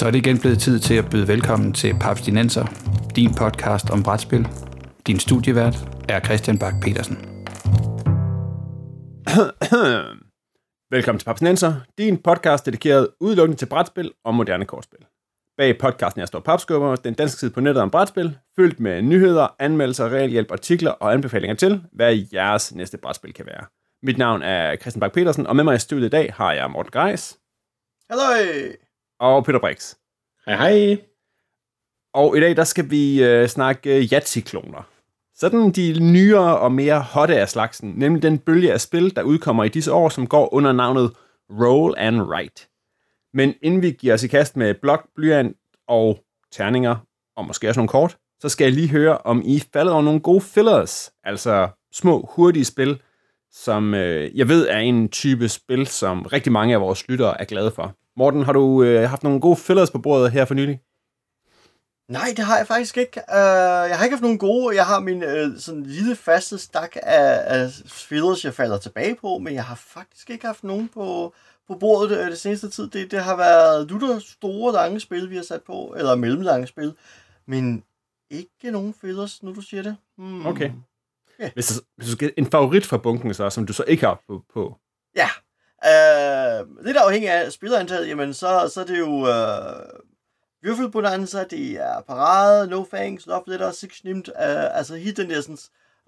Så 0.00 0.06
er 0.06 0.10
det 0.10 0.18
igen 0.18 0.40
blevet 0.40 0.58
tid 0.58 0.78
til 0.78 0.94
at 0.94 1.10
byde 1.10 1.28
velkommen 1.28 1.72
til 1.72 1.94
Papstinenser, 2.00 2.66
din 3.16 3.34
podcast 3.34 3.90
om 3.90 4.02
brætspil. 4.02 4.48
Din 5.06 5.18
studievært 5.18 5.76
er 6.08 6.20
Christian 6.20 6.58
Bak 6.58 6.74
petersen 6.82 7.16
Velkommen 10.90 11.18
til 11.18 11.24
Papstinenser, 11.24 11.74
din 11.98 12.22
podcast 12.22 12.66
dedikeret 12.66 13.08
udelukkende 13.20 13.58
til 13.58 13.66
brætspil 13.66 14.12
og 14.24 14.34
moderne 14.34 14.64
kortspil. 14.64 15.06
Bag 15.58 15.78
podcasten 15.78 16.20
jeg 16.20 16.28
står 16.28 16.40
Papskubber, 16.40 16.96
den 16.96 17.14
danske 17.14 17.40
side 17.40 17.50
på 17.50 17.60
nettet 17.60 17.82
om 17.82 17.90
brætspil, 17.90 18.38
fyldt 18.56 18.80
med 18.80 19.02
nyheder, 19.02 19.56
anmeldelser, 19.58 20.08
realhjælp, 20.08 20.52
artikler 20.52 20.90
og 20.90 21.12
anbefalinger 21.12 21.56
til, 21.56 21.84
hvad 21.92 22.26
jeres 22.32 22.74
næste 22.74 22.98
brætspil 22.98 23.32
kan 23.32 23.46
være. 23.46 23.64
Mit 24.02 24.18
navn 24.18 24.42
er 24.42 24.76
Christian 24.76 25.00
Bak 25.00 25.12
petersen 25.12 25.46
og 25.46 25.56
med 25.56 25.64
mig 25.64 25.74
i 25.74 25.78
studiet 25.78 26.06
i 26.06 26.10
dag 26.10 26.34
har 26.34 26.52
jeg 26.52 26.70
Morten 26.70 26.90
Greis. 26.90 27.38
Hallo! 28.10 28.22
Og 29.20 29.44
Peter 29.44 29.60
Brix. 29.60 29.99
Hej 30.46 30.56
hej. 30.56 30.96
Og 32.14 32.36
i 32.36 32.40
dag 32.40 32.56
der 32.56 32.64
skal 32.64 32.90
vi 32.90 33.24
øh, 33.24 33.48
snakke 33.48 33.96
øh, 33.96 34.12
Yahtzee-kloner. 34.12 34.88
Sådan 35.34 35.70
de 35.70 36.00
nyere 36.00 36.58
og 36.58 36.72
mere 36.72 37.00
hotte 37.00 37.40
af 37.40 37.48
slagsen, 37.48 37.92
nemlig 37.96 38.22
den 38.22 38.38
bølge 38.38 38.72
af 38.72 38.80
spil, 38.80 39.16
der 39.16 39.22
udkommer 39.22 39.64
i 39.64 39.68
disse 39.68 39.92
år, 39.92 40.08
som 40.08 40.26
går 40.26 40.54
under 40.54 40.72
navnet 40.72 41.10
Roll 41.50 41.94
and 41.96 42.20
Write. 42.22 42.66
Men 43.34 43.54
inden 43.62 43.82
vi 43.82 43.90
giver 43.90 44.14
os 44.14 44.24
i 44.24 44.28
kast 44.28 44.56
med 44.56 44.74
blok, 44.74 45.08
blyant 45.16 45.56
og 45.88 46.18
terninger, 46.52 46.96
og 47.36 47.46
måske 47.46 47.68
også 47.68 47.80
nogle 47.80 47.88
kort, 47.88 48.16
så 48.40 48.48
skal 48.48 48.64
jeg 48.64 48.72
lige 48.72 48.88
høre, 48.88 49.18
om 49.18 49.42
I 49.44 49.62
faldet 49.72 49.92
over 49.92 50.02
nogle 50.02 50.20
gode 50.20 50.40
fillers, 50.40 51.12
altså 51.24 51.68
små, 51.92 52.30
hurtige 52.34 52.64
spil, 52.64 53.02
som 53.52 53.94
øh, 53.94 54.38
jeg 54.38 54.48
ved 54.48 54.68
er 54.68 54.78
en 54.78 55.08
type 55.08 55.48
spil, 55.48 55.86
som 55.86 56.22
rigtig 56.22 56.52
mange 56.52 56.74
af 56.74 56.80
vores 56.80 57.08
lyttere 57.08 57.40
er 57.40 57.44
glade 57.44 57.70
for. 57.70 57.96
Morten, 58.16 58.42
har 58.42 58.52
du 58.52 58.82
øh, 58.82 59.08
haft 59.08 59.22
nogle 59.22 59.40
gode 59.40 59.56
fillers 59.56 59.90
på 59.90 59.98
bordet 59.98 60.30
her 60.30 60.44
for 60.44 60.54
nylig? 60.54 60.80
Nej, 62.10 62.32
det 62.36 62.44
har 62.44 62.56
jeg 62.56 62.66
faktisk 62.66 62.96
ikke. 62.96 63.20
Uh, 63.28 63.34
jeg 63.88 63.96
har 63.98 64.04
ikke 64.04 64.16
haft 64.16 64.22
nogen 64.22 64.38
gode. 64.38 64.76
Jeg 64.76 64.86
har 64.86 65.00
min 65.00 65.22
uh, 65.22 65.58
sådan 65.58 65.82
lille 65.82 66.16
faste 66.16 66.58
stak 66.58 66.96
af, 66.96 67.42
af 67.46 67.70
fillers, 67.86 68.44
jeg 68.44 68.54
falder 68.54 68.78
tilbage 68.78 69.14
på, 69.14 69.38
men 69.38 69.54
jeg 69.54 69.64
har 69.64 69.74
faktisk 69.74 70.30
ikke 70.30 70.46
haft 70.46 70.64
nogen 70.64 70.88
på, 70.88 71.34
på 71.68 71.74
bordet 71.74 72.10
det, 72.10 72.30
det 72.30 72.38
seneste 72.38 72.70
tid. 72.70 72.88
Det, 72.90 73.10
det 73.10 73.20
har 73.20 73.36
været 73.36 73.90
lutter 73.90 74.18
store, 74.18 74.72
lange 74.72 75.00
spil, 75.00 75.30
vi 75.30 75.36
har 75.36 75.42
sat 75.42 75.62
på, 75.62 75.94
eller 75.98 76.14
mellemlange 76.14 76.66
spil, 76.66 76.94
men 77.46 77.84
ikke 78.30 78.70
nogen 78.70 78.94
fillers, 78.94 79.42
nu 79.42 79.54
du 79.54 79.60
siger 79.60 79.82
det. 79.82 79.96
Hmm. 80.18 80.46
Okay. 80.46 80.70
Yeah. 81.40 81.50
Hvis, 81.54 81.68
du, 81.68 81.84
hvis 81.96 82.06
du 82.06 82.12
skal 82.12 82.32
en 82.36 82.46
favorit 82.46 82.86
fra 82.86 82.96
bunken, 82.96 83.34
så, 83.34 83.50
som 83.50 83.66
du 83.66 83.72
så 83.72 83.84
ikke 83.86 84.06
har 84.06 84.22
på, 84.28 84.44
på 84.54 84.76
Ja, 85.16 85.28
Uh, 85.84 86.84
lidt 86.84 86.96
afhængig 86.96 87.30
af 87.30 87.52
spillerantallet, 87.52 88.08
jamen 88.08 88.34
så, 88.34 88.70
så 88.74 88.80
er 88.80 88.84
det 88.84 88.98
jo 88.98 89.08
uh, 89.08 90.00
Würfelbonanza, 90.66 91.44
det 91.44 91.80
er 91.80 92.00
Parade, 92.00 92.70
No 92.70 92.84
Fangs, 92.84 93.26
Love 93.26 93.44
Letter, 93.46 93.70
Six 93.70 94.04
Nimt, 94.04 94.28
uh, 94.28 94.34
altså 94.78 94.96
helt 94.96 95.16
den 95.16 95.30
der 95.30 95.40
sådan, 95.40 95.58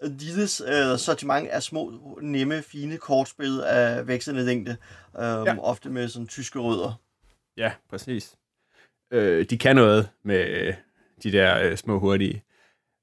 lille 0.03 0.43
uh, 0.43 0.99
sortiment 0.99 1.49
af 1.49 1.63
små, 1.63 2.19
nemme, 2.23 2.63
fine 2.63 2.97
kortspil 2.97 3.61
af 3.61 4.07
vækstende 4.07 4.45
længde, 4.45 4.77
um, 5.15 5.23
ja. 5.23 5.59
ofte 5.59 5.91
med 5.91 6.09
sådan 6.09 6.29
tyske 6.29 6.59
rødder. 6.59 7.01
Ja, 7.57 7.73
præcis. 7.91 8.37
Øh, 9.13 9.47
de 9.51 9.59
kan 9.59 9.77
noget 9.77 10.11
med 10.25 10.75
de 11.23 11.33
der 11.33 11.59
øh, 11.63 11.77
små 11.77 11.99
hurtige. 11.99 12.45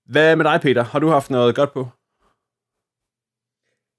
Hvad 0.06 0.36
med 0.36 0.46
dig, 0.46 0.62
Peter? 0.62 0.84
Har 0.84 1.00
du 1.00 1.08
haft 1.08 1.30
noget 1.30 1.56
godt 1.56 1.74
på? 1.74 1.88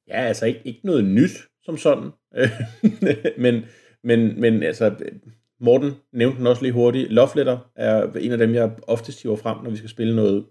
Ja, 0.08 0.20
altså 0.20 0.46
ikke, 0.46 0.60
ikke 0.64 0.80
noget 0.84 1.04
nyt 1.04 1.30
som 1.62 1.76
sådan. 1.76 2.10
Øh, 2.36 2.50
men, 3.44 3.64
men, 4.04 4.40
men 4.40 4.62
altså, 4.62 4.96
Morten 5.60 5.92
nævnte 6.12 6.38
den 6.38 6.46
også 6.46 6.62
lige 6.62 6.72
hurtigt. 6.72 7.12
Love 7.12 7.28
Letter 7.36 7.70
er 7.76 8.12
en 8.12 8.32
af 8.32 8.38
dem, 8.38 8.54
jeg 8.54 8.78
oftest 8.82 9.22
hiver 9.22 9.36
frem, 9.36 9.64
når 9.64 9.70
vi 9.70 9.76
skal 9.76 9.90
spille 9.90 10.16
noget 10.16 10.46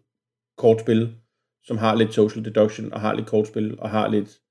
kortspil, 0.58 1.16
som 1.64 1.78
har 1.78 1.96
lidt 1.96 2.14
social 2.14 2.46
deduction, 2.46 2.94
og 2.94 3.02
har 3.02 3.14
lidt 3.14 3.28
kortspil, 3.28 3.80
og 3.80 3.90
har 3.90 4.08
lidt, 4.08 4.42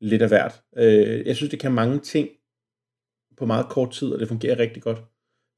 lidt 0.00 0.22
af 0.22 0.28
hvert. 0.28 0.62
Øh, 0.76 1.26
jeg 1.26 1.36
synes, 1.36 1.50
det 1.50 1.60
kan 1.60 1.72
mange 1.72 1.98
ting 1.98 2.28
på 3.36 3.46
meget 3.46 3.68
kort 3.68 3.90
tid, 3.90 4.12
og 4.12 4.20
det 4.20 4.28
fungerer 4.28 4.58
rigtig 4.58 4.82
godt. 4.82 4.98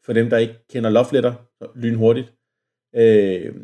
For 0.04 0.12
dem, 0.12 0.30
der 0.30 0.38
ikke 0.38 0.58
kender 0.70 0.90
Love 0.90 1.12
Letter, 1.12 1.34
lynhurtigt. 1.74 2.34
Øh, 2.94 3.54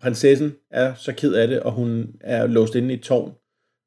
prinsessen 0.00 0.56
er 0.70 0.94
så 0.94 1.14
ked 1.14 1.34
af 1.34 1.48
det, 1.48 1.60
og 1.60 1.72
hun 1.72 2.16
er 2.20 2.46
låst 2.46 2.74
inde 2.74 2.94
i 2.94 2.96
et 2.96 3.02
tårn, 3.02 3.34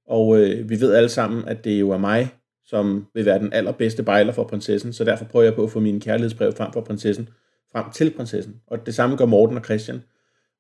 og 0.07 0.41
øh, 0.41 0.69
vi 0.69 0.81
ved 0.81 0.94
alle 0.94 1.09
sammen, 1.09 1.47
at 1.47 1.63
det 1.63 1.79
jo 1.79 1.90
er 1.91 1.97
mig, 1.97 2.38
som 2.69 3.07
vil 3.13 3.25
være 3.25 3.40
den 3.40 3.53
allerbedste 3.53 4.03
bejler 4.03 4.34
for 4.34 4.44
prinsessen, 4.44 4.94
så 4.94 5.03
derfor 5.03 5.25
prøver 5.25 5.46
jeg 5.46 5.56
på 5.56 5.63
at 5.63 5.72
få 5.72 5.80
min 5.80 6.00
kærlighedsbrev 6.00 6.53
frem 6.53 6.74
for 6.74 6.81
prinsessen, 6.81 7.30
frem 7.72 7.91
til 7.91 8.13
prinsessen. 8.16 8.62
Og 8.68 8.85
det 8.85 8.96
samme 8.96 9.16
gør 9.16 9.25
Morten 9.25 9.57
og 9.57 9.63
Christian. 9.63 10.03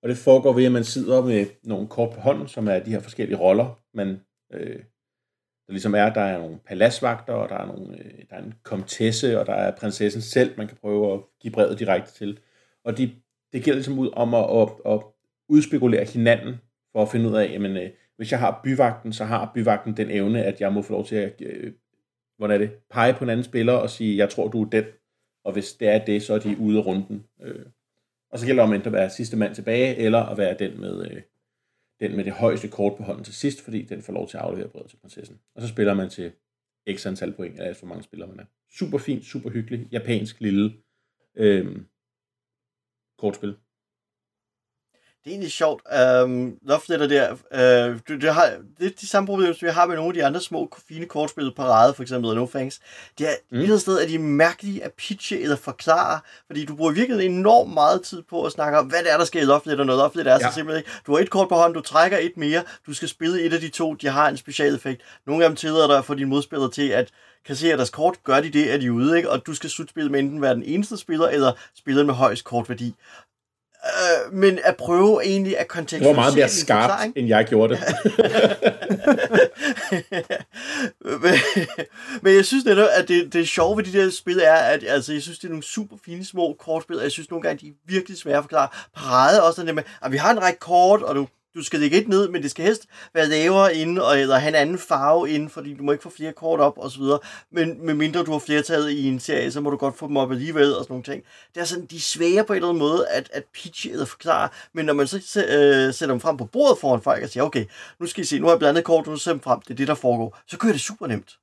Og 0.03 0.09
det 0.09 0.17
foregår 0.17 0.53
ved, 0.53 0.65
at 0.65 0.71
man 0.71 0.83
sidder 0.83 1.21
med 1.21 1.45
nogle 1.63 1.87
kort 1.87 2.13
på 2.13 2.19
hånden, 2.19 2.47
som 2.47 2.67
er 2.67 2.79
de 2.79 2.91
her 2.91 2.99
forskellige 2.99 3.37
roller, 3.37 3.79
man, 3.93 4.21
øh, 4.53 4.79
der 5.67 5.71
ligesom 5.71 5.95
er. 5.95 6.13
Der 6.13 6.21
er 6.21 6.37
nogle 6.37 6.59
paladsvagter, 6.67 7.33
og 7.33 7.49
der 7.49 7.55
er, 7.55 7.65
nogle, 7.65 7.97
øh, 7.97 8.11
der 8.29 8.35
er 8.35 8.43
en 8.43 8.53
komtesse, 8.63 9.39
og 9.39 9.45
der 9.45 9.53
er 9.53 9.75
prinsessen 9.75 10.21
selv, 10.21 10.53
man 10.57 10.67
kan 10.67 10.77
prøve 10.81 11.13
at 11.13 11.19
give 11.41 11.53
brevet 11.53 11.79
direkte 11.79 12.13
til. 12.13 12.39
Og 12.85 12.97
de, 12.97 13.11
det 13.53 13.63
gælder 13.63 13.77
ligesom 13.77 13.99
ud 13.99 14.09
om 14.13 14.33
at, 14.33 14.45
at, 14.61 14.93
at 14.93 14.99
udspekulere 15.49 16.05
hinanden, 16.05 16.55
for 16.91 17.01
at 17.01 17.09
finde 17.09 17.29
ud 17.29 17.35
af, 17.35 17.51
jamen, 17.51 17.77
øh, 17.77 17.89
hvis 18.17 18.31
jeg 18.31 18.39
har 18.39 18.61
byvagten, 18.63 19.13
så 19.13 19.25
har 19.25 19.51
byvagten 19.55 19.97
den 19.97 20.09
evne, 20.11 20.43
at 20.43 20.61
jeg 20.61 20.73
må 20.73 20.81
få 20.81 20.93
lov 20.93 21.05
til 21.05 21.15
at 21.15 21.41
øh, 21.41 21.73
hvordan 22.39 22.61
er 22.61 22.65
det, 22.65 22.77
pege 22.89 23.13
på 23.13 23.23
en 23.23 23.29
anden 23.29 23.43
spiller 23.43 23.73
og 23.73 23.89
sige, 23.89 24.17
jeg 24.17 24.29
tror, 24.29 24.47
du 24.47 24.61
er 24.63 24.69
den. 24.69 24.85
Og 25.43 25.53
hvis 25.53 25.73
det 25.73 25.87
er 25.87 26.05
det, 26.05 26.23
så 26.23 26.33
er 26.33 26.39
de 26.39 26.57
ude 26.59 26.79
af 26.79 26.85
runden. 26.85 27.25
Øh. 27.41 27.65
Og 28.31 28.39
så 28.39 28.45
gælder 28.45 28.65
det 28.65 28.73
om 28.75 28.81
at 28.85 28.91
være 28.93 29.09
sidste 29.09 29.37
mand 29.37 29.55
tilbage, 29.55 29.95
eller 29.95 30.19
at 30.19 30.37
være 30.37 30.55
den 30.59 30.79
med, 30.79 31.11
øh, 31.11 31.21
den 31.99 32.15
med 32.15 32.23
det 32.23 32.33
højeste 32.33 32.67
kort 32.67 32.97
på 32.97 33.03
hånden 33.03 33.23
til 33.23 33.33
sidst, 33.33 33.61
fordi 33.61 33.81
den 33.81 34.01
får 34.01 34.13
lov 34.13 34.27
til 34.27 34.37
at 34.37 34.43
aflevere 34.43 34.69
brevet 34.69 34.89
til 34.89 34.97
prinsessen. 34.97 35.39
Og 35.55 35.61
så 35.61 35.67
spiller 35.67 35.93
man 35.93 36.09
til 36.09 36.31
x 36.91 37.05
antal 37.05 37.33
point, 37.33 37.59
eller 37.59 37.73
for 37.73 37.85
mange 37.85 38.03
spillere 38.03 38.29
man 38.29 38.39
er. 38.39 38.45
Super 38.71 38.97
fint, 38.97 39.25
super 39.25 39.49
hyggeligt, 39.49 39.91
japansk 39.91 40.41
lille 40.41 40.73
øh, 41.35 41.81
kortspil 43.17 43.55
det 45.23 45.29
er 45.29 45.31
egentlig 45.31 45.51
sjovt. 45.51 45.81
Um, 46.23 46.57
Love 46.61 46.81
Letter 46.89 47.07
der, 47.07 47.31
uh, 47.31 47.99
det, 48.07 48.21
det, 48.21 48.33
har, 48.33 48.51
det 48.79 48.85
er 48.85 48.91
de 49.01 49.07
samme 49.07 49.27
problemer, 49.27 49.53
som 49.53 49.65
vi 49.65 49.71
har 49.71 49.85
med 49.85 49.95
nogle 49.95 50.09
af 50.09 50.13
de 50.13 50.25
andre 50.25 50.41
små, 50.41 50.77
fine 50.87 51.05
kortspil, 51.05 51.53
Parade 51.55 51.93
for 51.93 52.03
eksempel, 52.03 52.29
eller 52.29 52.41
No 52.41 52.47
Fangs. 52.47 52.79
Det 53.17 53.29
er 53.29 53.33
mm. 53.51 53.57
et 53.57 53.63
eller 53.63 53.77
sted, 53.77 53.99
at 53.99 54.09
de 54.09 54.15
er 54.15 54.19
mærkelige 54.19 54.83
at 54.83 54.93
pitche 54.93 55.41
eller 55.41 55.55
forklare, 55.55 56.19
fordi 56.47 56.65
du 56.65 56.75
bruger 56.75 56.91
virkelig 56.91 57.25
enormt 57.25 57.73
meget 57.73 58.03
tid 58.03 58.21
på 58.29 58.43
at 58.43 58.51
snakke 58.51 58.77
om, 58.77 58.85
hvad 58.85 58.99
det 58.99 59.11
er, 59.11 59.17
der 59.17 59.25
skal 59.25 59.41
i 59.41 59.45
Love 59.45 59.61
Letter, 59.65 59.83
når 59.83 59.95
Love 59.95 60.11
Letter 60.15 60.31
er 60.31 60.39
ja. 60.41 60.49
så 60.49 60.55
simpelthen 60.55 60.79
ikke. 60.79 60.91
Du 61.07 61.13
har 61.13 61.19
et 61.19 61.29
kort 61.29 61.49
på 61.49 61.55
hånden, 61.55 61.73
du 61.73 61.81
trækker 61.81 62.17
et 62.17 62.37
mere, 62.37 62.63
du 62.87 62.93
skal 62.93 63.07
spille 63.07 63.41
et 63.41 63.53
af 63.53 63.59
de 63.59 63.69
to, 63.69 63.93
de 63.93 64.07
har 64.07 64.29
en 64.29 64.37
special 64.37 64.75
effekt. 64.75 65.01
Nogle 65.27 65.43
af 65.43 65.49
dem 65.49 65.55
tillader 65.55 65.87
dig 65.87 65.97
at 65.97 66.05
få 66.05 66.13
dine 66.13 66.29
modspillere 66.29 66.71
til 66.71 66.89
at 66.89 67.11
kassere 67.45 67.77
deres 67.77 67.89
kort, 67.89 68.23
gør 68.23 68.41
de 68.41 68.49
det, 68.49 68.73
er 68.73 68.77
de 68.77 68.93
ude, 68.93 69.17
ikke? 69.17 69.29
og 69.29 69.45
du 69.45 69.53
skal 69.53 69.69
slutspille 69.69 70.11
med 70.11 70.19
enten 70.19 70.41
være 70.41 70.55
den 70.55 70.63
eneste 70.63 70.97
spiller, 70.97 71.27
eller 71.27 71.51
spilleren 71.75 72.07
med 72.07 72.15
højst 72.15 72.43
kortværdi. 72.43 72.95
Øh, 73.85 74.33
men 74.33 74.59
at 74.63 74.75
prøve 74.77 75.25
egentlig 75.25 75.57
at 75.57 75.67
kontekstualisere... 75.67 76.09
Det 76.09 76.17
var 76.17 76.23
meget 76.23 76.35
mere 76.35 76.49
skarpt, 76.49 77.03
end 77.15 77.27
jeg 77.27 77.45
gjorde 77.45 77.75
det. 77.75 77.83
men, 81.21 81.33
men 82.23 82.35
jeg 82.35 82.45
synes 82.45 82.65
netop, 82.65 82.87
at 82.91 83.07
det, 83.07 83.33
det 83.33 83.49
sjove 83.49 83.77
ved 83.77 83.83
de 83.83 83.93
der 83.93 84.09
spil 84.09 84.39
er, 84.43 84.53
at 84.53 84.83
altså, 84.87 85.13
jeg 85.13 85.21
synes, 85.21 85.39
det 85.39 85.45
er 85.45 85.49
nogle 85.49 85.63
super 85.63 85.95
fine 86.05 86.25
små 86.25 86.55
kortspil, 86.59 86.97
og 86.97 87.03
jeg 87.03 87.11
synes 87.11 87.29
nogle 87.29 87.43
gange, 87.43 87.67
de 87.67 87.71
er 87.71 87.73
virkelig 87.85 88.17
svære 88.17 88.37
at 88.37 88.43
forklare. 88.43 88.67
Parade 88.95 89.43
også 89.43 89.63
det 89.63 89.75
med, 89.75 89.83
at 90.03 90.11
vi 90.11 90.17
har 90.17 90.31
en 90.31 90.41
række 90.41 90.59
kort, 90.59 91.01
og 91.01 91.15
du 91.15 91.27
du 91.55 91.63
skal 91.63 91.79
lægge 91.79 92.01
et 92.01 92.07
ned, 92.07 92.29
men 92.29 92.43
det 92.43 92.51
skal 92.51 92.65
helst 92.65 92.87
være 93.13 93.27
lavere 93.27 93.75
inde, 93.75 94.07
og, 94.07 94.19
eller 94.19 94.37
have 94.37 94.49
en 94.49 94.55
anden 94.55 94.77
farve 94.77 95.29
inde, 95.29 95.49
fordi 95.49 95.73
du 95.73 95.83
må 95.83 95.91
ikke 95.91 96.01
få 96.01 96.09
flere 96.09 96.33
kort 96.33 96.59
op, 96.59 96.77
og 96.77 96.91
så 96.91 96.99
videre. 96.99 97.19
Men 97.51 97.85
med 97.85 97.93
mindre 97.93 98.23
du 98.23 98.31
har 98.31 98.39
flertallet 98.39 98.89
i 98.89 99.07
en 99.07 99.19
serie, 99.19 99.51
så 99.51 99.61
må 99.61 99.69
du 99.69 99.77
godt 99.77 99.97
få 99.97 100.07
dem 100.07 100.17
op 100.17 100.31
alligevel, 100.31 100.75
og 100.75 100.83
sådan 100.83 100.93
nogle 100.93 101.03
ting. 101.03 101.23
Det 101.55 101.61
er 101.61 101.65
sådan, 101.65 101.85
de 101.85 101.95
er 101.95 101.99
svære 101.99 102.43
på 102.43 102.53
en 102.53 102.57
eller 102.57 102.69
anden 102.69 102.79
måde 102.79 103.09
at, 103.09 103.29
at 103.33 103.43
pitche 103.53 103.91
eller 103.91 104.05
forklare, 104.05 104.49
men 104.73 104.85
når 104.85 104.93
man 104.93 105.07
så 105.07 105.17
øh, 105.17 105.93
sætter 105.93 106.13
dem 106.13 106.19
frem 106.19 106.37
på 106.37 106.45
bordet 106.45 106.77
foran 106.81 107.01
folk 107.01 107.23
og 107.23 107.29
siger, 107.29 107.43
okay, 107.43 107.65
nu 107.99 108.05
skal 108.05 108.21
I 108.21 108.25
se, 108.25 108.39
nu 108.39 108.45
har 108.45 108.53
jeg 108.53 108.59
blandet 108.59 108.83
kort, 108.83 109.07
nu 109.07 109.17
sætter 109.17 109.33
dem 109.33 109.41
frem, 109.43 109.61
det 109.61 109.69
er 109.69 109.75
det, 109.75 109.87
der 109.87 109.95
foregår, 109.95 110.39
så 110.47 110.57
kører 110.57 110.73
det 110.73 110.81
super 110.81 111.07
nemt. 111.07 111.39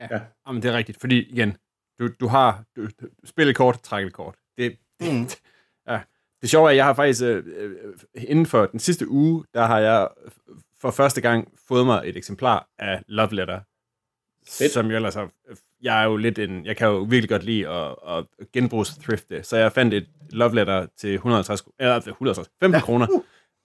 Ja, 0.00 0.20
Jamen, 0.46 0.62
det 0.62 0.68
er 0.70 0.76
rigtigt, 0.76 1.00
fordi 1.00 1.32
igen, 1.32 1.56
du, 1.98 2.08
du 2.20 2.26
har 2.26 2.64
du, 2.76 2.86
du, 2.86 3.06
spillet 3.24 3.56
kort, 3.56 3.80
trækket 3.82 4.12
kort. 4.12 4.34
Det, 4.58 4.76
mm. 5.00 5.28
det 6.42 6.50
sjove 6.50 6.66
er, 6.66 6.70
at 6.70 6.76
jeg 6.76 6.84
har 6.84 6.94
faktisk 6.94 7.22
øh, 7.22 7.44
øh, 7.56 7.72
inden 8.14 8.46
for 8.46 8.66
den 8.66 8.80
sidste 8.80 9.08
uge, 9.08 9.44
der 9.54 9.66
har 9.66 9.78
jeg 9.78 10.08
for 10.80 10.90
første 10.90 11.20
gang 11.20 11.52
fået 11.68 11.86
mig 11.86 12.02
et 12.04 12.16
eksemplar 12.16 12.68
af 12.78 13.02
Love 13.08 13.34
Letter. 13.34 13.60
Fedt. 14.48 14.72
Som 14.72 14.90
jo 14.90 14.96
ellers 14.96 15.14
har, 15.14 15.30
jeg 15.82 16.00
er 16.00 16.04
jo 16.04 16.16
lidt 16.16 16.38
en, 16.38 16.66
jeg 16.66 16.76
kan 16.76 16.88
jo 16.88 16.98
virkelig 16.98 17.28
godt 17.28 17.44
lide 17.44 17.68
at, 17.68 17.96
at 18.08 18.24
genbrugsthrifte, 18.52 19.42
så 19.42 19.56
jeg 19.56 19.72
fandt 19.72 19.94
et 19.94 20.06
Love 20.30 20.54
Letter 20.54 20.86
til 20.96 21.14
150, 21.14 21.62
eller 21.78 21.96
150, 21.96 22.50
15 22.60 22.78
ja. 22.78 22.84
kroner. 22.84 23.06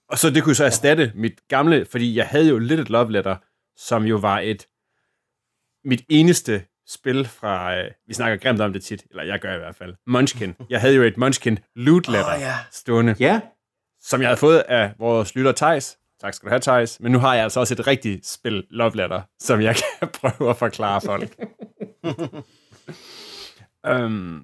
Og 0.10 0.18
så 0.18 0.30
det 0.30 0.44
kunne 0.44 0.56
så 0.56 0.66
erstatte 0.66 1.12
mit 1.16 1.48
gamle, 1.48 1.86
fordi 1.86 2.16
jeg 2.16 2.28
havde 2.28 2.50
jo 2.50 2.58
lidt 2.58 2.80
et 2.80 2.90
Love 2.90 3.12
Letter, 3.12 3.36
som 3.76 4.04
jo 4.04 4.18
var 4.18 4.40
et, 4.40 4.68
mit 5.84 6.06
eneste 6.10 6.66
spil 6.88 7.26
fra, 7.26 7.78
øh, 7.78 7.92
vi 8.08 8.14
snakker 8.14 8.38
grimt 8.38 8.62
om 8.62 8.74
det 8.74 8.84
tit, 8.84 9.06
eller 9.10 9.24
jeg 9.24 9.40
gør 9.40 9.56
i 9.56 9.58
hvert 9.58 9.76
fald, 9.76 9.96
Munchkin. 10.08 10.56
Jeg 10.70 10.82
havde 10.82 10.96
jo 10.96 11.04
et 11.04 11.18
Munchkin 11.18 11.60
loot 11.76 12.08
letter 12.08 12.36
Åh, 12.36 12.42
ja. 12.42 12.54
stående, 12.72 13.16
Ja, 13.20 13.42
som 14.02 14.22
jeg 14.22 14.30
havde 14.30 14.40
fået 14.40 14.60
af 14.60 14.94
vores 15.00 15.36
lytter 15.36 15.52
Thijs. 15.52 15.98
Tak 16.22 16.34
skal 16.34 16.48
du 16.48 16.50
have, 16.50 16.60
Thijs. 16.60 17.00
Men 17.00 17.12
nu 17.12 17.20
har 17.20 17.34
jeg 17.36 17.44
altså 17.44 17.60
også 17.60 17.74
et 17.74 17.88
rigtigt 17.88 18.28
spil 18.28 18.68
love 18.70 18.96
letter, 18.96 19.22
som 19.40 19.62
jeg 19.62 19.76
kan 20.00 20.08
prøve 20.14 20.50
at 20.50 20.58
forklare 20.58 21.02
folk. 21.02 21.36
øhm, 23.88 24.44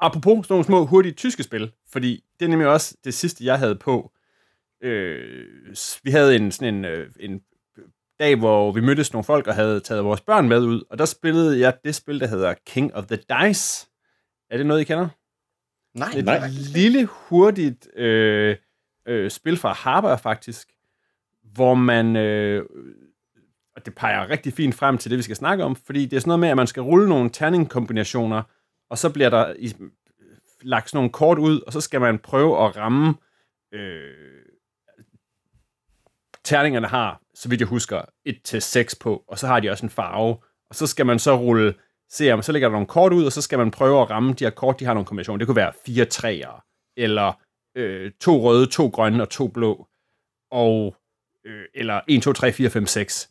apropos 0.00 0.46
sådan 0.46 0.54
nogle 0.54 0.64
små, 0.64 0.86
hurtige 0.86 1.12
tyske 1.12 1.42
spil, 1.42 1.72
fordi 1.92 2.24
det 2.40 2.44
er 2.44 2.50
nemlig 2.50 2.68
også 2.68 2.96
det 3.04 3.14
sidste, 3.14 3.44
jeg 3.44 3.58
havde 3.58 3.76
på. 3.76 4.12
Øh, 4.82 5.46
vi 6.02 6.10
havde 6.10 6.36
en, 6.36 6.52
sådan 6.52 6.74
en, 6.74 6.84
øh, 6.84 7.10
en 7.20 7.40
dag, 8.18 8.36
hvor 8.36 8.72
vi 8.72 8.80
mødtes 8.80 9.12
nogle 9.12 9.24
folk 9.24 9.46
og 9.46 9.54
havde 9.54 9.80
taget 9.80 10.04
vores 10.04 10.20
børn 10.20 10.48
med 10.48 10.60
ud, 10.60 10.82
og 10.90 10.98
der 10.98 11.04
spillede 11.04 11.60
jeg 11.60 11.74
det 11.84 11.94
spil, 11.94 12.20
der 12.20 12.26
hedder 12.26 12.54
King 12.66 12.94
of 12.94 13.06
the 13.06 13.16
Dice. 13.16 13.86
Er 14.50 14.56
det 14.56 14.66
noget, 14.66 14.80
I 14.80 14.84
kender? 14.84 15.08
Nej, 15.94 16.08
Et 16.16 16.24
Nej. 16.24 16.38
nej. 16.38 16.48
lille, 16.74 17.04
hurtigt 17.04 17.88
øh, 17.96 18.56
øh, 19.08 19.30
spil 19.30 19.56
fra 19.56 19.72
Harper, 19.72 20.16
faktisk, 20.16 20.68
hvor 21.54 21.74
man... 21.74 22.16
Øh, 22.16 22.64
og 23.76 23.86
det 23.86 23.94
peger 23.94 24.30
rigtig 24.30 24.52
fint 24.52 24.74
frem 24.74 24.98
til 24.98 25.10
det, 25.10 25.18
vi 25.18 25.22
skal 25.22 25.36
snakke 25.36 25.64
om, 25.64 25.76
fordi 25.76 26.06
det 26.06 26.16
er 26.16 26.20
sådan 26.20 26.28
noget 26.28 26.40
med, 26.40 26.48
at 26.48 26.56
man 26.56 26.66
skal 26.66 26.82
rulle 26.82 27.08
nogle 27.08 27.30
terningkombinationer, 27.30 28.42
og 28.90 28.98
så 28.98 29.10
bliver 29.10 29.30
der 29.30 29.54
i, 29.58 29.72
lagt 30.62 30.90
sådan 30.90 30.98
nogle 30.98 31.10
kort 31.10 31.38
ud, 31.38 31.60
og 31.60 31.72
så 31.72 31.80
skal 31.80 32.00
man 32.00 32.18
prøve 32.18 32.64
at 32.64 32.76
ramme... 32.76 33.14
Øh, 33.72 34.43
terningerne 36.44 36.86
har, 36.86 37.20
så 37.34 37.48
vidt 37.48 37.60
jeg 37.60 37.68
husker, 37.68 38.02
1-6 38.28 38.94
på, 39.00 39.24
og 39.28 39.38
så 39.38 39.46
har 39.46 39.60
de 39.60 39.70
også 39.70 39.86
en 39.86 39.90
farve, 39.90 40.36
og 40.70 40.74
så 40.74 40.86
skal 40.86 41.06
man 41.06 41.18
så 41.18 41.36
rulle 41.36 41.74
se 42.10 42.32
om, 42.32 42.42
så 42.42 42.52
lægger 42.52 42.68
der 42.68 42.72
nogle 42.72 42.86
kort 42.86 43.12
ud, 43.12 43.24
og 43.24 43.32
så 43.32 43.42
skal 43.42 43.58
man 43.58 43.70
prøve 43.70 44.02
at 44.02 44.10
ramme 44.10 44.32
de 44.32 44.44
her 44.44 44.50
kort, 44.50 44.80
de 44.80 44.84
har 44.84 44.94
nogle 44.94 45.06
kombinationer. 45.06 45.38
Det 45.38 45.46
kunne 45.46 45.56
være 45.56 45.72
fire 45.86 46.04
træer, 46.04 46.64
eller 46.96 47.32
øh, 47.76 48.12
to 48.20 48.42
røde, 48.42 48.66
to 48.66 48.86
grønne 48.86 49.22
og 49.22 49.30
to 49.30 49.48
blå, 49.48 49.88
og, 50.50 50.96
øh, 51.46 51.64
eller 51.74 52.00
1, 52.08 52.22
2, 52.22 52.32
3, 52.32 52.52
4, 52.52 52.70
5, 52.70 52.86
6. 52.86 53.30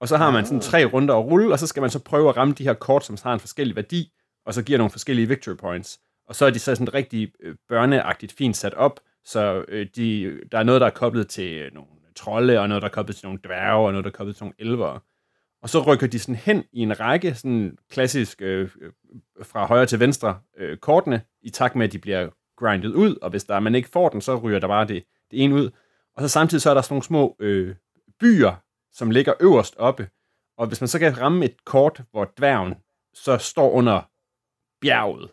Og 0.00 0.08
så 0.08 0.16
har 0.16 0.30
man 0.30 0.44
sådan 0.44 0.60
tre 0.60 0.84
runder 0.84 1.14
at 1.14 1.24
rulle, 1.24 1.52
og 1.52 1.58
så 1.58 1.66
skal 1.66 1.80
man 1.80 1.90
så 1.90 1.98
prøve 1.98 2.28
at 2.28 2.36
ramme 2.36 2.54
de 2.54 2.64
her 2.64 2.74
kort, 2.74 3.04
som 3.04 3.16
har 3.22 3.34
en 3.34 3.40
forskellig 3.40 3.76
værdi, 3.76 4.12
og 4.46 4.54
så 4.54 4.62
giver 4.62 4.78
nogle 4.78 4.90
forskellige 4.90 5.28
victory 5.28 5.56
points. 5.56 6.00
Og 6.28 6.36
så 6.36 6.46
er 6.46 6.50
de 6.50 6.58
så 6.58 6.74
sådan 6.74 6.94
rigtig 6.94 7.32
øh, 7.40 7.56
børneagtigt 7.68 8.32
fint 8.32 8.56
sat 8.56 8.74
op, 8.74 9.00
så 9.24 9.64
øh, 9.68 9.86
de, 9.96 10.38
der 10.52 10.58
er 10.58 10.62
noget, 10.62 10.80
der 10.80 10.86
er 10.86 10.90
koblet 10.90 11.28
til 11.28 11.52
øh, 11.52 11.74
nogle 11.74 11.99
trolde, 12.16 12.60
og 12.60 12.68
noget, 12.68 12.82
der 12.82 12.88
er 12.88 12.92
koblet 12.92 13.16
til 13.16 13.26
nogle 13.26 13.40
dværge, 13.44 13.86
og 13.86 13.92
noget, 13.92 14.04
der 14.04 14.10
er 14.10 14.14
koblet 14.14 14.36
til 14.36 14.44
nogle 14.44 14.54
elvere. 14.58 15.00
Og 15.62 15.68
så 15.68 15.82
rykker 15.82 16.06
de 16.06 16.18
sådan 16.18 16.34
hen 16.34 16.64
i 16.72 16.80
en 16.80 17.00
række, 17.00 17.34
sådan 17.34 17.78
klassisk 17.90 18.42
øh, 18.42 18.70
øh, 18.80 18.92
fra 19.42 19.66
højre 19.66 19.86
til 19.86 20.00
venstre 20.00 20.40
øh, 20.58 20.76
kortene, 20.76 21.22
i 21.42 21.50
takt 21.50 21.76
med, 21.76 21.86
at 21.86 21.92
de 21.92 21.98
bliver 21.98 22.28
grindet 22.56 22.94
ud, 22.94 23.16
og 23.22 23.30
hvis 23.30 23.44
der 23.44 23.60
man 23.60 23.74
ikke 23.74 23.88
får 23.88 24.08
den, 24.08 24.20
så 24.20 24.36
ryger 24.36 24.58
der 24.58 24.68
bare 24.68 24.86
det, 24.86 25.04
det 25.30 25.44
ene 25.44 25.54
ud. 25.54 25.70
Og 26.16 26.22
så 26.22 26.28
samtidig 26.28 26.62
så 26.62 26.70
er 26.70 26.74
der 26.74 26.82
sådan 26.82 26.94
nogle 26.94 27.04
små 27.04 27.36
øh, 27.38 27.74
byer, 28.20 28.54
som 28.92 29.10
ligger 29.10 29.32
øverst 29.40 29.76
oppe, 29.76 30.08
og 30.58 30.66
hvis 30.66 30.80
man 30.80 30.88
så 30.88 30.98
kan 30.98 31.20
ramme 31.20 31.44
et 31.44 31.64
kort, 31.64 32.02
hvor 32.10 32.32
dværgen 32.38 32.74
så 33.14 33.38
står 33.38 33.70
under 33.70 34.02
bjerget, 34.80 35.30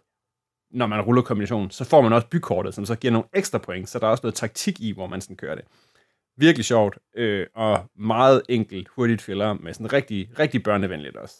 når 0.71 0.87
man 0.87 1.01
ruller 1.01 1.21
kombinationen, 1.21 1.71
så 1.71 1.83
får 1.83 2.01
man 2.01 2.13
også 2.13 2.27
bykortet, 2.27 2.73
som 2.73 2.85
så 2.85 2.95
giver 2.95 3.11
nogle 3.11 3.27
ekstra 3.33 3.57
point, 3.57 3.89
så 3.89 3.99
der 3.99 4.07
er 4.07 4.11
også 4.11 4.21
noget 4.23 4.35
taktik 4.35 4.81
i, 4.81 4.91
hvor 4.91 5.07
man 5.07 5.21
sådan 5.21 5.35
kører 5.35 5.55
det. 5.55 5.65
Virkelig 6.37 6.65
sjovt, 6.65 6.97
øh, 7.15 7.45
og 7.55 7.85
meget 7.99 8.41
enkelt, 8.49 8.87
hurtigt 8.95 9.21
filler, 9.21 9.53
med 9.53 9.73
sådan 9.73 9.93
rigtig, 9.93 10.29
rigtig 10.39 10.63
børnevenligt 10.63 11.15
også. 11.17 11.35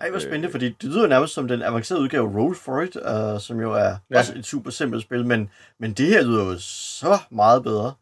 Ej, 0.00 0.10
hvor 0.10 0.18
spændende, 0.18 0.50
fordi 0.50 0.68
det 0.68 0.84
lyder 0.90 1.06
nærmest 1.06 1.34
som 1.34 1.48
den 1.48 1.62
avancerede 1.62 2.02
udgave 2.02 2.40
Roll 2.40 2.54
for 2.54 2.80
It, 2.80 2.96
uh, 2.96 3.40
som 3.40 3.60
jo 3.60 3.72
er 3.72 3.96
Ja. 4.10 4.18
også 4.18 4.32
et 4.36 4.46
super 4.46 4.70
simpelt 4.70 5.02
spil, 5.02 5.26
men, 5.26 5.50
men 5.80 5.92
det 5.92 6.06
her 6.06 6.22
lyder 6.24 6.44
jo 6.44 6.56
så 6.58 7.18
meget 7.30 7.62
bedre. 7.62 7.94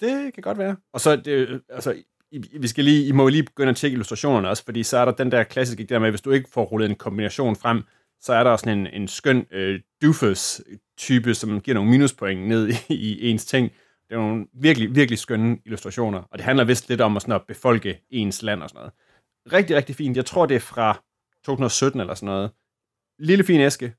Det 0.00 0.34
kan 0.34 0.42
godt 0.42 0.58
være. 0.58 0.76
Og 0.92 1.00
så, 1.00 1.16
det, 1.16 1.60
altså, 1.68 1.94
I, 2.32 2.58
vi 2.60 2.68
skal 2.68 2.84
lige, 2.84 3.06
I 3.06 3.12
må 3.12 3.28
lige 3.28 3.42
begynde 3.42 3.70
at 3.70 3.76
tjekke 3.76 3.92
illustrationerne 3.92 4.48
også, 4.48 4.64
fordi 4.64 4.82
så 4.82 4.98
er 4.98 5.04
der 5.04 5.12
den 5.12 5.32
der 5.32 5.42
klassiske 5.44 5.84
der 5.84 5.98
med, 5.98 6.10
hvis 6.10 6.20
du 6.20 6.30
ikke 6.30 6.50
får 6.52 6.64
rullet 6.64 6.90
en 6.90 6.96
kombination 6.96 7.56
frem, 7.56 7.82
så 8.20 8.32
er 8.32 8.44
der 8.44 8.56
sådan 8.56 8.78
en, 8.78 8.86
en 8.86 9.08
skøn 9.08 9.46
øh, 9.50 9.80
doofus-type, 10.02 11.34
som 11.34 11.60
giver 11.60 11.74
nogle 11.74 11.90
minuspoint 11.90 12.48
ned 12.48 12.68
i, 12.88 12.94
i 12.94 13.28
ens 13.30 13.44
ting. 13.44 13.70
Det 14.12 14.18
er 14.18 14.22
nogle 14.22 14.46
virkelig, 14.52 14.94
virkelig 14.94 15.18
skønne 15.18 15.58
illustrationer, 15.64 16.22
og 16.22 16.38
det 16.38 16.44
handler 16.44 16.64
vist 16.64 16.88
lidt 16.88 17.00
om 17.00 17.16
at, 17.16 17.22
sådan 17.22 17.34
at 17.34 17.46
befolke 17.46 18.02
ens 18.10 18.42
land 18.42 18.62
og 18.62 18.68
sådan 18.68 18.78
noget. 18.78 18.92
Rigtig, 19.52 19.76
rigtig 19.76 19.96
fint. 19.96 20.16
Jeg 20.16 20.26
tror, 20.26 20.46
det 20.46 20.54
er 20.54 20.60
fra 20.60 21.02
2017 21.44 22.00
eller 22.00 22.14
sådan 22.14 22.26
noget. 22.26 22.50
Lille 23.18 23.44
fin 23.44 23.60
æske, 23.60 23.94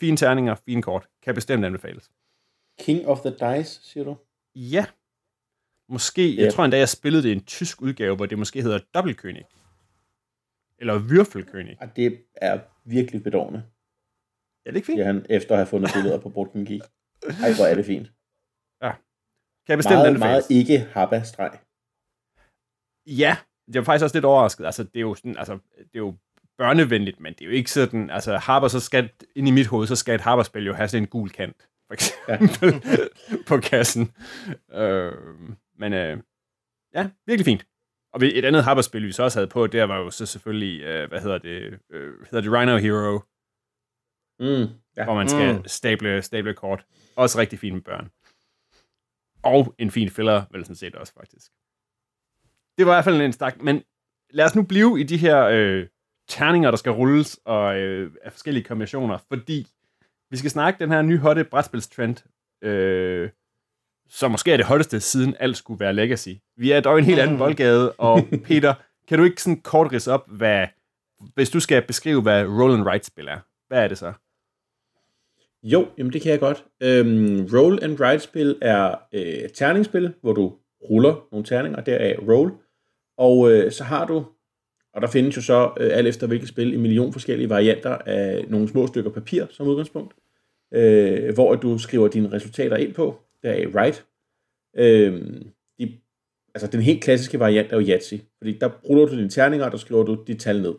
fine 0.00 0.16
terninger, 0.16 0.54
fine 0.54 0.82
kort. 0.82 1.08
Kan 1.22 1.34
bestemt 1.34 1.64
anbefales. 1.64 2.10
King 2.80 3.06
of 3.06 3.20
the 3.20 3.30
Dice, 3.30 3.80
siger 3.82 4.04
du? 4.04 4.16
Ja. 4.54 4.86
Måske, 5.88 6.34
Ja. 6.34 6.42
jeg 6.42 6.54
tror 6.54 6.64
endda, 6.64 6.78
jeg 6.78 6.88
spillede 6.88 7.22
det 7.22 7.28
i 7.28 7.32
en 7.32 7.44
tysk 7.44 7.82
udgave, 7.82 8.16
hvor 8.16 8.26
det 8.26 8.38
måske 8.38 8.62
hedder 8.62 8.78
Dobbeltkönig. 8.94 9.44
Eller 10.78 10.98
Würfelkönig. 10.98 11.76
Og 11.80 11.96
det 11.96 12.24
er 12.34 12.60
virkelig 12.84 13.22
bedårende, 13.22 13.58
Er 14.66 14.70
det 14.70 14.76
ikke 14.76 14.86
fint? 14.86 14.96
siger 14.96 15.04
han, 15.06 15.26
efter 15.30 15.50
at 15.52 15.58
have 15.58 15.66
fundet 15.66 15.90
billeder 15.94 16.20
på 16.20 16.28
Borten 16.28 16.64
Geek. 16.66 16.82
Ej, 17.22 17.52
hvor 17.56 17.66
er 17.66 17.74
det 17.74 17.86
fint. 17.86 18.12
Kan 19.66 19.72
jeg 19.72 19.78
bestemt 19.78 19.94
Meget, 19.94 20.06
anbefales? 20.06 20.46
meget 20.50 20.50
ikke 20.60 20.78
habba-streg. 20.92 21.58
Ja, 23.06 23.36
jeg 23.72 23.80
var 23.80 23.84
faktisk 23.84 24.04
også 24.04 24.16
lidt 24.16 24.24
overrasket. 24.24 24.66
Altså, 24.66 24.82
det 24.84 24.96
er 24.96 25.00
jo 25.00 25.14
sådan, 25.14 25.36
altså, 25.38 25.52
det 25.76 25.94
er 25.94 25.98
jo 25.98 26.14
børnevenligt, 26.58 27.20
men 27.20 27.32
det 27.34 27.40
er 27.40 27.46
jo 27.46 27.52
ikke 27.52 27.70
sådan, 27.70 28.10
altså, 28.10 28.36
Harper, 28.36 28.68
så 28.68 28.80
skal, 28.80 29.10
ind 29.36 29.48
i 29.48 29.50
mit 29.50 29.66
hoved, 29.66 29.86
så 29.86 29.96
skal 29.96 30.14
et 30.14 30.20
Harper-spil 30.20 30.66
jo 30.66 30.74
have 30.74 30.88
sådan 30.88 31.02
en 31.02 31.08
gul 31.08 31.30
kant, 31.30 31.68
for 31.86 31.94
eksempel, 31.94 32.82
ja. 32.84 33.06
på 33.48 33.58
kassen. 33.60 34.12
Øh, 34.72 35.12
men 35.78 35.92
øh, 35.92 36.18
ja, 36.94 37.10
virkelig 37.26 37.44
fint. 37.44 37.66
Og 38.12 38.24
et 38.24 38.44
andet 38.44 38.64
Harper-spil, 38.64 39.06
vi 39.06 39.12
så 39.12 39.22
også 39.22 39.38
havde 39.38 39.48
på, 39.48 39.66
der 39.66 39.84
var 39.84 39.96
jo 39.98 40.10
så 40.10 40.26
selvfølgelig, 40.26 40.82
øh, 40.82 41.08
hvad 41.08 41.20
hedder 41.20 41.38
det, 41.38 41.78
øh, 41.90 42.14
hedder 42.30 42.40
det 42.40 42.52
Rhino 42.52 42.76
Hero, 42.76 43.20
Mm, 44.40 44.68
ja. 44.96 45.04
hvor 45.04 45.14
man 45.14 45.28
skal 45.28 45.56
mm. 45.56 45.64
stable, 45.66 46.22
stable 46.22 46.54
kort. 46.54 46.86
Også 47.16 47.38
rigtig 47.38 47.58
fint 47.58 47.74
med 47.74 47.82
børn. 47.82 48.10
Og 49.42 49.74
en 49.78 49.90
fin 49.90 50.10
filler, 50.10 50.44
vel 50.50 50.64
sådan 50.64 50.76
set 50.76 50.94
også, 50.94 51.12
faktisk. 51.12 51.52
Det 52.78 52.86
var 52.86 52.92
i 52.92 52.94
hvert 52.94 53.04
fald 53.04 53.20
en 53.20 53.32
stak, 53.32 53.62
men 53.62 53.82
lad 54.30 54.44
os 54.44 54.54
nu 54.54 54.62
blive 54.62 55.00
i 55.00 55.02
de 55.02 55.16
her 55.16 55.44
øh, 55.44 55.86
terninger, 56.28 56.70
der 56.70 56.78
skal 56.78 56.92
rulles, 56.92 57.40
og 57.44 57.76
øh, 57.76 58.10
af 58.24 58.32
forskellige 58.32 58.64
kombinationer, 58.64 59.18
fordi 59.28 59.66
vi 60.30 60.36
skal 60.36 60.50
snakke 60.50 60.78
den 60.78 60.90
her 60.90 61.02
nye 61.02 61.18
hotte 61.18 61.44
brætspilstrend, 61.44 62.16
øh, 62.62 63.30
som 64.08 64.30
måske 64.30 64.52
er 64.52 64.56
det 64.56 64.66
hotteste, 64.66 65.00
siden 65.00 65.36
alt 65.40 65.56
skulle 65.56 65.80
være 65.80 65.94
legacy. 65.94 66.28
Vi 66.56 66.70
er 66.70 66.80
dog 66.80 66.98
en 66.98 67.04
helt 67.04 67.20
anden 67.20 67.38
boldgade, 67.38 67.92
og 67.92 68.20
Peter, 68.48 68.74
kan 69.08 69.18
du 69.18 69.24
ikke 69.24 69.42
sådan 69.42 69.60
kort 69.60 69.92
ridse 69.92 70.12
op, 70.12 70.28
hvad, 70.28 70.66
hvis 71.34 71.50
du 71.50 71.60
skal 71.60 71.82
beskrive, 71.82 72.22
hvad 72.22 72.46
roll 72.46 72.74
and 72.74 72.82
write 72.82 73.06
spil 73.06 73.28
er, 73.28 73.38
hvad 73.68 73.84
er 73.84 73.88
det 73.88 73.98
så? 73.98 74.12
Jo, 75.72 75.86
jamen 75.98 76.12
det 76.12 76.22
kan 76.22 76.32
jeg 76.32 76.40
godt. 76.40 76.64
Øhm, 76.82 77.48
roll 77.52 77.78
and 77.82 78.00
write 78.00 78.20
spil 78.20 78.58
er 78.62 78.94
øh, 79.12 79.48
terningsspil, 79.54 80.14
hvor 80.20 80.32
du 80.32 80.52
ruller 80.90 81.28
nogle 81.32 81.46
terninger, 81.46 81.80
deraf 81.80 82.18
roll. 82.28 82.52
Og 83.16 83.52
øh, 83.52 83.72
så 83.72 83.84
har 83.84 84.06
du, 84.06 84.24
og 84.94 85.02
der 85.02 85.08
findes 85.08 85.36
jo 85.36 85.42
så 85.42 85.72
øh, 85.80 85.90
alt 85.92 86.08
efter 86.08 86.26
hvilket 86.26 86.48
spil, 86.48 86.74
en 86.74 86.82
million 86.82 87.12
forskellige 87.12 87.50
varianter 87.50 87.90
af 87.90 88.44
nogle 88.48 88.68
små 88.68 88.86
stykker 88.86 89.10
papir 89.10 89.46
som 89.50 89.68
udgangspunkt, 89.68 90.14
øh, 90.74 91.34
hvor 91.34 91.54
du 91.54 91.78
skriver 91.78 92.08
dine 92.08 92.32
resultater 92.32 92.76
ind 92.76 92.94
på, 92.94 93.18
deraf 93.42 93.66
write. 93.74 94.02
Øh, 94.76 95.42
de, 95.78 95.98
altså 96.54 96.66
den 96.72 96.80
helt 96.80 97.02
klassiske 97.02 97.40
variant 97.40 97.72
er 97.72 97.76
jo 97.76 97.86
Yahtzee, 97.88 98.20
fordi 98.38 98.58
der 98.58 98.68
ruller 98.68 99.06
du 99.06 99.16
dine 99.16 99.30
terninger, 99.30 99.66
og 99.66 99.72
der 99.72 99.78
skriver 99.78 100.02
du 100.02 100.24
dit 100.26 100.40
tal 100.40 100.62
ned. 100.62 100.74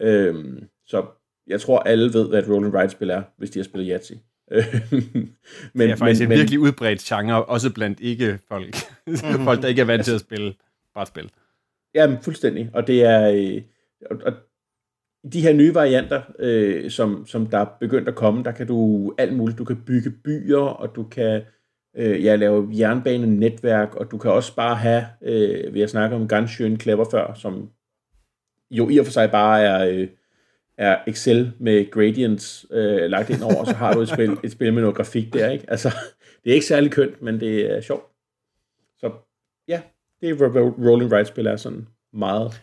Øh, 0.00 0.62
så 0.86 1.06
jeg 1.50 1.60
tror, 1.60 1.78
alle 1.78 2.12
ved, 2.12 2.28
hvad 2.28 2.42
et 2.42 2.48
roll 2.48 2.64
and 2.64 2.74
write 2.74 2.90
spil 2.90 3.10
er, 3.10 3.22
hvis 3.36 3.50
de 3.50 3.58
har 3.58 3.64
spillet 3.64 3.90
Yahtzee. 3.90 4.18
men, 5.74 5.88
det 5.88 5.90
er 5.90 5.96
faktisk 5.96 6.20
men, 6.20 6.32
en 6.32 6.38
virkelig 6.38 6.60
udbredt 6.60 7.00
genre, 7.00 7.44
også 7.44 7.72
blandt 7.72 8.00
ikke-folk. 8.00 8.76
folk, 9.48 9.62
der 9.62 9.68
ikke 9.68 9.80
er 9.80 9.86
vant 9.86 10.04
til 10.04 10.14
at 10.14 10.20
spille 10.20 10.54
brætspil. 10.94 11.30
Ja, 11.94 12.16
fuldstændig. 12.22 12.70
Og 12.74 12.86
det 12.86 13.04
er... 13.04 13.30
Øh, 13.30 13.62
og, 14.10 14.16
og 14.26 14.32
de 15.32 15.40
her 15.40 15.52
nye 15.52 15.74
varianter, 15.74 16.22
øh, 16.38 16.90
som, 16.90 17.26
som 17.26 17.46
der 17.46 17.58
er 17.58 17.66
begyndt 17.80 18.08
at 18.08 18.14
komme, 18.14 18.44
der 18.44 18.52
kan 18.52 18.66
du 18.66 19.12
alt 19.18 19.36
muligt. 19.36 19.58
Du 19.58 19.64
kan 19.64 19.82
bygge 19.86 20.10
byer, 20.10 20.58
og 20.58 20.96
du 20.96 21.02
kan 21.02 21.42
øh, 21.96 22.24
ja, 22.24 22.36
lave 22.36 22.68
jernbanenetværk, 22.78 23.94
og 23.94 24.10
du 24.10 24.18
kan 24.18 24.30
også 24.30 24.56
bare 24.56 24.76
have, 24.76 25.04
øh, 25.22 25.74
vi 25.74 25.80
har 25.80 25.86
snakket 25.86 26.20
om 26.20 26.28
Ganshøen 26.28 26.80
Clever 26.80 27.04
før, 27.10 27.34
som 27.34 27.70
jo 28.70 28.88
i 28.88 28.98
og 28.98 29.06
for 29.06 29.12
sig 29.12 29.30
bare 29.30 29.62
er, 29.62 29.88
øh, 29.88 30.08
er 30.80 30.98
Excel 31.06 31.52
med 31.58 31.90
gradients 31.90 32.66
øh, 32.70 33.10
lagt 33.10 33.30
ind 33.30 33.42
over, 33.42 33.56
og 33.56 33.66
så 33.66 33.74
har 33.74 33.94
du 33.94 34.00
et 34.00 34.08
spil, 34.08 34.38
et 34.44 34.52
spil 34.52 34.72
med 34.74 34.82
noget 34.82 34.96
grafik 34.96 35.32
der, 35.32 35.50
ikke? 35.50 35.64
Altså, 35.68 35.88
det 36.44 36.50
er 36.50 36.54
ikke 36.54 36.66
særlig 36.66 36.92
kønt, 36.92 37.22
men 37.22 37.40
det 37.40 37.76
er 37.76 37.80
sjovt. 37.80 38.04
Så 38.98 39.12
ja, 39.68 39.82
det 40.20 40.28
er 40.28 40.34
Rolling 40.88 41.12
Right 41.12 41.28
spil 41.28 41.46
er 41.46 41.56
sådan 41.56 41.88
meget. 42.12 42.62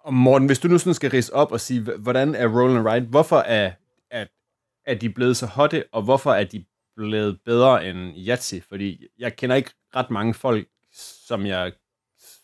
Og 0.00 0.14
Morten, 0.14 0.46
hvis 0.46 0.58
du 0.58 0.68
nu 0.68 0.78
sådan 0.78 0.94
skal 0.94 1.10
rise 1.10 1.34
op 1.34 1.52
og 1.52 1.60
sige, 1.60 1.80
hvordan 1.98 2.34
er 2.34 2.46
Roll 2.46 2.76
and 2.76 2.88
Ride, 2.88 3.06
hvorfor 3.06 3.36
er, 3.36 3.72
er, 4.10 4.26
er 4.86 4.94
de 4.94 5.10
blevet 5.10 5.36
så 5.36 5.46
hotte, 5.46 5.84
og 5.92 6.02
hvorfor 6.02 6.32
er 6.32 6.44
de 6.44 6.64
blevet 6.96 7.38
bedre 7.44 7.88
end 7.88 8.14
Yahtzee? 8.28 8.60
Fordi 8.60 9.06
jeg 9.18 9.36
kender 9.36 9.56
ikke 9.56 9.70
ret 9.96 10.10
mange 10.10 10.34
folk, 10.34 10.68
som 11.26 11.46
jeg, 11.46 11.72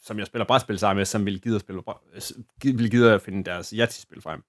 som 0.05 0.19
jeg 0.19 0.27
spiller 0.27 0.47
brætspil 0.47 0.79
sammen 0.79 0.99
med, 0.99 1.05
som 1.05 1.27
vil 1.27 1.41
gide 1.41 1.55
at, 1.55 1.61
spille, 1.61 1.83
vil 2.63 2.91
gide 2.91 3.13
at 3.13 3.23
finde 3.23 3.45
deres 3.45 3.71
Yahtzee-spil 3.71 4.23
frem. 4.23 4.43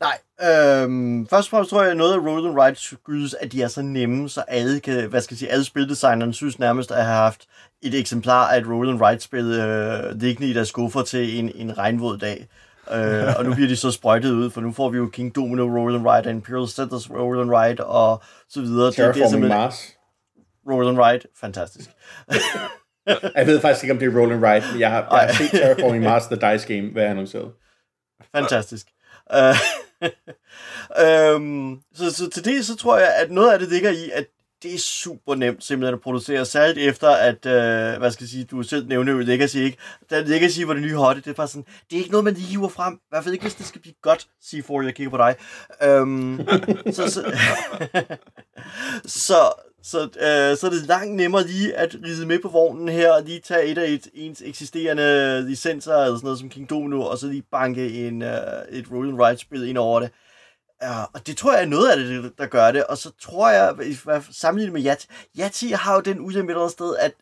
Nej, 0.00 0.18
øhm, 0.42 1.26
først 1.26 1.46
og 1.46 1.50
fremmest 1.50 1.70
tror 1.70 1.82
jeg, 1.82 1.90
at 1.90 1.96
noget 1.96 2.12
af 2.12 2.18
Roll 2.18 2.46
and 2.46 2.60
Ride 2.60 2.76
skyldes, 2.76 3.34
at 3.34 3.52
de 3.52 3.62
er 3.62 3.68
så 3.68 3.82
nemme, 3.82 4.28
så 4.28 4.40
alle 4.40 4.80
kan, 4.80 5.08
hvad 5.08 5.20
skal 5.20 5.34
jeg 5.34 5.38
sige, 5.38 5.50
alle 5.50 5.64
spildesignerne 5.64 6.34
synes 6.34 6.58
nærmest 6.58 6.90
at 6.90 7.04
have 7.04 7.16
haft 7.16 7.46
et 7.82 7.94
eksemplar 7.94 8.48
af 8.48 8.60
et 8.60 8.66
Roll 8.66 8.88
and 8.88 9.02
Ride 9.02 9.20
spil 9.20 9.44
øh, 9.44 10.20
liggende 10.20 10.50
i 10.50 10.52
deres 10.52 10.68
skuffer 10.68 11.02
til 11.02 11.38
en, 11.38 11.52
en 11.54 11.78
regnvåd 11.78 12.18
dag. 12.18 12.48
øh, 12.92 13.36
og 13.38 13.44
nu 13.44 13.54
bliver 13.54 13.68
de 13.68 13.76
så 13.76 13.90
sprøjtet 13.90 14.32
ud, 14.32 14.50
for 14.50 14.60
nu 14.60 14.72
får 14.72 14.88
vi 14.88 14.96
jo 14.96 15.08
King 15.08 15.34
Domino 15.34 15.62
Roll 15.62 15.94
and 15.94 16.06
Ride, 16.06 16.26
og 16.26 16.30
Imperial 16.30 16.68
Settlers 16.68 17.10
Roll 17.10 17.40
and 17.40 17.50
Ride, 17.50 17.86
og 17.86 18.22
så 18.48 18.60
videre. 18.60 18.86
Det, 18.86 18.96
det 18.96 19.04
er 19.04 19.12
Terraforming 19.12 19.48
Mars. 19.48 19.96
Roll 20.70 20.88
and 20.88 20.98
Ride, 20.98 21.22
fantastisk. 21.40 21.90
Jeg 23.36 23.46
ved 23.46 23.60
faktisk 23.60 23.84
ikke, 23.84 23.92
om 23.92 23.98
det 23.98 24.08
er 24.08 24.18
Roll 24.20 24.32
and 24.32 24.44
Ride, 24.44 24.64
men 24.72 24.80
jeg 24.80 24.90
har, 24.90 25.16
jeg 25.16 25.26
har 25.26 25.32
set 25.32 25.50
Terraforming 25.50 26.04
Mars 26.04 26.26
The 26.26 26.52
Dice 26.52 26.74
Game 26.74 26.94
være 26.94 27.08
annonceret. 27.08 27.52
Fantastisk. 28.34 28.86
Uh, 29.34 29.38
øhm, 31.04 31.80
så, 31.94 32.10
så 32.10 32.30
til 32.30 32.44
det, 32.44 32.66
så 32.66 32.76
tror 32.76 32.98
jeg, 32.98 33.14
at 33.16 33.30
noget 33.30 33.52
af 33.52 33.58
det 33.58 33.68
ligger 33.68 33.90
i, 33.90 34.10
at 34.10 34.26
det 34.62 34.74
er 34.74 34.78
super 34.78 35.34
nemt 35.34 35.64
simpelthen 35.64 35.94
at 35.94 36.00
producere, 36.00 36.44
særligt 36.44 36.88
efter, 36.88 37.08
at, 37.08 37.46
øh, 37.46 37.98
hvad 37.98 38.10
skal 38.10 38.24
jeg 38.24 38.28
sige, 38.28 38.44
du 38.44 38.62
selv 38.62 38.88
nævner 38.88 39.12
jo 39.12 39.18
Legacy, 39.18 39.56
ikke? 39.56 39.78
Da 40.10 40.20
Legacy 40.20 40.60
var 40.60 40.72
det 40.72 40.82
nye 40.82 40.94
hotte, 40.94 41.20
det 41.20 41.30
er 41.30 41.34
bare 41.34 41.48
sådan, 41.48 41.66
det 41.90 41.96
er 41.96 42.00
ikke 42.00 42.10
noget, 42.10 42.24
man 42.24 42.34
lige 42.34 42.46
hiver 42.46 42.68
frem, 42.68 42.94
i 42.94 43.08
hvert 43.10 43.24
fald 43.24 43.32
ikke, 43.32 43.44
hvis 43.44 43.54
det 43.54 43.66
skal 43.66 43.80
blive 43.80 43.94
godt, 44.02 44.28
C4, 44.44 44.84
jeg 44.84 44.94
kigger 44.94 45.10
på 45.10 45.16
dig. 45.16 45.36
Øhm, 45.82 46.46
så, 46.96 47.10
så, 47.10 47.38
så, 49.04 49.34
så, 49.82 50.02
øh, 50.02 50.56
så 50.56 50.66
er 50.66 50.70
det 50.70 50.86
langt 50.86 51.14
nemmere 51.14 51.46
lige 51.46 51.74
at 51.74 51.96
ride 52.04 52.26
med 52.26 52.38
på 52.38 52.48
vognen 52.48 52.88
her, 52.88 53.12
og 53.12 53.22
lige 53.22 53.40
tage 53.40 53.64
et 53.64 53.78
af 53.78 53.90
et, 53.90 54.08
ens 54.14 54.42
eksisterende 54.44 55.42
licenser, 55.48 55.96
eller 55.96 56.16
sådan 56.16 56.24
noget 56.24 56.38
som 56.38 56.48
King 56.48 56.70
Domino, 56.70 57.02
og 57.02 57.18
så 57.18 57.26
lige 57.26 57.42
banke 57.50 58.06
en, 58.08 58.22
øh, 58.22 58.62
et 58.70 58.86
Rolling 58.90 59.24
Ride 59.24 59.38
spil 59.38 59.68
ind 59.68 59.78
over 59.78 60.00
det. 60.00 60.10
Ja, 60.82 61.02
og 61.02 61.26
det 61.26 61.36
tror 61.36 61.52
jeg 61.52 61.62
er 61.62 61.66
noget 61.66 61.90
af 61.90 61.96
det, 61.96 62.32
der 62.38 62.46
gør 62.46 62.72
det. 62.72 62.84
Og 62.84 62.98
så 62.98 63.10
tror 63.20 63.50
jeg, 63.50 63.74
sammenlignet 64.30 64.72
med 64.72 64.86
Yati, 64.86 65.06
Yati 65.38 65.68
har 65.68 65.94
jo 65.94 66.00
den 66.00 66.20
ulempe 66.20 66.64
et 66.64 66.70
sted, 66.70 66.96
at 66.96 67.12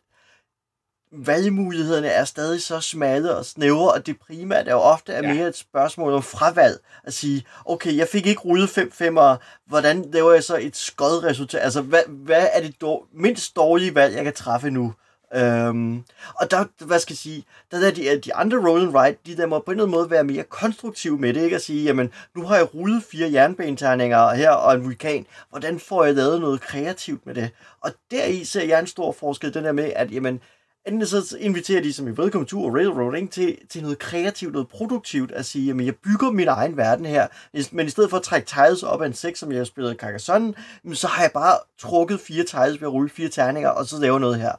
valgmulighederne 1.11 2.07
er 2.07 2.25
stadig 2.25 2.61
så 2.61 2.79
smalle 2.79 3.35
og 3.35 3.45
snævre, 3.45 3.91
og 3.91 4.05
det 4.05 4.15
primært 4.27 4.67
er 4.67 4.71
jo 4.71 4.79
ofte 4.79 5.13
er 5.13 5.27
Ja. 5.27 5.33
mere 5.33 5.47
et 5.47 5.57
spørgsmål 5.57 6.13
om 6.13 6.23
fravalg. 6.23 6.79
At 7.03 7.13
sige, 7.13 7.45
okay, 7.65 7.97
jeg 7.97 8.07
fik 8.07 8.25
ikke 8.27 8.41
rullet 8.41 8.69
5 8.69 8.91
5'ere, 9.01 9.35
hvordan 9.67 10.05
laver 10.13 10.33
jeg 10.33 10.43
så 10.43 10.57
et 10.57 10.75
skødt 10.77 11.23
resultat? 11.23 11.61
Altså, 11.61 11.81
hvad, 11.81 12.01
hvad 12.07 12.47
er 12.53 12.61
det 12.61 12.81
dår, 12.81 13.07
mindst 13.13 13.55
dårlige 13.55 13.95
valg, 13.95 14.15
jeg 14.15 14.23
kan 14.23 14.33
træffe 14.33 14.69
nu? 14.69 14.93
Øhm, 15.35 16.03
og 16.35 16.51
der, 16.51 16.65
hvad 16.85 16.99
skal 16.99 17.13
jeg 17.13 17.17
sige, 17.17 17.45
der 17.71 17.87
er 17.87 17.91
de, 17.91 18.19
de 18.25 18.35
andre 18.35 18.69
roll 18.69 18.81
and 18.81 18.95
ride, 18.95 19.17
de 19.25 19.37
der 19.37 19.45
må 19.45 19.59
på 19.59 19.71
en 19.71 19.75
eller 19.77 19.83
anden 19.83 19.97
måde 19.97 20.09
være 20.09 20.23
mere 20.23 20.43
konstruktive 20.43 21.17
med 21.17 21.33
det, 21.33 21.41
ikke 21.43 21.55
at 21.55 21.61
sige, 21.61 21.83
jamen, 21.83 22.11
nu 22.35 22.45
har 22.45 22.55
jeg 22.55 22.75
rullet 22.75 23.03
fire 23.11 23.31
jernbaneterninger 23.31 24.29
her 24.33 24.49
og 24.51 24.73
en 24.73 24.83
vulkan, 24.83 25.25
hvordan 25.49 25.79
får 25.79 26.03
jeg 26.05 26.13
lavet 26.15 26.41
noget 26.41 26.61
kreativt 26.61 27.25
med 27.25 27.35
det? 27.35 27.49
Og 27.81 27.91
deri 28.11 28.43
ser 28.43 28.63
jeg 28.65 28.79
en 28.79 28.87
stor 28.87 29.11
forskel, 29.11 29.53
den 29.53 29.63
der 29.63 29.71
med, 29.71 29.91
at 29.95 30.11
jamen, 30.11 30.41
enten 30.85 31.05
så 31.05 31.37
inviterer 31.39 31.81
de 31.81 31.93
som 31.93 32.07
i 32.07 32.11
Welcome 32.11 32.45
to 32.45 32.63
og 32.63 32.73
Railroading 32.73 33.31
til, 33.31 33.57
til 33.69 33.81
noget 33.81 33.99
kreativt, 33.99 34.53
noget 34.53 34.67
produktivt, 34.67 35.31
at 35.31 35.45
sige, 35.45 35.65
jamen 35.65 35.85
jeg 35.85 35.95
bygger 35.95 36.31
min 36.31 36.47
egen 36.47 36.77
verden 36.77 37.05
her, 37.05 37.27
men 37.71 37.87
i 37.87 37.89
stedet 37.89 38.09
for 38.09 38.17
at 38.17 38.23
trække 38.23 38.47
tiles 38.47 38.83
op 38.83 39.01
af 39.01 39.07
en 39.07 39.13
6, 39.13 39.39
som 39.39 39.51
jeg 39.51 39.59
har 39.59 39.65
spillet 39.65 39.97
Carcassonne, 39.97 40.53
så 40.93 41.07
har 41.07 41.23
jeg 41.23 41.31
bare 41.33 41.57
trukket 41.77 42.19
fire 42.19 42.43
tiles 42.43 42.81
ved 42.81 42.87
at 42.87 42.93
rulle 42.93 43.09
fire 43.09 43.29
terninger, 43.29 43.69
og 43.69 43.85
så 43.85 43.99
laver 43.99 44.19
noget 44.19 44.39
her. 44.39 44.51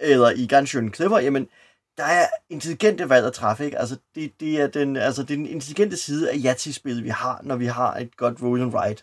Eller 0.00 0.30
i 0.30 0.46
Gunshot 0.46 0.94
Clever, 0.96 1.18
jamen 1.18 1.48
der 1.96 2.04
er 2.04 2.26
intelligente 2.50 3.08
valg 3.08 3.26
at 3.26 3.32
træffe, 3.32 3.64
ikke? 3.64 3.78
Altså, 3.78 3.96
det, 4.14 4.40
det, 4.40 4.60
er 4.60 4.66
den, 4.66 4.96
altså, 4.96 5.22
det 5.22 5.30
er 5.30 5.36
den 5.36 5.46
intelligente 5.46 5.96
side 5.96 6.30
af 6.30 6.36
Yahtzee-spillet, 6.44 7.04
vi 7.04 7.08
har, 7.08 7.40
når 7.42 7.56
vi 7.56 7.66
har 7.66 7.94
et 7.94 8.16
godt 8.16 8.42
roll 8.42 8.62
and 8.62 8.74
ride. 8.74 9.02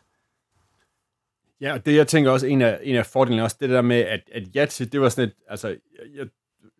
Ja, 1.62 1.74
og 1.74 1.86
det 1.86 1.96
jeg 1.96 2.08
tænker 2.08 2.32
også, 2.32 2.48
en 2.48 2.62
af, 2.62 2.80
en 2.84 2.96
af 2.96 3.06
fordelene 3.06 3.44
også, 3.44 3.58
det 3.60 3.70
der 3.70 3.82
med, 3.82 4.00
at, 4.00 4.22
at 4.34 4.44
Yahtzee, 4.56 4.88
det 4.88 5.02
var 5.02 5.10
sådan 5.10 5.30
et, 5.30 5.36
altså, 5.48 5.68
jeg, 6.16 6.28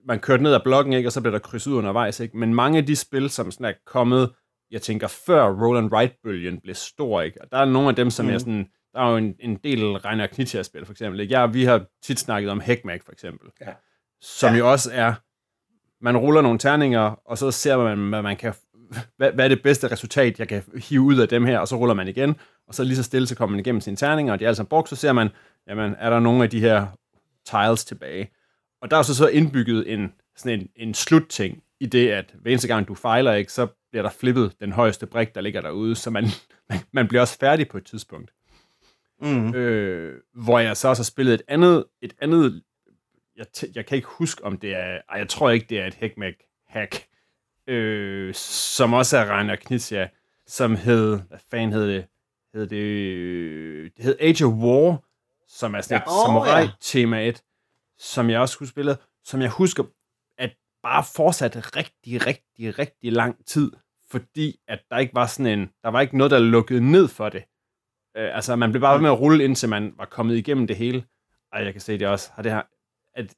man 0.08 0.20
kørte 0.20 0.44
ned 0.44 0.54
ad 0.54 0.60
blokken, 0.64 0.94
ikke, 0.94 1.10
og 1.10 1.14
så 1.14 1.22
blev 1.22 1.34
der 1.34 1.40
krydset 1.40 1.72
ud 1.72 1.78
undervejs, 1.78 2.20
ikke? 2.20 2.38
Men 2.38 2.56
mange 2.56 2.78
af 2.78 2.86
de 2.86 2.96
spil, 2.96 3.30
som 3.30 3.52
sådan 3.52 3.66
er 3.66 3.74
kommet, 3.86 4.32
jeg 4.72 4.82
tænker, 4.82 5.08
før 5.08 5.50
Roll 5.50 5.78
and 5.78 5.94
Ride-bølgen 5.94 6.60
blev 6.62 6.76
stor, 6.76 7.22
ikke? 7.22 7.42
Og 7.42 7.48
der 7.52 7.58
er 7.58 7.66
nogle 7.66 7.90
af 7.90 7.96
dem, 7.96 8.10
som 8.10 8.26
mm. 8.26 8.32
er 8.32 8.38
sådan, 8.38 8.68
der 8.94 9.00
er 9.02 9.10
jo 9.10 9.18
en, 9.18 9.36
en 9.40 9.56
del 9.56 9.94
Reiner 9.94 10.28
Knizia-spil, 10.28 10.86
for 10.86 10.94
eksempel. 10.94 11.20
Ikke? 11.20 11.34
Ja, 11.40 11.46
vi 11.46 11.64
har 11.64 11.86
tit 12.04 12.20
snakket 12.20 12.52
om 12.52 12.60
Heckmag, 12.60 13.02
for 13.06 13.12
eksempel. 13.12 13.50
Ja. 13.62 13.74
Som 14.22 14.54
ja. 14.54 14.60
jo 14.60 14.72
også 14.72 14.90
er, 14.94 15.14
man 16.04 16.18
ruller 16.18 16.42
nogle 16.42 16.60
terninger, 16.60 17.20
og 17.26 17.38
så 17.38 17.52
ser 17.52 17.78
man, 17.78 18.10
hvad 18.10 18.22
man 18.22 18.38
kan, 18.38 18.54
hvad, 19.18 19.32
hvad 19.32 19.46
er 19.46 19.50
det 19.50 19.64
bedste 19.64 19.92
resultat, 19.92 20.40
jeg 20.40 20.48
kan 20.48 20.64
hive 20.90 21.02
ud 21.02 21.18
af 21.18 21.28
dem 21.28 21.46
her, 21.46 21.60
og 21.60 21.68
så 21.68 21.76
ruller 21.76 21.96
man 21.96 22.08
igen, 22.08 22.36
og 22.68 22.76
så 22.76 22.84
lige 22.84 22.96
så 22.96 23.04
stille, 23.04 23.28
så 23.28 23.36
kommer 23.36 23.52
man 23.52 23.60
igennem 23.60 23.82
sine 23.82 23.96
terninger, 23.96 24.34
og 24.34 24.40
de 24.40 24.46
er 24.46 24.50
alle 24.50 24.56
sammen 24.56 24.70
brugt, 24.70 24.90
så 24.90 24.96
ser 24.96 25.14
man, 25.14 25.30
jamen, 25.68 25.96
er 26.00 26.10
der 26.10 26.20
nogle 26.20 26.44
af 26.44 26.50
de 26.50 26.60
her 26.60 26.88
tiles 27.46 27.86
tilbage? 27.86 28.32
Og 28.84 28.92
der 28.92 28.98
er 28.98 29.02
så 29.02 29.16
så 29.16 29.28
indbygget 29.28 29.94
en, 29.94 30.14
sådan 30.36 30.60
en, 30.60 30.70
en 30.76 30.94
slutting 30.94 31.64
i 31.80 31.86
det, 31.86 32.10
at 32.10 32.36
hver 32.42 32.52
eneste 32.52 32.68
gang 32.68 32.88
du 32.88 32.96
fejler, 32.96 33.34
ikke, 33.34 33.52
så 33.52 33.68
bliver 33.92 34.04
der 34.04 34.10
flippet 34.10 34.56
den 34.60 34.72
højeste 34.72 35.08
brik, 35.08 35.36
der 35.36 35.42
ligger 35.42 35.62
derude, 35.62 35.96
så 35.96 36.10
man, 36.10 36.26
man, 36.70 36.80
man 36.92 37.08
bliver 37.08 37.22
også 37.22 37.38
færdig 37.38 37.68
på 37.68 37.78
et 37.78 37.86
tidspunkt. 37.86 38.34
Mm. 39.22 39.56
Øh, 39.56 40.22
hvor 40.34 40.60
jeg 40.60 40.78
så 40.78 40.88
også 40.88 41.02
har 41.02 41.06
spillet 41.06 41.34
et 41.34 41.42
andet, 41.48 41.86
et 42.02 42.14
andet 42.22 42.64
jeg, 43.38 43.46
jeg 43.76 43.86
kan 43.86 43.96
ikke 43.96 44.08
huske, 44.08 44.44
om 44.44 44.58
det 44.58 44.76
er, 44.76 45.02
ej, 45.10 45.18
jeg 45.18 45.30
tror 45.30 45.50
ikke, 45.50 45.66
det 45.70 45.80
er 45.80 45.88
et 45.88 45.94
Heckmag 45.94 46.36
hack, 46.68 47.08
øh, 47.68 48.34
som 48.34 48.94
også 48.94 49.18
er 49.18 49.38
Reiner 49.38 49.56
Knizia, 49.56 50.10
som 50.48 50.76
hed, 50.76 51.20
hvad 51.28 51.40
fanden 51.52 51.74
hed 51.74 51.88
det? 51.88 52.06
Hed 52.54 52.68
det, 52.68 52.78
øh, 52.78 53.92
det 53.98 54.06
hed 54.06 54.16
Age 54.20 54.46
of 54.46 54.54
War, 54.54 55.04
som 55.48 55.76
er 55.76 55.82
sådan 55.82 55.98
et 55.98 56.04
Ja. 56.08 56.12
Åh, 56.12 56.26
samurai-tema 56.26 57.28
1, 57.28 57.44
som 58.04 58.30
jeg 58.30 58.40
også 58.40 58.58
kunne 58.58 58.68
spille, 58.68 58.98
som 59.24 59.42
jeg 59.42 59.50
husker, 59.50 59.84
at 60.38 60.56
bare 60.84 61.04
fortsatte 61.16 61.60
rigtig, 61.60 62.26
rigtig, 62.28 62.80
rigtig 62.80 63.12
lang 63.12 63.46
tid, 63.46 63.72
fordi 64.12 64.60
at 64.68 64.80
der 64.90 64.98
ikke 64.98 65.16
var 65.16 65.26
sådan 65.26 65.60
en, 65.60 65.70
der 65.84 65.90
var 65.90 66.02
ikke 66.02 66.18
noget, 66.18 66.32
der 66.32 66.40
lukkede 66.40 66.92
ned 66.92 67.08
for 67.08 67.30
det. 67.30 67.44
Øh, 68.18 68.36
altså, 68.36 68.56
man 68.56 68.72
blev 68.72 68.82
bare 68.82 68.94
ved 68.94 69.02
med 69.02 69.10
at 69.10 69.20
rulle, 69.20 69.44
indtil 69.44 69.70
man 69.70 69.94
var 69.98 70.06
kommet 70.06 70.36
igennem 70.36 70.68
det 70.68 70.76
hele. 70.76 71.06
Ej, 71.54 71.64
jeg 71.64 71.74
kan 71.74 71.82
se 71.82 72.00
det 72.00 72.08
også. 72.08 72.32
Har 72.34 72.42
det 72.42 72.52
her, 72.52 72.62
at 73.14 73.36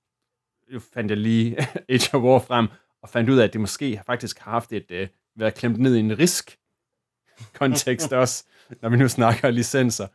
nu 0.72 0.80
fandt 0.80 1.12
jeg 1.12 1.18
lige 1.18 1.58
Age 1.90 2.18
of 2.18 2.24
War 2.24 2.40
frem, 2.40 2.68
og 3.02 3.10
fandt 3.10 3.30
ud 3.30 3.38
af, 3.38 3.44
at 3.44 3.54
det 3.54 3.62
måske 3.62 4.02
faktisk 4.06 4.40
har 4.40 4.52
haft 4.52 4.74
et, 4.74 4.92
øh, 4.92 5.08
været 5.36 5.56
klemt 5.56 5.80
ned 5.80 5.96
i 5.96 6.00
en 6.00 6.20
risk 6.20 6.58
kontekst 7.60 8.14
også, 8.24 8.46
når 8.82 8.90
vi 8.90 8.98
nu 8.98 9.08
snakker 9.08 9.50
licenser. 9.50 10.08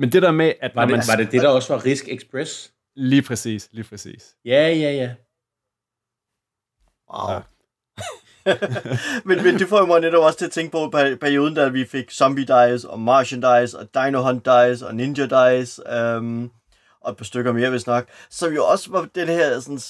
Men 0.00 0.12
det 0.12 0.22
der 0.22 0.32
med, 0.32 0.54
at 0.60 0.74
Var 0.74 0.84
det, 0.84 0.90
man... 0.90 1.02
var 1.08 1.16
det 1.16 1.32
det, 1.32 1.42
der 1.42 1.48
også 1.48 1.74
var 1.74 1.84
Risk 1.84 2.08
Express? 2.08 2.74
Lige 2.96 3.22
præcis, 3.22 3.68
lige 3.72 3.84
præcis. 3.84 4.36
Ja, 4.44 4.68
ja, 4.68 4.92
ja. 4.92 5.14
Wow. 7.14 7.30
Ja. 7.32 7.40
men, 9.28 9.44
men 9.44 9.58
det 9.58 9.68
får 9.68 9.86
mig 9.86 10.00
netop 10.00 10.24
også 10.24 10.38
til 10.38 10.44
at 10.46 10.52
tænke 10.52 10.72
på 10.72 10.90
per- 10.90 11.16
perioden, 11.16 11.54
da 11.54 11.68
vi 11.68 11.84
fik 11.84 12.10
Zombie 12.10 12.44
Dice, 12.44 12.90
og 12.90 13.00
Martian 13.00 13.40
Dice, 13.40 13.78
og 13.78 13.88
Dino 13.94 14.22
Hunt 14.22 14.44
Dice, 14.44 14.86
og 14.86 14.94
Ninja 14.94 15.24
Dice, 15.24 15.92
øhm, 15.92 16.50
og 17.00 17.10
et 17.10 17.16
par 17.16 17.24
stykker 17.24 17.52
mere, 17.52 17.70
hvis 17.70 17.86
nok, 17.86 18.08
som 18.30 18.52
jo 18.52 18.66
også 18.66 18.90
var 18.90 19.08
den 19.14 19.28
her 19.28 19.60
sådan, 19.60 19.80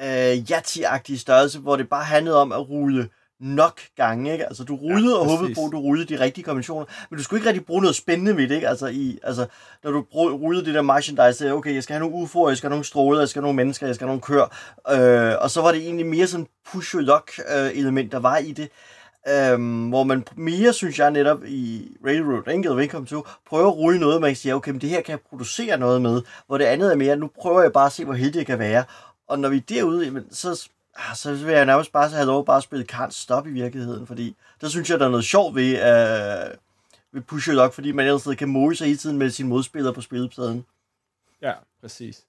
øh, 0.00 0.44
Yahtzee-agtige 0.50 1.18
størrelse, 1.18 1.58
hvor 1.60 1.76
det 1.76 1.88
bare 1.88 2.04
handlede 2.04 2.40
om 2.40 2.52
at 2.52 2.68
rulle 2.68 3.08
nok 3.40 3.80
gange, 3.96 4.32
ikke? 4.32 4.46
Altså, 4.46 4.64
du 4.64 4.76
rullede 4.76 5.14
Ja, 5.14 5.18
og 5.18 5.26
håbede 5.26 5.54
på, 5.54 5.64
at 5.66 5.72
du 5.72 5.78
rullede 5.78 6.16
de 6.16 6.20
rigtige 6.20 6.44
kombinationer, 6.44 6.86
men 7.10 7.16
du 7.16 7.22
skulle 7.22 7.40
ikke 7.40 7.48
rigtig 7.48 7.66
bruge 7.66 7.80
noget 7.82 7.96
spændende 7.96 8.36
ved 8.36 8.48
det, 8.48 8.54
ikke? 8.54 8.68
Altså, 8.68 8.86
i, 8.86 9.18
altså 9.22 9.46
når 9.84 9.90
du 9.90 10.04
rullede 10.12 10.64
det 10.64 10.74
der 10.74 10.82
Martian 10.82 11.16
Dice, 11.16 11.38
så 11.38 11.54
okay, 11.54 11.74
jeg 11.74 11.82
skal 11.82 11.96
have 11.96 12.10
nogle 12.10 12.24
UFO'er, 12.24 12.48
jeg 12.48 12.56
skal 12.56 12.68
have 12.68 12.74
nogle 12.74 12.84
stråler, 12.84 13.18
jeg 13.18 13.28
skal 13.28 13.40
have 13.40 13.46
nogle 13.46 13.56
mennesker, 13.56 13.86
jeg 13.86 13.94
skal 13.94 14.06
have 14.06 14.20
nogle 14.20 14.22
kør, 14.22 14.42
øh, 15.32 15.36
og 15.40 15.50
så 15.50 15.60
var 15.60 15.72
det 15.72 15.80
egentlig 15.80 16.06
mere 16.06 16.26
sådan 16.26 16.46
push-lock-element, 16.72 18.12
der 18.12 18.18
var 18.18 18.36
i 18.36 18.52
det, 18.52 18.68
Øhm, 19.28 19.88
hvor 19.88 20.04
man 20.04 20.24
mere, 20.36 20.72
synes 20.72 20.98
jeg 20.98 21.10
netop 21.10 21.44
i 21.46 21.88
Railroad 22.06 22.46
Ringet 22.46 22.76
Welcome 22.76 23.06
to, 23.06 23.26
prøver 23.46 23.66
at 23.66 23.76
rulle 23.76 24.00
noget, 24.00 24.20
man 24.20 24.30
kan 24.30 24.36
sige, 24.36 24.54
okay, 24.54 24.70
men 24.70 24.80
det 24.80 24.88
her 24.88 25.00
kan 25.02 25.12
jeg 25.12 25.20
producere 25.28 25.78
noget 25.78 26.02
med, 26.02 26.22
hvor 26.46 26.58
det 26.58 26.64
andet 26.64 26.92
er 26.92 26.96
mere, 26.96 27.16
nu 27.16 27.30
prøver 27.40 27.62
jeg 27.62 27.72
bare 27.72 27.86
at 27.86 27.92
se, 27.92 28.04
hvor 28.04 28.14
heldig 28.14 28.38
jeg 28.38 28.46
kan 28.46 28.58
være. 28.58 28.84
Og 29.28 29.38
når 29.38 29.48
vi 29.48 29.56
er 29.56 29.60
derude, 29.60 30.04
jamen, 30.04 30.24
så, 30.30 30.68
Ah, 31.08 31.16
så 31.16 31.34
vil 31.34 31.54
jeg 31.54 31.66
nærmest 31.66 31.92
bare 31.92 32.08
have 32.08 32.26
lov 32.26 32.38
at 32.38 32.46
bare 32.46 32.56
at 32.56 32.62
spille 32.62 32.86
Can't 32.92 33.10
Stop 33.10 33.46
i 33.46 33.50
virkeligheden, 33.50 34.06
fordi 34.06 34.36
der 34.60 34.68
synes 34.68 34.90
jeg, 34.90 34.98
der 35.00 35.06
er 35.06 35.10
noget 35.10 35.24
sjovt 35.24 35.54
ved, 35.54 35.70
øh, 35.70 36.56
ved 37.12 37.22
Push 37.22 37.48
Your 37.48 37.62
Luck, 37.62 37.74
fordi 37.74 37.92
man 37.92 38.06
ellers 38.06 38.36
kan 38.38 38.48
måle 38.48 38.76
sig 38.76 38.86
hele 38.86 38.98
tiden 38.98 39.18
med 39.18 39.30
sine 39.30 39.48
modspillere 39.48 39.94
på 39.94 40.00
spillepladen. 40.00 40.64
Ja, 41.42 41.52
præcis. 41.80 42.26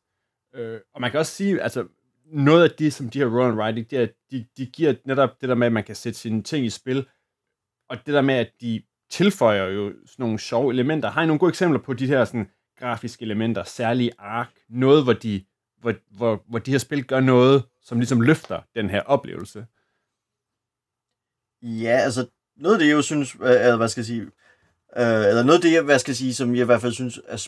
Øh, 0.56 0.80
og 0.94 1.02
man 1.02 1.12
kan 1.12 1.20
også 1.20 1.32
sige, 1.32 1.62
altså, 1.62 1.88
noget 2.26 2.64
af 2.64 2.72
det, 2.80 2.94
som 2.94 3.10
de 3.10 3.20
her 3.20 3.26
roll 3.26 3.52
and 3.52 3.60
writing, 3.60 3.92
det 3.92 4.02
er, 4.02 4.08
de, 4.32 4.46
de 4.58 4.66
giver 4.66 4.94
netop 5.06 5.42
det 5.42 5.50
der 5.50 5.56
med, 5.56 5.68
at 5.68 5.74
man 5.74 5.84
kan 5.84 5.96
sætte 5.96 6.20
sine 6.20 6.44
ting 6.44 6.66
i 6.66 6.70
spil, 6.70 7.08
og 7.90 7.98
det 8.06 8.14
der 8.14 8.22
med, 8.22 8.36
at 8.36 8.52
de 8.62 8.82
tilføjer 9.10 9.66
jo 9.66 9.90
sådan 9.90 10.24
nogle 10.24 10.40
sjove 10.40 10.74
elementer. 10.74 11.12
Har 11.12 11.24
I 11.24 11.26
nogle 11.26 11.40
gode 11.40 11.50
eksempler 11.50 11.80
på 11.80 11.94
de 11.94 12.08
her 12.08 12.26
sådan, 12.26 12.50
grafiske 12.80 13.24
elementer, 13.24 13.64
særlige 13.64 14.12
ark, 14.20 14.50
noget, 14.70 15.04
hvor 15.04 15.14
de, 15.14 15.46
hvor, 15.80 15.94
hvor, 16.10 16.44
hvor 16.48 16.60
de 16.60 16.72
her 16.72 16.78
spil 16.78 17.04
gør 17.04 17.20
noget, 17.20 17.64
som 17.84 18.00
ligesom 18.00 18.22
løfter 18.22 18.62
den 18.76 18.90
her 18.90 19.02
oplevelse? 19.02 19.66
Ja, 21.62 21.98
altså 21.98 22.28
noget 22.58 22.76
af 22.76 22.80
det, 22.80 22.88
jeg 22.88 22.94
jo 22.94 23.02
synes, 23.02 23.36
øh, 23.36 23.76
hvad 23.78 23.88
skal 23.88 24.02
jeg 24.02 24.06
sige, 24.06 24.22
øh, 24.98 25.28
eller 25.28 25.44
noget 25.44 25.58
af 25.58 25.62
det, 25.62 25.74
jeg, 25.74 25.82
hvad 25.82 26.00
skal 26.00 26.12
jeg 26.12 26.18
sige, 26.18 26.34
som 26.34 26.56
jeg 26.56 26.62
i 26.62 26.66
hvert 26.66 26.82
fald 26.82 26.94
synes 26.94 27.20
er 27.28 27.48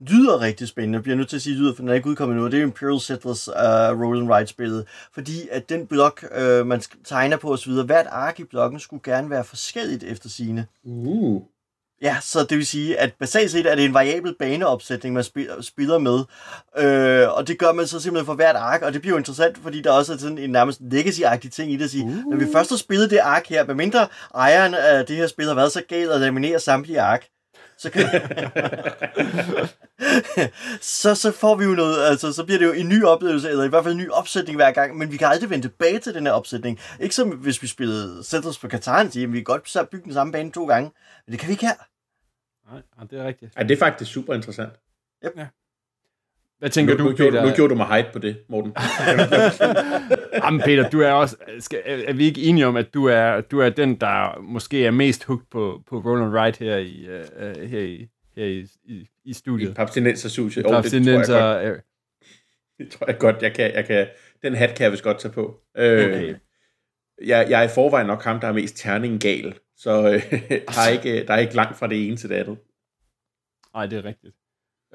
lyder 0.00 0.40
rigtig 0.40 0.68
spændende. 0.68 0.96
Jeg 0.96 1.02
bliver 1.02 1.16
nødt 1.16 1.28
til 1.28 1.36
at 1.36 1.42
sige 1.42 1.56
lyder, 1.56 1.74
for 1.74 1.82
den 1.82 1.88
er 1.88 1.94
ikke 1.94 2.08
udkommet 2.08 2.36
nu. 2.36 2.46
Det 2.46 2.58
er 2.58 2.62
Imperial 2.62 3.00
Settlers 3.00 3.48
uh, 3.48 4.02
Roll 4.02 4.20
and 4.20 4.32
Ride 4.32 4.46
spillet. 4.46 4.86
Fordi 5.12 5.48
at 5.50 5.68
den 5.68 5.86
blok, 5.86 6.24
uh, 6.40 6.66
man 6.66 6.80
tegner 7.04 7.36
på 7.36 7.52
osv., 7.52 7.72
hvert 7.72 8.06
ark 8.06 8.40
i 8.40 8.44
blokken 8.44 8.80
skulle 8.80 9.02
gerne 9.02 9.30
være 9.30 9.44
forskelligt 9.44 10.02
efter 10.02 10.28
sine. 10.28 10.66
Uh. 10.84 11.42
Ja, 12.02 12.16
så 12.20 12.42
det 12.42 12.58
vil 12.58 12.66
sige, 12.66 13.00
at 13.00 13.12
basalt 13.20 13.50
set 13.50 13.66
er 13.66 13.74
det 13.74 13.84
en 13.84 13.94
variabel 13.94 14.34
baneopsætning, 14.38 15.14
man 15.14 15.24
spiller 15.60 15.98
med. 15.98 16.24
Øh, 16.78 17.36
og 17.36 17.48
det 17.48 17.58
gør 17.58 17.72
man 17.72 17.86
så 17.86 18.00
simpelthen 18.00 18.26
for 18.26 18.34
hvert 18.34 18.56
ark, 18.56 18.82
og 18.82 18.92
det 18.92 19.00
bliver 19.00 19.14
jo 19.14 19.18
interessant, 19.18 19.58
fordi 19.62 19.80
der 19.80 19.92
også 19.92 20.12
er 20.12 20.16
sådan 20.16 20.38
en 20.38 20.50
nærmest 20.50 20.80
legacy-agtig 20.80 21.50
ting 21.50 21.72
i 21.72 21.76
det 21.76 21.84
at 21.84 21.90
sige, 21.90 22.04
uh. 22.04 22.30
når 22.30 22.36
vi 22.36 22.46
først 22.52 22.70
har 22.70 22.76
spillet 22.76 23.10
det 23.10 23.18
ark 23.18 23.46
her, 23.48 23.66
medmindre 23.66 24.08
ejeren 24.34 24.74
af 24.74 25.06
det 25.06 25.16
her 25.16 25.26
spil 25.26 25.46
har 25.46 25.54
været 25.54 25.72
så 25.72 25.82
galt 25.88 26.10
at 26.10 26.20
laminere 26.20 26.60
samtlige 26.60 27.00
ark, 27.00 27.26
så, 27.78 27.90
kan... 27.90 28.02
så, 30.80 31.14
så 31.14 31.32
får 31.32 31.54
vi 31.54 31.64
jo 31.64 31.70
noget, 31.70 32.06
altså 32.06 32.32
så 32.32 32.44
bliver 32.44 32.58
det 32.58 32.66
jo 32.66 32.72
en 32.72 32.88
ny 32.88 33.04
oplevelse, 33.04 33.50
eller 33.50 33.64
i 33.64 33.68
hvert 33.68 33.84
fald 33.84 33.94
en 33.94 34.00
ny 34.00 34.10
opsætning 34.10 34.56
hver 34.56 34.70
gang, 34.72 34.96
men 34.96 35.12
vi 35.12 35.16
kan 35.16 35.28
aldrig 35.28 35.50
vende 35.50 35.68
tilbage 35.68 35.98
til 35.98 36.14
den 36.14 36.26
her 36.26 36.32
opsætning. 36.32 36.80
Ikke 37.00 37.14
som 37.14 37.30
hvis 37.30 37.62
vi 37.62 37.66
spillede 37.66 38.24
Settlers 38.24 38.58
på 38.58 38.68
Katar, 38.68 39.08
så 39.08 39.26
vi 39.26 39.38
kan 39.38 39.44
godt 39.44 39.90
bygge 39.90 40.04
den 40.04 40.12
samme 40.12 40.32
bane 40.32 40.52
to 40.52 40.66
gange, 40.66 40.92
men 41.26 41.32
det 41.32 41.40
kan 41.40 41.48
vi 41.48 41.52
ikke 41.52 41.66
her. 41.66 41.74
Nej, 42.72 43.06
det 43.10 43.18
er 43.20 43.24
rigtigt. 43.24 43.52
Ja, 43.56 43.62
det 43.62 43.70
er 43.70 43.78
faktisk 43.78 44.12
super 44.12 44.34
interessant. 44.34 44.72
Yep. 45.24 45.32
Ja. 45.36 45.46
Hvad 46.58 46.70
tænker 46.70 46.94
nu, 46.94 47.04
du, 47.04 47.10
nu, 47.10 47.16
Peter? 47.16 47.42
Nu, 47.42 47.48
nu 47.48 47.54
gjorde 47.54 47.70
du 47.70 47.76
mig 47.76 47.86
hype 47.86 48.08
på 48.12 48.18
det, 48.18 48.36
Morten. 48.48 48.72
Jamen 50.44 50.60
Peter, 50.60 50.90
du 50.90 51.00
er 51.00 51.12
også... 51.12 51.36
Skal, 51.58 51.82
er 51.84 52.12
vi 52.12 52.24
ikke 52.24 52.42
enige 52.42 52.66
om, 52.66 52.76
at 52.76 52.94
du 52.94 53.04
er, 53.06 53.40
du 53.40 53.60
er 53.60 53.68
den, 53.68 53.94
der 53.94 54.40
måske 54.40 54.86
er 54.86 54.90
mest 54.90 55.24
hooked 55.24 55.46
på, 55.50 55.82
på 55.88 55.98
Roland 55.98 56.32
Wright 56.32 56.56
her 56.56 56.76
i, 56.76 57.08
uh, 57.08 57.62
her 57.62 57.80
i, 57.80 58.08
her 58.36 58.44
i, 58.44 58.66
i, 58.84 59.08
i 59.24 59.32
studiet? 59.32 59.70
I 59.70 59.72
Papstinenser-sushi. 59.72 60.62
Oh, 60.64 60.70
Papstinenser... 60.70 61.58
Det, 61.58 61.80
det 62.78 62.90
tror 62.90 63.06
jeg 63.06 63.18
godt, 63.18 63.42
jeg 63.42 63.54
kan, 63.54 63.74
jeg 63.74 63.84
kan... 63.84 64.06
Den 64.42 64.54
hat 64.54 64.74
kan 64.76 64.84
jeg 64.84 64.92
vist 64.92 65.02
godt 65.02 65.18
tage 65.18 65.32
på. 65.32 65.60
Øh, 65.76 66.04
okay. 66.04 66.34
Jeg, 67.24 67.46
jeg 67.50 67.60
er 67.60 67.64
i 67.64 67.68
forvejen 67.74 68.06
nok 68.06 68.24
ham, 68.24 68.40
der 68.40 68.48
er 68.48 68.52
mest 68.52 68.76
terning-gal, 68.76 69.54
så 69.76 69.90
øh, 69.90 70.30
der, 70.74 70.80
er 70.86 70.88
ikke, 70.88 71.26
der 71.26 71.34
er 71.34 71.38
ikke 71.38 71.54
langt 71.54 71.78
fra 71.78 71.86
det 71.86 72.06
ene 72.06 72.16
til 72.16 72.28
det 72.28 72.34
andet. 72.34 72.58
Nej, 73.74 73.86
det 73.86 73.98
er 73.98 74.04
rigtigt. 74.04 74.34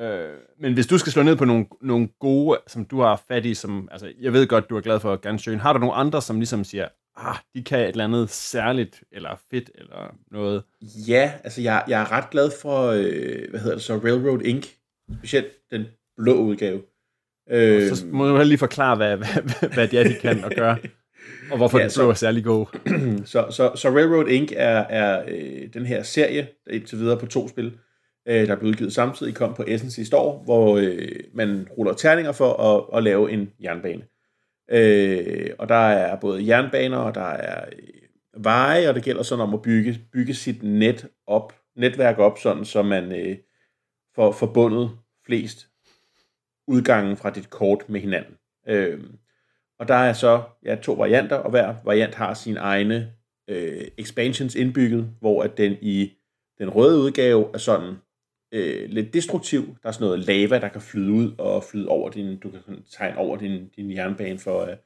Øh, 0.01 0.37
men 0.59 0.73
hvis 0.73 0.87
du 0.87 0.97
skal 0.97 1.11
slå 1.11 1.23
ned 1.23 1.35
på 1.35 1.45
nogle, 1.45 1.65
nogle 1.81 2.09
gode, 2.19 2.59
som 2.67 2.85
du 2.85 3.01
har 3.01 3.23
fat 3.27 3.45
i, 3.45 3.53
som, 3.53 3.89
altså, 3.91 4.11
jeg 4.19 4.33
ved 4.33 4.47
godt, 4.47 4.69
du 4.69 4.77
er 4.77 4.81
glad 4.81 4.99
for 4.99 5.15
Gansjøen, 5.15 5.59
har 5.59 5.73
du 5.73 5.79
nogle 5.79 5.95
andre, 5.95 6.21
som 6.21 6.37
ligesom 6.37 6.63
siger, 6.63 6.87
ah, 7.17 7.35
de 7.55 7.63
kan 7.63 7.79
et 7.79 7.87
eller 7.87 8.03
andet 8.03 8.29
særligt, 8.29 9.03
eller 9.11 9.29
fedt, 9.51 9.71
eller 9.75 10.15
noget? 10.31 10.63
Ja, 11.07 11.31
altså 11.43 11.61
jeg, 11.61 11.83
jeg 11.87 12.01
er 12.01 12.11
ret 12.11 12.29
glad 12.29 12.51
for, 12.61 12.87
øh, 12.87 13.49
hvad 13.49 13.59
hedder 13.59 13.75
det 13.75 13.83
så, 13.83 13.97
Railroad 13.97 14.41
Inc., 14.41 14.67
specielt 15.17 15.47
den 15.71 15.85
blå 16.17 16.33
udgave. 16.33 16.81
Øh, 17.49 17.95
så 17.95 18.05
må 18.05 18.27
du 18.27 18.43
lige 18.43 18.57
forklare, 18.57 18.95
hvad, 18.95 19.17
hvad, 19.17 19.69
hvad 19.73 19.87
det 19.87 19.99
er, 19.99 20.03
de 20.03 20.15
kan 20.21 20.43
og 20.43 20.51
gøre, 20.51 20.77
og 21.51 21.57
hvorfor 21.57 21.79
ja, 21.79 21.83
den 21.83 21.91
blå 21.95 22.09
er 22.09 22.13
særlig 22.13 22.43
god. 22.43 22.65
så, 23.25 23.45
så, 23.49 23.71
så 23.75 23.89
Railroad 23.89 24.27
Inc. 24.27 24.51
er, 24.55 24.85
er 24.89 25.23
øh, 25.27 25.73
den 25.73 25.85
her 25.85 26.03
serie, 26.03 26.47
indtil 26.69 26.97
videre 26.97 27.19
på 27.19 27.25
to 27.25 27.47
spil, 27.47 27.77
øh, 28.25 28.47
der 28.47 28.55
blev 28.55 28.69
udgivet 28.69 28.93
samtidig, 28.93 29.35
kom 29.35 29.53
på 29.53 29.63
Essence 29.67 29.95
sidste 29.95 30.17
år, 30.17 30.43
hvor 30.43 30.77
øh, 30.77 31.19
man 31.33 31.67
ruller 31.77 31.93
terninger 31.93 32.31
for 32.31 32.53
at, 32.53 32.97
at 32.97 33.03
lave 33.03 33.31
en 33.31 33.53
jernbane. 33.63 34.03
Øh, 34.71 35.49
og 35.59 35.69
der 35.69 35.75
er 35.75 36.19
både 36.19 36.47
jernbaner, 36.47 36.97
og 36.97 37.15
der 37.15 37.29
er 37.29 37.65
øh, 37.65 38.43
veje, 38.43 38.89
og 38.89 38.95
det 38.95 39.03
gælder 39.03 39.23
sådan 39.23 39.43
om 39.43 39.53
at 39.53 39.61
bygge, 39.61 39.99
bygge 40.13 40.33
sit 40.33 40.63
net 40.63 41.07
op, 41.27 41.53
netværk 41.75 42.17
op, 42.17 42.37
sådan 42.37 42.65
så 42.65 42.81
man 42.81 43.11
øh, 43.11 43.37
får 44.15 44.31
forbundet 44.31 44.91
flest 45.25 45.67
udgange 46.67 47.15
fra 47.15 47.29
dit 47.29 47.49
kort 47.49 47.89
med 47.89 47.99
hinanden. 47.99 48.35
Øh, 48.67 48.99
og 49.79 49.87
der 49.87 49.95
er 49.95 50.13
så 50.13 50.43
ja, 50.65 50.75
to 50.75 50.93
varianter, 50.93 51.35
og 51.35 51.49
hver 51.49 51.75
variant 51.83 52.15
har 52.15 52.33
sine 52.33 52.59
egne 52.59 53.13
øh, 53.47 53.87
expansions 53.97 54.55
indbygget, 54.55 55.09
hvor 55.19 55.43
at 55.43 55.57
den 55.57 55.77
i 55.81 56.11
den 56.57 56.69
røde 56.69 57.01
udgave 57.01 57.49
er 57.53 57.57
sådan 57.57 57.95
øh, 58.51 58.89
lidt 58.89 59.13
destruktiv. 59.13 59.61
Der 59.83 59.89
er 59.89 59.91
sådan 59.91 60.05
noget 60.05 60.19
lava, 60.19 60.59
der 60.59 60.69
kan 60.69 60.81
flyde 60.81 61.11
ud 61.11 61.35
og 61.37 61.63
flyde 61.63 61.87
over 61.87 62.09
din, 62.09 62.39
du 62.39 62.51
kan 62.51 62.83
tegne 62.91 63.17
over 63.17 63.37
din, 63.37 63.69
din 63.69 63.91
jernbane 63.91 64.39
for 64.39 64.61
at 64.61 64.79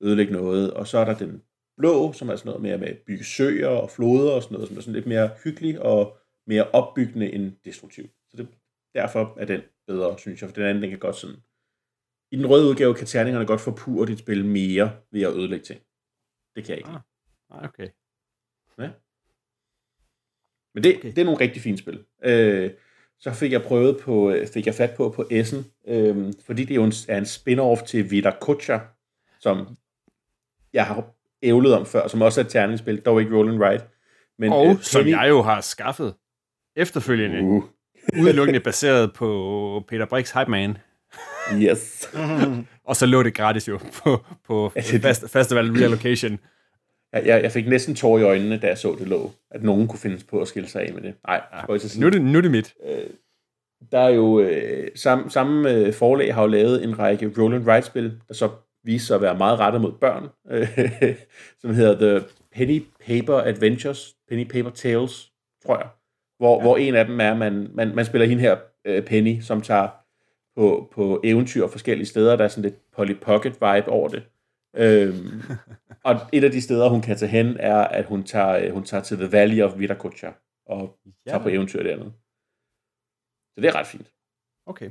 ødelægge 0.00 0.32
noget. 0.32 0.74
Og 0.74 0.86
så 0.86 0.98
er 0.98 1.04
der 1.04 1.18
den 1.18 1.42
blå, 1.76 2.12
som 2.12 2.28
er 2.28 2.36
sådan 2.36 2.48
noget 2.48 2.62
mere 2.62 2.78
med 2.78 2.88
at 2.88 2.98
bygge 2.98 3.24
søer 3.24 3.68
og 3.68 3.90
floder 3.90 4.32
og 4.32 4.42
sådan 4.42 4.54
noget, 4.54 4.68
som 4.68 4.76
er 4.76 4.80
sådan 4.80 4.94
lidt 4.94 5.06
mere 5.06 5.30
hyggelig 5.44 5.82
og 5.82 6.18
mere 6.46 6.70
opbyggende 6.70 7.32
end 7.32 7.52
destruktiv. 7.64 8.08
Så 8.30 8.36
det, 8.36 8.48
derfor 8.94 9.36
er 9.38 9.44
den 9.44 9.60
bedre, 9.86 10.18
synes 10.18 10.40
jeg, 10.40 10.48
for 10.48 10.54
den 10.54 10.64
anden, 10.64 10.82
den 10.82 10.90
kan 10.90 10.98
godt 10.98 11.16
sådan... 11.16 11.36
I 12.32 12.36
den 12.36 12.46
røde 12.46 12.70
udgave 12.70 12.94
kan 12.94 13.06
terningerne 13.06 13.46
godt 13.46 13.60
forpure 13.60 14.06
dit 14.06 14.18
spil 14.18 14.44
mere 14.44 14.92
ved 15.10 15.22
at 15.22 15.32
ødelægge 15.32 15.64
ting. 15.64 15.80
Det 16.56 16.64
kan 16.64 16.70
jeg 16.70 16.78
ikke. 16.78 16.90
Ah, 17.50 17.64
okay. 17.64 17.88
Ja. 18.78 18.90
Men 20.74 20.84
det, 20.84 20.96
okay. 20.96 21.08
det 21.08 21.18
er 21.18 21.24
nogle 21.24 21.40
rigtig 21.40 21.62
fine 21.62 21.78
spil. 21.78 22.04
Øh, 22.24 22.70
så 23.20 23.32
fik 23.32 23.52
jeg 23.52 23.62
prøvet 23.62 24.00
på, 24.00 24.30
øh, 24.30 24.46
fik 24.48 24.66
jeg 24.66 24.74
fat 24.74 24.90
på 24.96 25.08
på 25.08 25.26
Essen, 25.30 25.66
øhm, 25.88 26.32
fordi 26.46 26.64
det 26.64 26.76
jo 26.76 26.84
en, 26.84 26.92
er 27.08 27.18
en 27.18 27.24
spin-off 27.24 27.86
til 27.86 28.10
Vida 28.10 28.32
Kucha, 28.40 28.78
som 29.40 29.76
jeg 30.72 30.86
har 30.86 31.04
ævlet 31.42 31.74
om 31.74 31.86
før, 31.86 32.08
som 32.08 32.22
også 32.22 32.40
er 32.40 32.44
et 32.44 32.50
terningsspil, 32.50 33.00
dog 33.00 33.20
ikke 33.20 33.36
Roll 33.36 33.62
Ride. 33.62 33.84
Men, 34.38 34.52
og 34.52 34.66
øh, 34.66 34.82
som 34.82 35.06
jeg 35.06 35.26
jo 35.28 35.42
har 35.42 35.60
skaffet 35.60 36.14
efterfølgende, 36.76 37.42
uh. 37.42 37.64
udelukkende 38.20 38.60
baseret 38.60 39.12
på 39.12 39.84
Peter 39.88 40.06
Brix 40.06 40.30
Hype 40.30 40.50
Man. 40.50 40.78
Yes. 41.62 42.08
og 42.88 42.96
så 42.96 43.06
lå 43.06 43.22
det 43.22 43.34
gratis 43.34 43.68
jo 43.68 43.78
på, 44.04 44.24
på 44.46 44.72
fast, 45.02 45.30
Festival 45.30 45.70
Relocation. 45.70 46.38
Jeg, 47.12 47.42
jeg, 47.42 47.52
fik 47.52 47.68
næsten 47.68 47.94
tår 47.94 48.18
i 48.18 48.22
øjnene, 48.22 48.58
da 48.58 48.66
jeg 48.66 48.78
så 48.78 48.96
det 48.98 49.08
lå, 49.08 49.32
at 49.50 49.62
nogen 49.62 49.88
kunne 49.88 49.98
findes 49.98 50.24
på 50.24 50.40
at 50.40 50.48
skille 50.48 50.68
sig 50.68 50.82
af 50.82 50.94
med 50.94 51.02
det. 51.02 51.14
Nej, 51.26 51.42
ja, 51.52 51.76
nu, 52.00 52.06
er 52.06 52.10
det, 52.10 52.22
nu 52.22 52.38
er 52.38 52.42
det 52.42 52.50
mit. 52.50 52.74
Øh, 52.84 53.10
der 53.92 53.98
er 53.98 54.08
jo, 54.08 54.40
øh, 54.40 54.88
samme, 54.94 55.30
samme 55.30 55.70
øh, 55.70 55.92
forlag 55.92 56.34
har 56.34 56.42
jo 56.42 56.48
lavet 56.48 56.84
en 56.84 56.98
række 56.98 57.32
roll 57.38 57.54
and 57.54 57.68
ride 57.68 57.82
spil, 57.82 58.20
der 58.28 58.34
så 58.34 58.50
viser 58.84 59.06
sig 59.06 59.14
at 59.14 59.22
være 59.22 59.38
meget 59.38 59.58
rettet 59.58 59.82
mod 59.82 59.92
børn, 59.92 60.28
øh, 60.50 61.14
som 61.60 61.74
hedder 61.74 62.18
The 62.18 62.26
Penny 62.52 62.82
Paper 63.06 63.34
Adventures, 63.34 64.14
Penny 64.28 64.44
Paper 64.44 64.70
Tales, 64.70 65.32
tror 65.64 65.78
jeg. 65.78 65.88
Hvor, 66.38 66.56
ja. 66.56 66.62
hvor 66.62 66.76
en 66.76 66.94
af 66.94 67.06
dem 67.06 67.20
er, 67.20 67.34
man, 67.34 67.68
man, 67.74 67.94
man 67.94 68.04
spiller 68.04 68.26
hende 68.26 68.42
her, 68.42 68.56
øh, 68.84 69.02
Penny, 69.02 69.40
som 69.40 69.60
tager 69.60 69.88
på, 70.56 70.90
på 70.92 71.20
eventyr 71.24 71.66
forskellige 71.66 72.06
steder. 72.06 72.36
Der 72.36 72.44
er 72.44 72.48
sådan 72.48 72.62
lidt 72.62 72.90
Polly 72.92 73.14
Pocket 73.14 73.52
vibe 73.52 73.88
over 73.88 74.08
det. 74.08 74.22
Øhm, 74.76 75.42
og 76.04 76.20
et 76.32 76.44
af 76.44 76.50
de 76.50 76.60
steder, 76.60 76.88
hun 76.88 77.02
kan 77.02 77.16
tage 77.16 77.30
hen, 77.30 77.56
er, 77.60 77.76
at 77.76 78.04
hun 78.04 78.24
tager, 78.24 78.48
øh, 78.48 78.72
hun 78.72 78.84
tager 78.84 79.02
til 79.02 79.16
The 79.16 79.32
Valley 79.32 79.62
of 79.62 79.78
Viracocha 79.78 80.32
og 80.66 80.98
ja. 81.06 81.30
tager 81.30 81.42
på 81.42 81.48
eventyr 81.48 81.82
dernede. 81.82 82.12
Så 83.54 83.60
det 83.60 83.64
er 83.64 83.74
ret 83.74 83.86
fint. 83.86 84.12
Okay. 84.66 84.90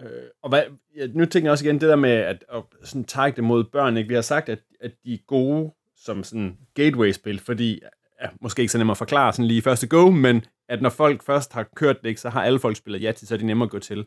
Øh, 0.00 0.28
og 0.42 0.48
hvad, 0.48 0.62
ja, 0.96 1.06
nu 1.06 1.24
tænker 1.24 1.46
jeg 1.46 1.52
også 1.52 1.64
igen 1.64 1.80
det 1.80 1.88
der 1.88 1.96
med 1.96 2.10
at, 2.10 2.44
at 2.52 2.62
sådan 2.82 3.04
tage 3.04 3.32
det 3.32 3.44
mod 3.44 3.64
børn. 3.64 3.96
Ikke? 3.96 4.08
Vi 4.08 4.14
har 4.14 4.22
sagt, 4.22 4.48
at, 4.48 4.60
at 4.80 4.92
de 5.04 5.14
er 5.14 5.18
gode 5.26 5.72
som 5.96 6.24
sådan 6.24 6.58
gateway-spil, 6.74 7.40
fordi 7.40 7.80
ja, 8.22 8.28
måske 8.40 8.60
ikke 8.62 8.72
så 8.72 8.78
nemt 8.78 8.90
at 8.90 8.96
forklare 8.96 9.32
sådan 9.32 9.44
lige 9.44 9.62
første 9.62 9.86
go, 9.86 10.10
men 10.10 10.44
at 10.68 10.82
når 10.82 10.90
folk 10.90 11.22
først 11.22 11.52
har 11.52 11.68
kørt 11.76 12.02
det, 12.02 12.08
ikke, 12.08 12.20
så 12.20 12.28
har 12.28 12.44
alle 12.44 12.58
folk 12.58 12.76
spillet 12.76 13.02
ja 13.02 13.12
til, 13.12 13.28
så 13.28 13.34
er 13.34 13.38
det 13.38 13.46
nemmere 13.46 13.66
at 13.66 13.70
gå 13.70 13.78
til. 13.78 14.06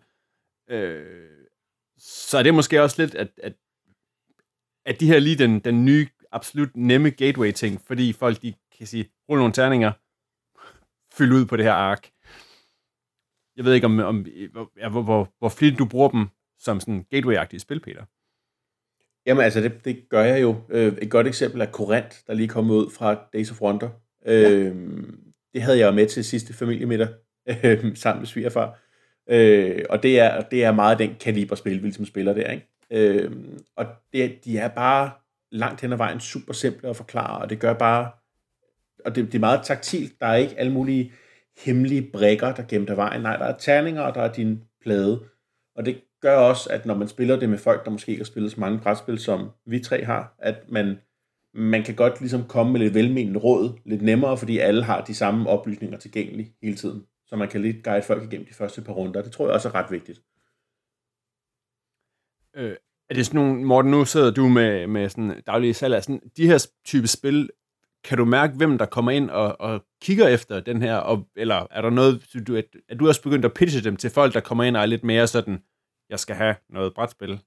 Øh, 0.70 1.30
så 1.98 2.38
er 2.38 2.44
det 2.44 2.54
måske 2.54 2.82
også 2.82 3.02
lidt, 3.02 3.16
at, 3.16 3.28
at 3.44 3.54
at 4.88 5.00
de 5.00 5.08
her 5.08 5.20
lige 5.20 5.36
den, 5.36 5.60
den 5.60 5.86
nye, 5.86 6.08
absolut 6.32 6.70
nemme 6.76 7.10
gateway-ting, 7.10 7.82
fordi 7.88 8.14
folk 8.14 8.42
de 8.42 8.54
kan 8.78 8.88
sige, 8.88 9.10
rulle 9.30 9.40
nogle 9.40 9.54
terninger, 9.54 9.92
fyld 11.14 11.34
ud 11.34 11.46
på 11.46 11.58
det 11.58 11.66
her 11.66 11.74
ark. 11.74 12.10
Jeg 13.58 13.66
ved 13.66 13.74
ikke, 13.74 13.86
om, 13.86 14.00
om 14.00 14.26
ja, 14.78 14.90
hvor, 14.90 15.02
hvor, 15.02 15.34
hvor 15.40 15.50
flittigt 15.50 15.80
du 15.80 15.86
bruger 15.86 16.10
dem 16.10 16.28
som 16.60 16.80
sådan 16.80 17.06
gateway-agtige 17.16 17.60
spil, 17.60 17.80
Peter. 17.80 18.06
Jamen 19.26 19.44
altså, 19.44 19.62
det, 19.62 19.86
det 19.86 20.10
gør 20.10 20.24
jeg 20.24 20.42
jo. 20.42 20.62
Øh, 20.70 20.94
et 21.02 21.10
godt 21.10 21.28
eksempel 21.28 21.62
er 21.62 21.66
Korant, 21.66 22.24
der 22.28 22.34
lige 22.34 22.48
kom 22.48 22.70
ud 22.70 22.90
fra 22.90 23.28
Days 23.34 23.52
of 23.52 23.62
Wonder. 23.62 23.90
Ja. 24.26 24.50
Øh, 24.50 24.76
det 25.54 25.62
havde 25.62 25.80
jeg 25.80 25.94
med 25.94 26.08
til 26.08 26.26
sidste 26.26 26.54
familiemiddag, 26.54 27.08
øh, 27.64 27.96
sammen 27.96 28.22
med 28.22 28.28
svigerfar. 28.28 28.80
Øh, 29.30 29.86
og 29.90 30.04
det 30.04 30.20
er, 30.20 30.42
det 30.42 30.64
er 30.64 30.72
meget 30.72 31.00
den 31.00 31.16
kaliber 31.20 31.56
spil, 31.56 31.84
vi 31.84 31.92
som 31.92 32.06
spiller 32.06 32.34
der, 32.34 32.52
ikke? 32.52 32.77
Øh, 32.92 33.32
og 33.76 33.86
det, 34.14 34.46
de 34.46 34.58
er 34.58 34.68
bare 34.68 35.12
langt 35.52 35.82
hen 35.82 35.94
ad 35.94 35.98
vejen 35.98 36.20
super 36.20 36.54
simple 36.54 36.90
at 36.90 36.96
forklare, 36.96 37.42
og 37.42 37.50
det 37.50 37.60
gør 37.60 37.74
bare, 37.74 38.12
og 39.06 39.16
det, 39.16 39.26
det 39.26 39.36
er 39.36 39.40
meget 39.40 39.62
taktilt. 39.64 40.20
Der 40.20 40.28
er 40.28 40.36
ikke 40.36 40.60
alle 40.60 40.72
mulige 40.72 41.12
hemmelige 41.66 42.10
brækker, 42.14 42.54
der 42.54 42.64
gemmer 42.64 42.86
der 42.86 42.96
vejen. 42.96 43.22
Nej, 43.22 43.38
der 43.38 43.46
er 43.46 43.58
terninger, 43.58 44.02
og 44.02 44.16
der 44.16 44.22
er 44.22 44.34
din 44.34 44.64
plade. 44.82 45.24
Og 45.76 45.86
det 45.86 46.02
gør 46.22 46.36
også, 46.38 46.70
at 46.70 46.86
når 46.86 46.96
man 46.96 47.08
spiller 47.08 47.40
det 47.40 47.50
med 47.50 47.58
folk, 47.58 47.86
der 47.86 47.92
måske 47.92 48.12
ikke 48.12 48.20
har 48.20 48.26
spillet 48.26 48.52
så 48.52 48.60
mange 48.60 48.80
brætspil, 48.80 49.20
som 49.20 49.50
vi 49.66 49.80
tre 49.80 50.04
har, 50.04 50.36
at 50.40 50.56
man, 50.70 50.98
man 51.54 51.84
kan 51.84 51.96
godt 51.96 52.20
ligesom 52.20 52.44
komme 52.44 52.72
med 52.72 52.80
lidt 52.80 52.94
velmenende 52.94 53.40
råd, 53.40 53.80
lidt 53.86 54.02
nemmere, 54.02 54.38
fordi 54.38 54.58
alle 54.58 54.84
har 54.84 55.02
de 55.02 55.16
samme 55.16 55.50
oplysninger 55.50 55.98
tilgængelige 55.98 56.54
hele 56.62 56.76
tiden. 56.76 57.04
Så 57.26 57.36
man 57.36 57.50
kan 57.50 57.62
lidt 57.62 57.84
guide 57.84 58.02
folk 58.02 58.24
igennem 58.24 58.48
de 58.48 58.54
første 58.54 58.82
par 58.82 58.94
runder. 58.94 59.22
Det 59.22 59.32
tror 59.32 59.46
jeg 59.46 59.54
også 59.54 59.68
er 59.70 59.76
ret 59.76 59.92
vigtigt. 59.92 60.22
Øh, 62.58 62.76
er 63.10 63.14
det 63.14 63.26
sådan 63.26 63.42
nogle, 63.42 63.64
Morten, 63.64 63.92
nu 63.92 64.06
sidder 64.06 64.32
du 64.32 64.48
med, 64.48 64.88
med 64.88 65.10
sådan 65.10 65.42
daglige 65.48 65.74
salg 65.74 66.04
sådan, 66.04 66.22
de 66.38 66.48
her 66.48 66.68
type 66.86 67.08
spil, 67.08 67.50
kan 68.04 68.18
du 68.18 68.26
mærke, 68.26 68.54
hvem 68.54 68.78
der 68.78 68.86
kommer 68.86 69.12
ind 69.12 69.30
og, 69.30 69.62
og 69.62 69.86
kigger 70.02 70.28
efter 70.28 70.60
den 70.60 70.82
her, 70.82 70.96
og, 70.96 71.28
eller 71.36 71.68
er 71.72 71.82
der 71.82 71.90
noget, 71.90 72.26
du, 72.48 72.56
at, 72.56 72.66
er 72.90 72.96
du 72.96 73.08
også 73.08 73.22
begyndt 73.22 73.46
at 73.46 73.54
pitche 73.54 73.82
dem 73.82 73.98
til 73.98 74.10
folk, 74.10 74.34
der 74.34 74.40
kommer 74.40 74.64
ind 74.64 74.78
og 74.78 74.82
er 74.82 74.86
lidt 74.86 75.04
mere 75.04 75.28
sådan, 75.28 75.60
jeg 76.10 76.20
skal 76.20 76.36
have 76.36 76.56
noget 76.70 76.94
brætspil? 76.94 77.40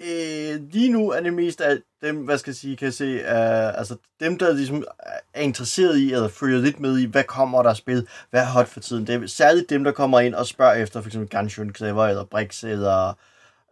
Øh, 0.00 0.60
lige 0.70 0.92
nu 0.92 1.10
er 1.10 1.20
det 1.20 1.32
mest 1.32 1.60
af 1.60 1.78
dem, 2.02 2.16
hvad 2.16 2.38
skal 2.38 2.50
jeg 2.50 2.56
sige, 2.56 2.76
kan 2.76 2.84
jeg 2.84 2.94
se, 2.94 3.14
uh, 3.14 3.78
altså 3.78 3.96
dem, 4.20 4.38
der 4.38 4.52
ligesom 4.52 4.84
er 5.34 5.40
interesseret 5.40 5.98
i, 5.98 6.12
eller 6.12 6.28
følger 6.28 6.58
lidt 6.58 6.80
med 6.80 6.98
i, 6.98 7.04
hvad 7.04 7.24
kommer 7.24 7.62
der 7.62 7.74
spil, 7.74 8.08
hvad 8.30 8.40
er 8.40 8.46
hot 8.46 8.68
for 8.68 8.80
tiden. 8.80 9.06
Det 9.06 9.14
er 9.14 9.26
særligt 9.26 9.70
dem, 9.70 9.84
der 9.84 9.92
kommer 9.92 10.20
ind 10.20 10.34
og 10.34 10.46
spørger 10.46 10.74
efter, 10.74 11.00
for 11.00 11.08
eksempel 11.08 11.28
Ganshun 11.28 11.74
Clever, 11.74 12.04
eller 12.06 12.24
Brix, 12.24 12.64
eller 12.64 13.18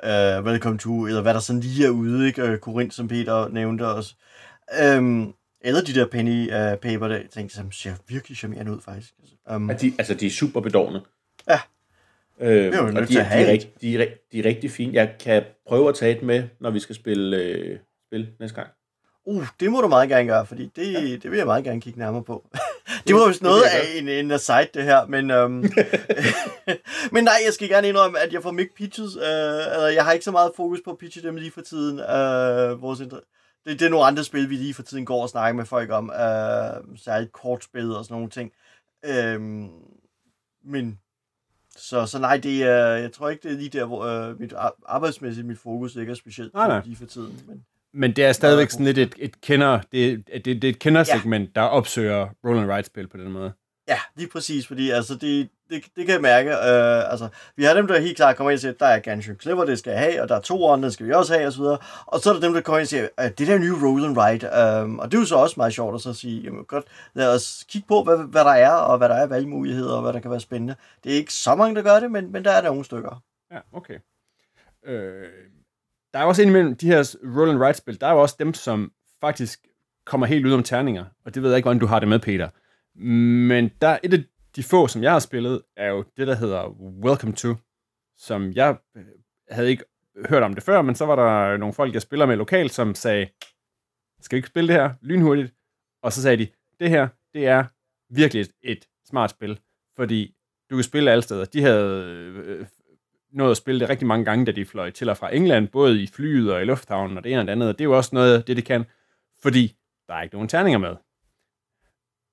uh, 0.05 0.45
Welcome 0.45 0.79
to, 0.79 1.07
eller 1.07 1.23
hvad 1.23 1.35
der 1.35 1.41
sådan 1.41 1.61
lige 1.61 1.87
er 1.87 1.91
ude, 1.91 2.27
ikke? 2.27 2.59
Korinth, 2.59 2.97
som 2.97 3.09
Peter 3.09 3.49
nævnte 3.49 3.87
også. 3.87 4.15
Um, 4.97 5.35
eller 5.61 5.81
de 5.83 5.95
der 5.95 6.07
penny 6.07 6.47
uh, 6.47 6.79
paper, 6.79 7.09
der 7.09 7.21
tænkte, 7.31 7.57
som 7.57 7.73
ser 7.73 7.95
virkelig 8.09 8.37
charmerende 8.37 8.73
ud, 8.73 8.81
faktisk. 8.81 9.15
Um, 9.55 9.71
ja, 9.71 9.77
de, 9.77 9.93
altså, 9.99 10.15
de 10.15 10.27
er 10.27 10.31
super 10.31 10.61
bedårende. 10.61 11.01
Ja. 11.49 11.61
Øh, 12.41 12.65
det 12.65 12.75
er 12.75 12.79
jo 12.79 12.87
og 12.87 12.93
de, 12.93 13.07
de, 13.07 13.19
er, 13.19 13.53
rigt, 13.53 13.81
de, 13.81 14.03
er, 14.03 14.07
de 14.33 14.39
er 14.39 14.45
rigtig 14.45 14.71
fine. 14.71 14.95
Jeg 14.95 15.15
kan 15.21 15.43
prøve 15.69 15.89
at 15.89 15.95
tage 15.95 16.17
et 16.17 16.23
med, 16.23 16.45
når 16.61 16.71
vi 16.71 16.81
skal 16.81 16.95
spille 16.95 17.37
øh, 17.37 17.79
spil 18.09 18.29
næste 18.41 18.55
gang. 18.55 18.69
Uh, 19.25 19.47
det 19.61 19.71
må 19.71 19.81
du 19.81 19.89
meget 19.89 20.09
gerne 20.09 20.29
gøre, 20.29 20.47
fordi 20.47 20.71
det, 20.77 20.93
ja. 20.93 21.01
det 21.01 21.31
vil 21.31 21.37
jeg 21.37 21.47
meget 21.47 21.65
gerne 21.65 21.81
kigge 21.81 21.99
nærmere 21.99 22.23
på. 22.23 22.51
det 23.07 23.15
var 23.15 23.21
jo 23.21 23.35
noget 23.41 23.63
af 23.63 23.99
en, 23.99 24.09
en 24.09 24.31
aside, 24.31 24.69
det 24.75 24.85
her, 24.85 25.07
men, 25.07 25.31
øhm, 25.31 25.53
men 27.13 27.25
nej, 27.25 27.39
jeg 27.47 27.53
skal 27.53 27.69
gerne 27.69 27.89
indrømme, 27.89 28.19
at 28.19 28.33
jeg 28.33 28.43
får 28.43 28.51
mixed 28.51 28.75
pitches. 28.77 29.17
Øh, 29.17 29.23
altså, 29.23 29.87
jeg 29.87 30.05
har 30.05 30.13
ikke 30.13 30.25
så 30.25 30.31
meget 30.31 30.53
fokus 30.57 30.81
på 30.85 30.91
at 30.91 30.99
pitche 30.99 31.23
dem 31.23 31.37
lige 31.37 31.51
for 31.51 31.61
tiden. 31.61 32.01
Øh, 32.01 32.83
vores 32.83 32.99
det, 33.69 33.81
det 33.81 33.83
er 33.83 33.89
nogle 33.89 34.07
andre 34.07 34.25
spil, 34.25 34.51
vi 34.51 34.57
lige 34.57 34.75
for 34.75 34.83
tiden 34.83 35.05
går 35.05 35.23
og 35.23 35.29
snakker 35.29 35.57
med 35.57 35.65
folk 35.65 35.91
om. 35.91 36.11
Øh, 36.11 36.99
særligt 36.99 37.33
kortspil 37.33 37.93
og 37.93 38.05
sådan 38.05 38.15
nogle 38.15 38.31
ting. 38.31 38.53
Øh, 39.05 39.41
men 40.65 40.99
så, 41.77 42.07
så 42.07 42.19
nej, 42.19 42.37
det 42.37 42.63
er, 42.63 42.87
jeg 42.87 43.13
tror 43.13 43.29
ikke, 43.29 43.49
det 43.49 43.53
er 43.53 43.57
lige 43.57 43.79
der, 43.79 43.85
hvor 43.85 44.05
øh, 44.05 44.41
mit 44.41 44.55
arbejdsmæssigt 44.87 45.47
mit 45.47 45.59
fokus 45.59 45.97
ikke 45.97 46.11
er 46.11 46.17
specielt 46.17 46.55
nej, 46.55 46.69
nej. 46.69 46.83
lige 46.85 46.97
for 46.97 47.07
tiden. 47.07 47.41
Men, 47.47 47.65
men 47.95 48.17
det 48.17 48.25
er 48.25 48.33
stadigvæk 48.33 48.71
sådan 48.71 48.87
lidt 48.87 48.99
et, 48.99 49.15
et 49.19 49.41
kender, 49.41 49.81
det, 49.93 50.27
det, 50.27 50.45
det 50.45 50.65
er 50.65 50.69
et 50.69 50.79
kendersegment, 50.79 51.51
ja. 51.57 51.61
der 51.61 51.67
opsøger 51.67 52.29
roll 52.45 52.59
and 52.59 52.71
ride-spil 52.71 53.09
på 53.09 53.17
den 53.17 53.31
måde. 53.31 53.53
Ja, 53.89 53.99
lige 54.17 54.29
præcis, 54.29 54.67
fordi 54.67 54.91
altså, 54.91 55.15
det, 55.15 55.49
det, 55.71 55.85
det 55.97 56.07
kan 56.07 56.09
jeg 56.09 56.21
mærke. 56.21 56.51
Øh, 56.51 57.11
altså, 57.11 57.29
vi 57.57 57.65
har 57.65 57.75
dem, 57.75 57.87
der 57.87 58.01
helt 58.01 58.17
klart 58.17 58.37
kommer 58.37 58.51
ind 58.51 58.57
og 58.57 58.61
siger, 58.61 58.73
der 58.73 58.87
er 58.87 59.01
Genshin 59.01 59.41
Clever, 59.41 59.65
det 59.65 59.79
skal 59.79 59.91
jeg 59.91 60.01
have, 60.01 60.23
og 60.23 60.29
der 60.29 60.37
er 60.37 60.41
to 60.41 60.71
andre, 60.71 60.87
det 60.87 60.93
skal 60.93 61.07
vi 61.07 61.13
også 61.13 61.35
have, 61.35 61.47
osv. 61.47 61.63
Og, 61.63 61.79
og 62.07 62.21
så 62.21 62.31
er 62.31 62.35
der 62.35 62.41
dem, 62.41 62.53
der 62.53 62.61
kommer 62.61 62.79
ind 62.79 62.85
og 62.85 62.89
siger, 62.89 63.09
at 63.17 63.39
det 63.39 63.47
der 63.47 63.59
nye 63.59 63.75
Roll 63.83 64.05
and 64.05 64.19
Ride, 64.19 64.47
øh, 64.47 64.95
og 64.95 65.11
det 65.11 65.19
er 65.19 65.21
jo 65.21 65.27
så 65.27 65.37
også 65.37 65.55
meget 65.57 65.75
sjovt 65.75 65.95
at 65.95 66.01
så 66.01 66.13
sige, 66.15 66.43
jamen 66.43 66.65
godt, 66.65 66.85
lad 67.15 67.35
os 67.35 67.65
kigge 67.69 67.89
på, 67.89 68.03
hvad, 68.03 68.17
hvad 68.17 68.45
der 68.45 68.51
er, 68.51 68.73
og 68.73 68.99
hvad 68.99 69.09
der 69.09 69.15
er 69.15 69.27
valgmuligheder, 69.27 69.95
og 69.95 70.03
hvad 70.03 70.13
der 70.13 70.21
kan 70.21 70.31
være 70.31 70.41
spændende. 70.41 70.77
Det 71.05 71.13
er 71.13 71.17
ikke 71.17 71.33
så 71.33 71.55
mange, 71.55 71.77
der 71.77 71.83
gør 71.83 72.01
det, 72.01 72.11
men, 72.11 72.33
men 72.33 72.45
der 72.45 72.51
er 72.51 72.61
der 72.61 72.69
nogle 72.69 72.85
stykker. 72.85 73.23
Ja, 73.53 73.59
okay. 73.73 73.99
Øh, 74.87 75.29
der 76.13 76.19
er 76.19 76.25
også 76.25 76.43
indimellem 76.43 76.77
de 76.77 76.87
her 76.87 77.17
Roll 77.37 77.51
and 77.51 77.59
write 77.59 77.79
spil, 77.79 78.01
der 78.01 78.07
er 78.07 78.13
jo 78.13 78.23
også 78.23 78.37
dem, 78.39 78.55
som 78.55 78.93
faktisk 79.21 79.67
kommer 80.07 80.27
helt 80.27 80.47
ud 80.47 80.53
om 80.53 80.63
terninger, 80.63 81.05
og 81.25 81.35
det 81.35 81.43
ved 81.43 81.51
jeg 81.51 81.57
ikke, 81.57 81.65
hvordan 81.65 81.81
du 81.81 81.87
har 81.87 81.99
det 81.99 82.09
med, 82.09 82.19
Peter. 82.19 82.49
Men 83.49 83.71
der 83.81 83.89
er 83.89 83.99
et 84.03 84.15
af 84.15 84.25
de 84.57 84.63
få, 84.63 84.87
som 84.87 85.03
jeg 85.03 85.13
har 85.13 85.19
spillet, 85.19 85.63
er 85.77 85.89
jo 85.89 86.05
det, 86.17 86.27
der 86.27 86.35
hedder 86.35 86.69
Welcome 87.05 87.33
to, 87.33 87.55
som 88.17 88.53
jeg 88.53 88.77
øh, 88.97 89.05
havde 89.51 89.71
ikke 89.71 89.85
hørt 90.29 90.43
om 90.43 90.55
det 90.55 90.63
før, 90.63 90.83
men 90.83 90.95
så 90.95 91.07
var 91.07 91.17
der 91.17 91.57
nogle 91.57 91.75
folk, 91.75 91.95
jeg 91.95 92.03
spiller 92.03 92.27
med 92.27 92.37
lokalt, 92.37 92.73
som 92.73 92.95
sagde, 92.95 93.29
skal 94.21 94.37
vi 94.37 94.39
ikke 94.39 94.49
spille 94.49 94.69
det 94.69 94.81
her 94.81 94.95
lynhurtigt? 95.01 95.55
Og 96.03 96.13
så 96.13 96.23
sagde 96.23 96.37
de, 96.37 96.49
det 96.81 96.91
her, 96.91 97.09
det 97.35 97.47
er 97.47 97.65
virkelig 98.11 98.41
et, 98.41 98.51
et 98.63 98.89
smart 99.09 99.31
spil, 99.31 99.61
fordi 99.97 100.35
du 100.71 100.77
kan 100.77 100.85
spille 100.85 101.11
alle 101.11 101.23
steder. 101.23 101.45
De 101.45 101.63
havde 101.63 102.05
øh, 102.05 102.67
nået 103.31 103.51
at 103.51 103.57
spille 103.57 103.81
det 103.81 103.89
rigtig 103.89 104.07
mange 104.07 104.25
gange, 104.25 104.47
da 104.47 104.53
de 104.53 104.65
fløj 104.65 104.91
til 104.91 105.09
og 105.09 105.17
fra 105.17 105.35
England, 105.35 105.69
både 105.69 106.03
i 106.03 106.07
flyet 106.07 106.53
og 106.53 106.63
i 106.63 106.65
lufthavnen 106.65 107.17
og 107.17 107.25
det 107.25 107.33
ene 107.33 107.41
og 107.41 107.47
det 107.47 107.53
andet. 107.53 107.69
Og 107.69 107.79
det 107.79 107.81
er 107.81 107.89
jo 107.89 107.97
også 107.97 108.11
noget 108.13 108.39
af 108.39 108.45
det, 108.45 108.57
de 108.57 108.63
kan, 108.63 108.85
fordi 109.43 109.77
der 110.09 110.15
er 110.15 110.23
ikke 110.23 110.35
nogen 110.35 110.49
terninger 110.49 110.79
med. 110.79 110.97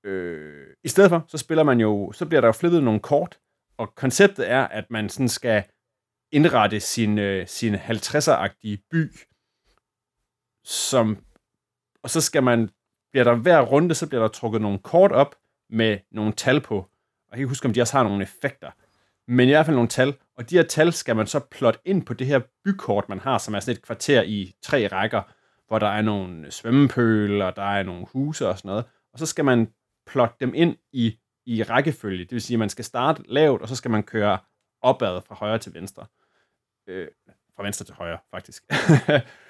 Øh, 0.04 0.68
I 0.84 0.88
stedet 0.88 1.10
for, 1.10 1.26
så 1.28 1.38
spiller 1.38 1.64
man 1.64 1.80
jo, 1.80 2.12
så 2.12 2.26
bliver 2.26 2.42
der 2.42 2.48
jo 2.48 2.52
flippet 2.52 2.84
nogle 2.84 3.00
kort, 3.00 3.40
og 3.78 3.96
konceptet 3.96 4.52
er, 4.52 4.68
at 4.68 4.92
man 4.92 5.10
sådan 5.10 5.30
skal 5.30 5.64
indrette 6.32 6.80
sin, 6.80 7.20
øh, 7.20 7.48
sin 7.48 7.76
50'er-agtige 7.76 8.88
by, 8.92 9.12
som, 10.64 11.18
og 12.04 12.10
så 12.10 12.22
skal 12.22 12.44
man, 12.44 12.70
bliver 13.12 13.24
der 13.24 13.36
hver 13.36 13.62
runde, 13.62 13.96
så 13.96 14.08
bliver 14.08 14.22
der 14.22 14.28
trukket 14.28 14.62
nogle 14.62 14.80
kort 14.80 15.12
op 15.12 15.36
med 15.70 15.98
nogle 16.12 16.34
tal 16.34 16.62
på. 16.62 16.78
Og 16.78 17.32
jeg 17.32 17.38
kan 17.38 17.40
ikke 17.40 17.50
huske, 17.50 17.66
om 17.66 17.74
de 17.74 17.82
også 17.82 17.98
har 17.98 18.04
nogle 18.04 18.24
effekter. 18.24 18.72
Men 19.28 19.48
i 19.48 19.52
hvert 19.52 19.66
fald 19.66 19.76
nogle 19.76 19.90
tal. 19.90 20.14
Og 20.38 20.50
de 20.50 20.56
her 20.56 20.64
tal 20.64 20.94
skal 20.94 21.16
man 21.16 21.28
så 21.28 21.40
plotte 21.40 21.80
ind 21.86 22.06
på 22.06 22.14
det 22.14 22.28
her 22.28 22.40
bykort, 22.66 23.10
man 23.10 23.20
har, 23.20 23.38
som 23.38 23.54
er 23.56 23.60
sådan 23.60 23.78
et 23.78 23.82
kvarter 23.82 24.22
i 24.22 24.56
tre 24.62 24.88
rækker, 24.88 25.22
hvor 25.68 25.80
der 25.80 25.88
er 25.88 26.02
nogle 26.02 26.46
og 27.46 27.56
der 27.56 27.62
er 27.62 27.84
nogle 27.84 28.06
huse 28.14 28.48
og 28.48 28.58
sådan 28.58 28.70
noget. 28.70 28.86
Og 29.14 29.20
så 29.20 29.26
skal 29.26 29.46
man 29.46 29.68
plotte 30.08 30.36
dem 30.40 30.54
ind 30.56 30.78
i, 30.92 31.18
i 31.46 31.64
rækkefølge. 31.64 32.24
Det 32.24 32.32
vil 32.32 32.42
sige, 32.42 32.56
at 32.56 32.60
man 32.60 32.70
skal 32.70 32.86
starte 32.86 33.24
lavt, 33.26 33.62
og 33.62 33.70
så 33.70 33.76
skal 33.76 33.92
man 33.92 34.04
køre 34.04 34.38
opad 34.82 35.22
fra 35.22 35.36
højre 35.36 35.58
til 35.58 35.74
venstre. 35.74 36.06
Øh, 36.88 37.08
fra 37.56 37.64
venstre 37.64 37.86
til 37.86 37.96
højre, 37.96 38.18
faktisk. 38.32 38.64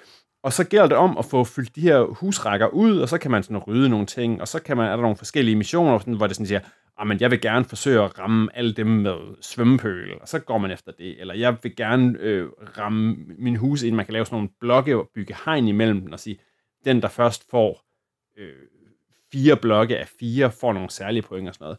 og 0.46 0.52
så 0.52 0.64
gælder 0.64 0.86
det 0.86 0.96
om 0.96 1.18
at 1.18 1.24
få 1.24 1.44
fyldt 1.44 1.76
de 1.76 1.80
her 1.80 2.00
husrækker 2.00 2.66
ud, 2.66 2.98
og 2.98 3.08
så 3.08 3.18
kan 3.18 3.30
man 3.30 3.42
sådan 3.42 3.58
rydde 3.58 3.88
nogle 3.88 4.06
ting, 4.06 4.40
og 4.40 4.48
så 4.48 4.62
kan 4.62 4.76
man, 4.76 4.86
er 4.86 4.90
der 4.90 5.02
nogle 5.02 5.16
forskellige 5.16 5.56
missioner, 5.56 5.98
sådan, 5.98 6.14
hvor 6.14 6.26
det 6.26 6.36
sådan 6.36 6.46
siger, 6.46 6.60
ah, 6.98 7.06
men 7.06 7.20
jeg 7.20 7.30
vil 7.30 7.40
gerne 7.40 7.64
forsøge 7.64 8.02
at 8.02 8.18
ramme 8.18 8.56
alle 8.56 8.72
dem 8.72 8.86
med 8.86 9.42
svømmepøl, 9.42 10.18
og 10.20 10.28
så 10.28 10.38
går 10.38 10.58
man 10.58 10.70
efter 10.70 10.92
det. 10.92 11.20
Eller 11.20 11.34
jeg 11.34 11.56
vil 11.62 11.76
gerne 11.76 12.18
øh, 12.20 12.48
ramme 12.78 13.16
min 13.38 13.56
hus 13.56 13.82
ind, 13.82 13.96
man 13.96 14.04
kan 14.04 14.12
lave 14.12 14.26
sådan 14.26 14.36
nogle 14.36 14.50
blokke 14.60 14.96
og 14.96 15.10
bygge 15.14 15.36
hegn 15.44 15.68
imellem 15.68 16.00
den, 16.00 16.12
og 16.12 16.20
sige, 16.20 16.38
den 16.84 17.02
der 17.02 17.08
først 17.08 17.50
får 17.50 17.84
øh, 18.38 18.62
fire 19.32 19.56
blokke 19.56 19.98
af 19.98 20.08
fire, 20.20 20.50
får 20.50 20.72
nogle 20.72 20.90
særlige 20.90 21.22
point 21.22 21.48
og 21.48 21.54
sådan 21.54 21.64
noget. 21.64 21.78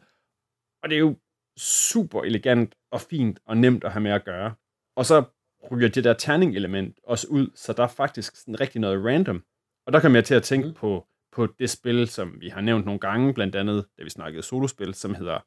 Og 0.83 0.89
det 0.89 0.95
er 0.95 0.99
jo 0.99 1.15
super 1.57 2.23
elegant 2.23 2.75
og 2.91 3.01
fint 3.01 3.39
og 3.45 3.57
nemt 3.57 3.83
at 3.83 3.91
have 3.91 4.01
med 4.01 4.11
at 4.11 4.25
gøre. 4.25 4.53
Og 4.95 5.05
så 5.05 5.23
ryger 5.71 5.87
det 5.87 6.03
der 6.03 6.13
terning-element 6.13 6.97
også 7.03 7.27
ud, 7.27 7.47
så 7.55 7.73
der 7.73 7.83
er 7.83 7.87
faktisk 7.87 8.35
sådan 8.35 8.59
rigtig 8.59 8.81
noget 8.81 9.05
random. 9.05 9.43
Og 9.85 9.93
der 9.93 9.99
kommer 9.99 10.17
jeg 10.17 10.25
til 10.25 10.35
at 10.35 10.43
tænke 10.43 10.67
mm. 10.67 10.73
på, 10.73 11.05
på 11.31 11.47
det 11.59 11.69
spil, 11.69 12.07
som 12.07 12.35
vi 12.39 12.49
har 12.49 12.61
nævnt 12.61 12.85
nogle 12.85 12.99
gange, 12.99 13.33
blandt 13.33 13.55
andet, 13.55 13.85
da 13.97 14.03
vi 14.03 14.09
snakkede 14.09 14.43
solospil, 14.43 14.93
som 14.93 15.15
hedder, 15.15 15.39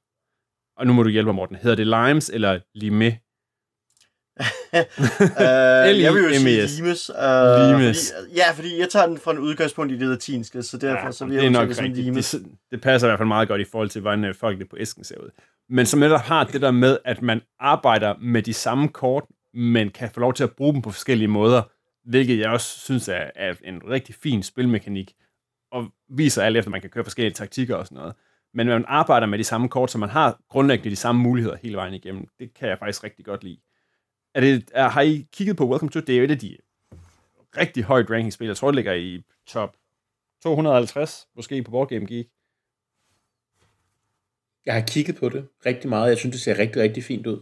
og 0.77 0.87
nu 0.87 0.93
må 0.93 1.03
du 1.03 1.09
hjælpe 1.09 1.29
mig, 1.29 1.35
Morten, 1.35 1.57
hedder 1.57 1.77
det 1.77 1.87
Limes 1.87 2.31
eller 2.31 2.61
Lime? 2.75 3.19
uh, 4.37 4.77
jeg 6.05 6.15
vil 6.15 6.23
jo 6.23 6.35
sige 6.35 6.67
Limes. 6.67 7.11
Uh, 7.11 7.81
Limes. 7.81 8.13
Fordi, 8.19 8.35
ja, 8.37 8.53
fordi 8.55 8.79
jeg 8.79 8.89
tager 8.89 9.07
den 9.07 9.19
fra 9.19 9.33
en 9.33 9.39
udgangspunkt 9.39 9.93
i 9.93 9.99
det 9.99 10.09
latinske, 10.09 10.63
så 10.63 10.79
derfor 10.79 11.05
ja, 11.07 11.13
så 11.13 11.25
vil 11.25 11.35
jeg 11.35 11.43
det 11.43 11.47
er 11.47 11.51
nok 11.51 11.75
sådan 11.75 11.93
Limes. 11.93 12.31
Det, 12.31 12.47
det 12.71 12.81
passer 12.81 13.09
i 13.09 13.11
hvert 13.11 13.19
fald 13.19 13.29
meget 13.29 13.49
godt 13.49 13.61
i 13.61 13.65
forhold 13.65 13.89
til, 13.89 14.01
hvordan 14.01 14.25
øh, 14.25 14.35
folk 14.35 14.59
det 14.59 14.69
på 14.69 14.77
æsken 14.79 15.05
ser 15.05 15.19
ud. 15.19 15.31
Men 15.69 15.87
som 15.87 16.01
netop 16.01 16.21
har 16.21 16.45
det 16.45 16.61
der 16.61 16.71
med, 16.71 16.99
at 17.05 17.23
man 17.23 17.41
arbejder 17.61 18.15
med 18.21 18.43
de 18.43 18.55
samme 18.55 18.89
kort, 18.89 19.25
men 19.55 19.91
kan 19.91 20.11
få 20.11 20.21
lov 20.21 20.35
til 20.35 20.45
at 20.45 20.57
bruge 20.57 20.73
dem 20.73 20.83
på 20.83 20.91
forskellige 20.91 21.29
måder, 21.29 21.63
hvilket 22.05 22.39
jeg 22.39 22.51
også 22.51 22.81
synes 22.81 23.09
er, 23.09 23.31
er 23.35 23.55
en 23.65 23.89
rigtig 23.89 24.15
fin 24.15 24.43
spilmekanik, 24.43 25.15
og 25.71 25.93
viser 26.09 26.43
alt 26.43 26.57
efter, 26.57 26.69
at 26.69 26.73
man 26.73 26.81
kan 26.81 26.91
køre 26.91 27.05
forskellige 27.05 27.35
taktikker 27.35 27.77
og 27.77 27.87
sådan 27.87 27.97
noget. 27.97 28.15
Men 28.55 28.67
man 28.67 28.85
arbejder 28.89 29.27
med 29.27 29.39
de 29.39 29.45
samme 29.45 29.69
kort, 29.69 29.91
så 29.91 29.99
man 29.99 30.09
har 30.09 30.41
grundlæggende 30.49 30.91
de 30.91 30.97
samme 30.97 31.23
muligheder 31.23 31.57
hele 31.57 31.77
vejen 31.77 31.95
igennem. 31.95 32.27
Det 32.39 32.55
kan 32.55 32.69
jeg 32.69 32.79
faktisk 32.79 33.05
rigtig 33.05 33.25
godt 33.25 33.45
lide. 33.45 33.61
Er 34.35 34.41
det, 34.41 34.71
er, 34.75 34.89
har 34.89 35.01
I 35.01 35.27
kigget 35.33 35.57
på 35.57 35.69
Welcome 35.69 35.91
to? 35.91 36.01
Det 36.01 36.15
er 36.15 36.19
jo 36.19 36.25
et 36.25 36.31
af 36.31 36.39
de 36.39 36.57
rigtig 37.57 37.85
højt 37.85 38.11
ranking 38.11 38.33
spil. 38.33 38.47
Jeg 38.47 38.57
tror, 38.57 38.69
det 38.69 38.75
ligger 38.75 38.93
i 38.93 39.23
top 39.47 39.77
250, 40.43 41.29
måske 41.37 41.63
på 41.63 41.71
Board 41.71 41.89
Game 41.89 42.07
Geek. 42.07 42.27
Jeg 44.67 44.75
har 44.75 44.81
kigget 44.81 45.17
på 45.17 45.29
det 45.29 45.49
rigtig 45.67 45.89
meget. 45.89 46.09
Jeg 46.09 46.19
synes, 46.19 46.35
det 46.35 46.43
ser 46.43 46.59
rigtig, 46.59 46.83
rigtig 46.83 47.05
fint 47.05 47.27
ud. 47.27 47.41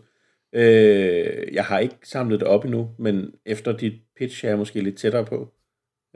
Øh, 0.52 1.54
jeg 1.54 1.64
har 1.64 1.78
ikke 1.78 1.96
samlet 2.04 2.40
det 2.40 2.48
op 2.48 2.64
endnu, 2.64 2.94
men 2.98 3.34
efter 3.44 3.76
dit 3.76 3.92
pitch 4.16 4.44
er 4.44 4.48
jeg 4.48 4.58
måske 4.58 4.80
lidt 4.80 4.98
tættere 4.98 5.24
på. 5.24 5.54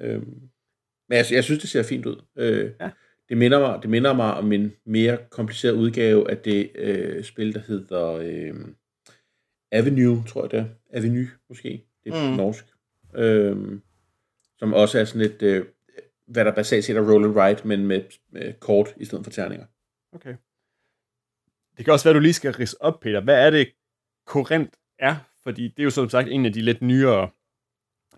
Øh, 0.00 0.22
men 1.08 1.16
jeg, 1.16 1.24
jeg 1.30 1.44
synes, 1.44 1.60
det 1.60 1.70
ser 1.70 1.82
fint 1.82 2.06
ud. 2.06 2.22
Øh, 2.36 2.70
ja. 2.80 2.90
det, 3.28 3.36
minder 3.36 3.60
mig, 3.60 3.78
det 3.82 3.90
minder 3.90 4.12
mig 4.12 4.34
om 4.34 4.52
en 4.52 4.72
mere 4.86 5.18
kompliceret 5.30 5.72
udgave 5.72 6.30
af 6.30 6.38
det 6.38 6.70
øh, 6.74 7.24
spil, 7.24 7.54
der 7.54 7.60
hedder 7.60 8.12
øh, 8.12 8.54
Avenue, 9.72 10.24
tror 10.28 10.42
jeg 10.42 10.50
det 10.50 10.58
er. 10.58 10.66
Avenue, 10.92 11.28
måske. 11.48 11.84
Det 12.04 12.12
er 12.12 12.30
mm. 12.30 12.36
norsk. 12.36 12.64
Øh, 13.14 13.80
som 14.58 14.74
også 14.74 14.98
er 14.98 15.04
sådan 15.04 15.30
et, 15.30 15.42
øh, 15.42 15.64
hvad 16.26 16.44
der 16.44 16.54
basalt 16.54 16.84
set 16.84 16.96
er 16.96 17.12
roll 17.12 17.24
and 17.24 17.34
write, 17.34 17.68
men 17.68 17.86
med, 17.86 18.02
med 18.30 18.52
kort 18.60 18.94
i 18.96 19.04
stedet 19.04 19.24
for 19.24 19.30
terninger. 19.30 19.66
Okay. 20.12 20.34
Det 21.76 21.84
kan 21.84 21.92
også 21.92 22.04
være, 22.04 22.10
at 22.10 22.14
du 22.14 22.20
lige 22.20 22.32
skal 22.32 22.52
rise 22.52 22.82
op, 22.82 23.00
Peter. 23.00 23.20
Hvad 23.20 23.46
er 23.46 23.50
det, 23.50 23.68
Korrent 24.26 24.76
er? 24.98 25.16
Fordi 25.42 25.68
det 25.68 25.78
er 25.78 25.84
jo 25.84 25.90
som 25.90 26.08
sagt 26.08 26.28
en 26.28 26.46
af 26.46 26.52
de 26.52 26.62
lidt 26.62 26.82
nyere, 26.82 27.30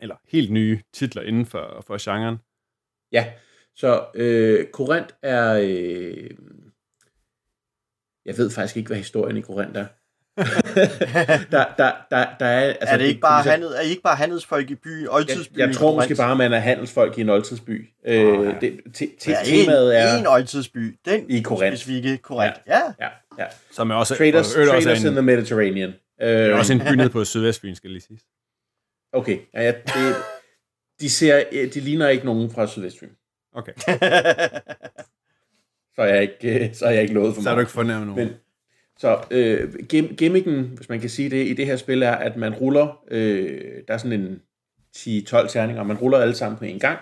eller 0.02 0.16
helt 0.28 0.50
nye 0.52 0.80
titler 0.92 1.22
inden 1.22 1.46
for, 1.46 1.84
for 1.86 1.96
genren. 2.00 2.38
Ja, 3.12 3.32
så 3.74 4.06
øh, 4.14 4.66
Korrent 4.66 5.14
er... 5.22 5.58
Øh, 5.62 6.30
jeg 8.24 8.38
ved 8.38 8.50
faktisk 8.50 8.76
ikke, 8.76 8.86
hvad 8.86 8.96
historien 8.96 9.36
i 9.36 9.40
Korrent 9.40 9.76
er. 9.76 9.86
der, 11.50 11.64
der, 11.78 11.92
der, 12.10 12.26
der 12.40 12.46
er, 12.46 12.60
altså, 12.60 12.94
er, 12.94 12.98
det 12.98 13.04
ikke 13.04 13.20
bare 13.20 13.42
handel, 13.42 13.68
er 13.68 13.80
I 13.80 13.88
ikke 13.88 14.02
bare 14.02 14.16
handelsfolk 14.16 14.70
i 14.70 14.74
by, 14.74 15.08
oldtidsby? 15.08 15.58
Jeg, 15.58 15.66
jeg 15.66 15.76
tror 15.76 15.94
måske 15.94 16.14
bare, 16.14 16.36
man 16.36 16.52
er 16.52 16.58
handelsfolk 16.58 17.18
i 17.18 17.20
en 17.20 17.28
oldtidsby. 17.28 17.90
Øh, 18.06 18.38
oh, 18.38 18.46
ja. 18.46 18.52
det, 18.60 18.80
te, 18.94 19.06
te, 19.20 19.30
ja, 19.30 19.38
temaet 19.44 19.98
er... 20.00 20.18
En 20.18 20.26
oldtidsby. 20.26 20.98
Den 21.04 21.30
i 21.30 21.42
Korinth. 21.42 21.76
specifikke 21.76 22.18
Korinth. 22.18 22.60
Ja. 22.66 22.78
Ja. 22.78 22.92
ja. 23.00 23.08
Ja. 23.38 23.46
Som 23.70 23.90
er 23.90 23.94
også... 23.94 24.16
Traders, 24.16 24.52
traders 24.52 24.86
også 24.86 25.08
in 25.08 25.12
the 25.12 25.22
Mediterranean. 25.22 25.94
Øh, 26.22 26.28
det 26.28 26.50
er 26.50 26.54
også 26.54 26.72
en 26.72 26.78
by 26.78 26.94
nede 26.94 27.10
på 27.10 27.24
Sydvestbyen, 27.24 27.74
skal 27.74 27.90
lige 27.90 28.00
sige. 28.00 28.20
Okay. 29.12 29.38
Ja, 29.54 29.62
ja, 29.62 29.72
det, 29.72 30.16
de, 31.00 31.10
ser, 31.10 31.44
de 31.74 31.80
ligner 31.80 32.08
ikke 32.08 32.26
nogen 32.26 32.50
fra 32.50 32.66
Sydvestbyen. 32.66 33.10
Okay. 33.52 33.72
så 35.94 36.02
er 36.02 36.14
jeg 36.14 36.22
ikke, 36.22 36.70
så 36.74 36.86
er 36.86 36.90
jeg 36.90 37.02
ikke 37.02 37.14
lovet 37.14 37.34
for 37.34 37.40
mig. 37.40 37.44
Så 37.44 37.50
er 37.50 37.54
du 37.54 37.60
ikke 37.60 37.72
fornærmet 37.72 38.06
nogen. 38.06 38.24
Men, 38.24 38.34
så 38.98 39.24
øh, 39.30 39.74
gimmicken, 40.18 40.72
hvis 40.76 40.88
man 40.88 41.00
kan 41.00 41.10
sige 41.10 41.30
det, 41.30 41.46
i 41.46 41.54
det 41.54 41.66
her 41.66 41.76
spil 41.76 42.02
er, 42.02 42.12
at 42.12 42.36
man 42.36 42.54
ruller, 42.54 43.02
øh, 43.10 43.60
der 43.88 43.94
er 43.94 43.98
sådan 43.98 44.20
en 44.20 44.42
10-12 44.96 45.48
terninger, 45.48 45.82
man 45.82 45.96
ruller 45.96 46.18
alle 46.18 46.34
sammen 46.34 46.58
på 46.58 46.64
en 46.64 46.78
gang, 46.78 46.98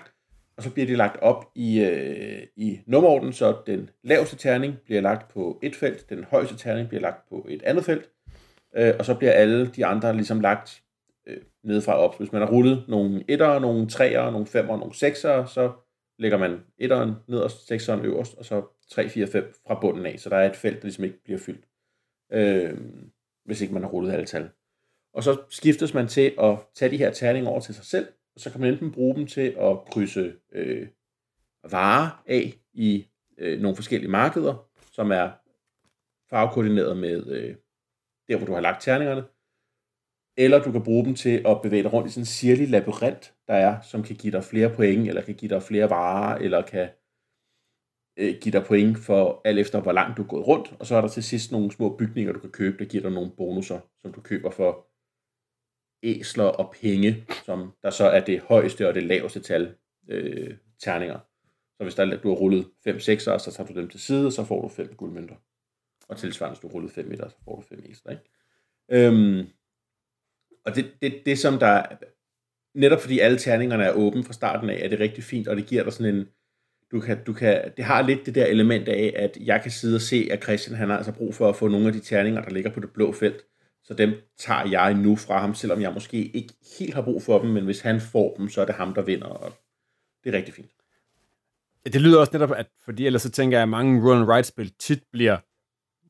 og 0.57 0.63
så 0.63 0.71
bliver 0.71 0.87
de 0.87 0.95
lagt 0.95 1.21
op 1.21 1.45
i, 1.55 1.81
øh, 1.81 2.47
i 2.55 2.79
nummerorden, 2.85 3.33
så 3.33 3.55
den 3.65 3.89
laveste 4.03 4.35
terning 4.35 4.75
bliver 4.85 5.01
lagt 5.01 5.31
på 5.31 5.59
et 5.63 5.75
felt, 5.75 6.09
den 6.09 6.23
højeste 6.23 6.57
terning 6.57 6.87
bliver 6.89 7.01
lagt 7.01 7.29
på 7.29 7.45
et 7.49 7.63
andet 7.63 7.85
felt, 7.85 8.09
øh, 8.75 8.93
og 8.99 9.05
så 9.05 9.15
bliver 9.15 9.31
alle 9.31 9.67
de 9.67 9.85
andre 9.85 10.15
ligesom 10.15 10.39
lagt 10.39 10.81
øh, 11.27 11.37
nedefra 11.63 11.97
op. 11.97 12.17
Hvis 12.17 12.31
man 12.31 12.41
har 12.41 12.49
rullet 12.49 12.85
nogle 12.87 13.23
etter, 13.27 13.59
nogle 13.59 13.87
treer, 13.89 14.31
nogle 14.31 14.47
femmer, 14.47 14.77
nogle 14.77 14.95
sekser, 14.95 15.45
så 15.45 15.71
lægger 16.19 16.37
man 16.37 16.59
etteren 16.77 17.13
nederst, 17.27 17.67
sekseren 17.67 18.05
øverst, 18.05 18.37
og 18.37 18.45
så 18.45 18.63
3, 18.91 19.09
4, 19.09 19.27
5 19.27 19.53
fra 19.67 19.79
bunden 19.81 20.05
af, 20.05 20.19
så 20.19 20.29
der 20.29 20.37
er 20.37 20.49
et 20.49 20.55
felt, 20.55 20.75
der 20.75 20.83
ligesom 20.83 21.03
ikke 21.03 21.23
bliver 21.23 21.39
fyldt 21.39 21.65
øh, 22.33 22.77
hvis 23.45 23.61
ikke 23.61 23.73
man 23.73 23.83
har 23.83 23.89
rullet 23.89 24.13
alle 24.13 24.25
tal. 24.25 24.49
Og 25.13 25.23
så 25.23 25.41
skiftes 25.49 25.93
man 25.93 26.07
til 26.07 26.33
at 26.39 26.57
tage 26.75 26.91
de 26.91 26.97
her 26.97 27.11
terninger 27.11 27.49
over 27.49 27.59
til 27.59 27.75
sig 27.75 27.85
selv, 27.85 28.07
så 28.37 28.51
kan 28.51 28.61
man 28.61 28.73
enten 28.73 28.91
bruge 28.91 29.15
dem 29.15 29.27
til 29.27 29.55
at 29.59 29.77
krydse 29.91 30.33
øh, 30.51 30.87
varer 31.71 32.23
af 32.27 32.53
i 32.73 33.07
øh, 33.37 33.59
nogle 33.59 33.75
forskellige 33.75 34.11
markeder, 34.11 34.69
som 34.91 35.11
er 35.11 35.31
farvekoordineret 36.29 36.97
med 36.97 37.27
øh, 37.27 37.55
der, 38.27 38.37
hvor 38.37 38.45
du 38.45 38.53
har 38.53 38.61
lagt 38.61 38.81
terningerne, 38.81 39.23
eller 40.37 40.63
du 40.63 40.71
kan 40.71 40.83
bruge 40.83 41.05
dem 41.05 41.15
til 41.15 41.41
at 41.47 41.61
bevæge 41.61 41.83
dig 41.83 41.93
rundt 41.93 42.09
i 42.09 42.11
sådan 42.11 42.21
en 42.21 42.25
sirlig 42.25 42.69
labyrint, 42.69 43.33
der 43.47 43.53
er, 43.53 43.81
som 43.81 44.03
kan 44.03 44.15
give 44.15 44.31
dig 44.31 44.43
flere 44.43 44.75
point, 44.75 45.07
eller 45.07 45.21
kan 45.21 45.35
give 45.35 45.49
dig 45.49 45.63
flere 45.63 45.89
varer, 45.89 46.37
eller 46.37 46.61
kan 46.61 46.89
øh, 48.17 48.35
give 48.41 48.53
dig 48.53 48.63
point 48.65 48.97
for 48.97 49.41
alt 49.45 49.59
efter, 49.59 49.81
hvor 49.81 49.91
langt 49.91 50.17
du 50.17 50.23
er 50.23 50.27
gået 50.27 50.47
rundt, 50.47 50.75
og 50.79 50.85
så 50.85 50.95
er 50.95 51.01
der 51.01 51.07
til 51.07 51.23
sidst 51.23 51.51
nogle 51.51 51.71
små 51.71 51.97
bygninger, 51.97 52.33
du 52.33 52.39
kan 52.39 52.51
købe, 52.51 52.77
der 52.77 52.85
giver 52.85 53.03
dig 53.03 53.11
nogle 53.11 53.31
bonusser, 53.37 53.79
som 54.01 54.13
du 54.13 54.21
køber 54.21 54.49
for 54.49 54.87
æsler 56.03 56.43
og 56.43 56.75
penge, 56.81 57.25
som 57.45 57.73
der 57.83 57.89
så 57.89 58.05
er 58.05 58.19
det 58.19 58.39
højeste 58.39 58.87
og 58.87 58.95
det 58.95 59.03
laveste 59.03 59.39
tal 59.39 59.75
øh, 60.09 60.55
terninger. 60.79 61.19
Så 61.77 61.83
hvis 61.83 61.95
der, 61.95 62.17
du 62.17 62.29
har 62.29 62.35
rullet 62.35 62.67
5 62.83 62.95
6'er, 62.95 63.37
så 63.37 63.51
tager 63.55 63.67
du 63.67 63.79
dem 63.79 63.89
til 63.89 63.99
side, 63.99 64.31
så 64.31 64.43
får 64.43 64.61
du 64.61 64.67
5 64.67 64.93
guldmønter. 64.97 65.35
Og 66.07 66.17
tilsvarende, 66.17 66.55
hvis 66.55 66.61
du 66.61 66.67
har 66.67 66.73
rullet 66.73 66.91
5 66.91 67.05
meter, 67.05 67.29
så 67.29 67.35
får 67.45 67.55
du 67.55 67.61
5 67.61 67.83
æsler. 67.89 68.11
Ikke? 68.11 68.23
Øhm, 68.91 69.47
og 70.65 70.75
det, 70.75 70.91
det, 71.01 71.21
det 71.25 71.39
som 71.39 71.59
der, 71.59 71.85
netop 72.75 73.01
fordi 73.01 73.19
alle 73.19 73.37
terningerne 73.37 73.83
er 73.83 73.91
åbne 73.91 74.23
fra 74.23 74.33
starten 74.33 74.69
af, 74.69 74.79
er 74.83 74.87
det 74.87 74.99
rigtig 74.99 75.23
fint, 75.23 75.47
og 75.47 75.55
det 75.55 75.65
giver 75.65 75.83
dig 75.83 75.93
sådan 75.93 76.15
en, 76.15 76.27
du 76.91 76.99
kan, 76.99 77.23
du 77.23 77.33
kan, 77.33 77.71
det 77.77 77.85
har 77.85 78.01
lidt 78.01 78.25
det 78.25 78.35
der 78.35 78.45
element 78.45 78.87
af, 78.87 79.13
at 79.15 79.37
jeg 79.41 79.61
kan 79.61 79.71
sidde 79.71 79.95
og 79.95 80.01
se, 80.01 80.27
at 80.31 80.43
Christian 80.43 80.77
han 80.77 80.89
har 80.89 80.97
altså 80.97 81.11
brug 81.11 81.35
for 81.35 81.49
at 81.49 81.55
få 81.55 81.67
nogle 81.67 81.87
af 81.87 81.93
de 81.93 81.99
terninger, 81.99 82.41
der 82.41 82.51
ligger 82.51 82.71
på 82.71 82.79
det 82.79 82.93
blå 82.93 83.11
felt. 83.11 83.45
Så 83.83 83.93
dem 83.93 84.13
tager 84.37 84.69
jeg 84.69 84.93
nu 84.93 85.15
fra 85.15 85.39
ham, 85.39 85.55
selvom 85.55 85.81
jeg 85.81 85.93
måske 85.93 86.17
ikke 86.17 86.53
helt 86.79 86.93
har 86.93 87.01
brug 87.01 87.23
for 87.23 87.39
dem, 87.39 87.49
men 87.49 87.65
hvis 87.65 87.81
han 87.81 88.01
får 88.01 88.35
dem, 88.37 88.49
så 88.49 88.61
er 88.61 88.65
det 88.65 88.75
ham, 88.75 88.93
der 88.93 89.01
vinder, 89.01 89.27
og 89.27 89.53
det 90.23 90.33
er 90.33 90.37
rigtig 90.37 90.53
fint. 90.53 90.71
Det 91.85 92.01
lyder 92.01 92.19
også 92.19 92.33
netop, 92.33 92.51
at 92.51 92.67
fordi 92.85 93.05
ellers 93.05 93.21
så 93.21 93.31
tænker 93.31 93.57
jeg, 93.57 93.63
at 93.63 93.69
mange 93.69 94.09
run 94.09 94.17
and 94.17 94.29
ride 94.29 94.43
spil 94.43 94.73
tit 94.79 95.03
bliver, 95.11 95.37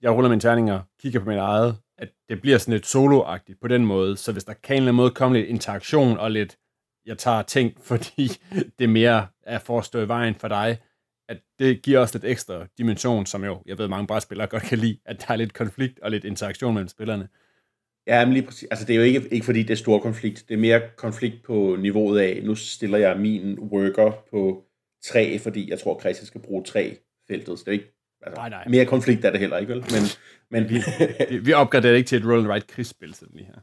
jeg 0.01 0.11
ruller 0.11 0.29
mine 0.29 0.41
terninger, 0.41 0.81
kigger 1.01 1.19
på 1.19 1.29
min 1.29 1.37
eget, 1.37 1.77
at 1.97 2.09
det 2.29 2.41
bliver 2.41 2.57
sådan 2.57 2.73
lidt 2.73 2.85
solo 2.85 3.37
på 3.61 3.67
den 3.67 3.85
måde, 3.85 4.17
så 4.17 4.31
hvis 4.31 4.43
der 4.43 4.53
kan 4.53 4.75
en 4.75 4.77
eller 4.77 4.87
anden 4.87 4.97
måde 4.97 5.11
komme 5.11 5.37
lidt 5.37 5.49
interaktion 5.49 6.17
og 6.17 6.31
lidt 6.31 6.57
jeg 7.05 7.17
tager 7.17 7.41
ting, 7.41 7.73
fordi 7.89 8.31
det 8.79 8.89
mere 8.89 9.27
er 9.43 9.59
for 9.59 9.79
at 9.79 9.85
stå 9.85 9.99
i 9.99 10.07
vejen 10.07 10.35
for 10.35 10.47
dig, 10.47 10.77
at 11.29 11.37
det 11.59 11.81
giver 11.81 11.99
også 11.99 12.17
lidt 12.17 12.31
ekstra 12.31 12.67
dimension, 12.77 13.25
som 13.25 13.43
jo, 13.43 13.61
jeg 13.65 13.77
ved, 13.77 13.87
mange 13.87 14.07
brætspillere 14.07 14.47
godt 14.47 14.63
kan 14.63 14.77
lide, 14.77 14.97
at 15.05 15.21
der 15.21 15.33
er 15.33 15.35
lidt 15.35 15.53
konflikt 15.53 15.99
og 15.99 16.11
lidt 16.11 16.25
interaktion 16.25 16.73
mellem 16.73 16.87
spillerne. 16.87 17.29
Ja, 18.07 18.25
men 18.25 18.33
lige 18.33 18.45
præcis. 18.45 18.67
Altså, 18.71 18.85
det 18.85 18.93
er 18.93 18.97
jo 18.97 19.03
ikke, 19.03 19.27
ikke 19.31 19.45
fordi, 19.45 19.63
det 19.63 19.69
er 19.69 19.75
stor 19.75 19.99
konflikt. 19.99 20.45
Det 20.49 20.53
er 20.53 20.59
mere 20.59 20.81
konflikt 20.95 21.43
på 21.43 21.77
niveauet 21.79 22.19
af, 22.19 22.41
nu 22.43 22.55
stiller 22.55 22.97
jeg 22.97 23.19
min 23.19 23.59
worker 23.59 24.11
på 24.31 24.63
tre, 25.03 25.39
fordi 25.39 25.69
jeg 25.69 25.79
tror, 25.79 25.99
Christian 25.99 26.25
skal 26.25 26.41
bruge 26.41 26.63
tre 26.63 26.97
feltet. 27.27 27.59
Så 27.59 27.63
det 27.65 27.67
er 27.67 27.71
ikke, 27.71 27.93
altså, 28.21 28.41
nej, 28.41 28.49
nej. 28.49 28.67
mere 28.67 28.85
konflikt 28.85 29.25
er 29.25 29.31
det 29.31 29.39
heller 29.39 29.57
ikke, 29.57 29.73
vel? 29.73 29.81
Men, 29.81 30.03
men 30.51 30.69
vi, 30.69 30.75
vi, 31.29 31.37
vi 31.37 31.53
opgraderer 31.53 31.95
ikke 31.95 32.07
til 32.07 32.17
et 32.17 32.25
roll 32.25 32.39
and 32.39 32.47
write 32.47 32.67
krigsspil, 32.67 33.13
sådan 33.13 33.35
lige 33.35 33.45
her. 33.45 33.59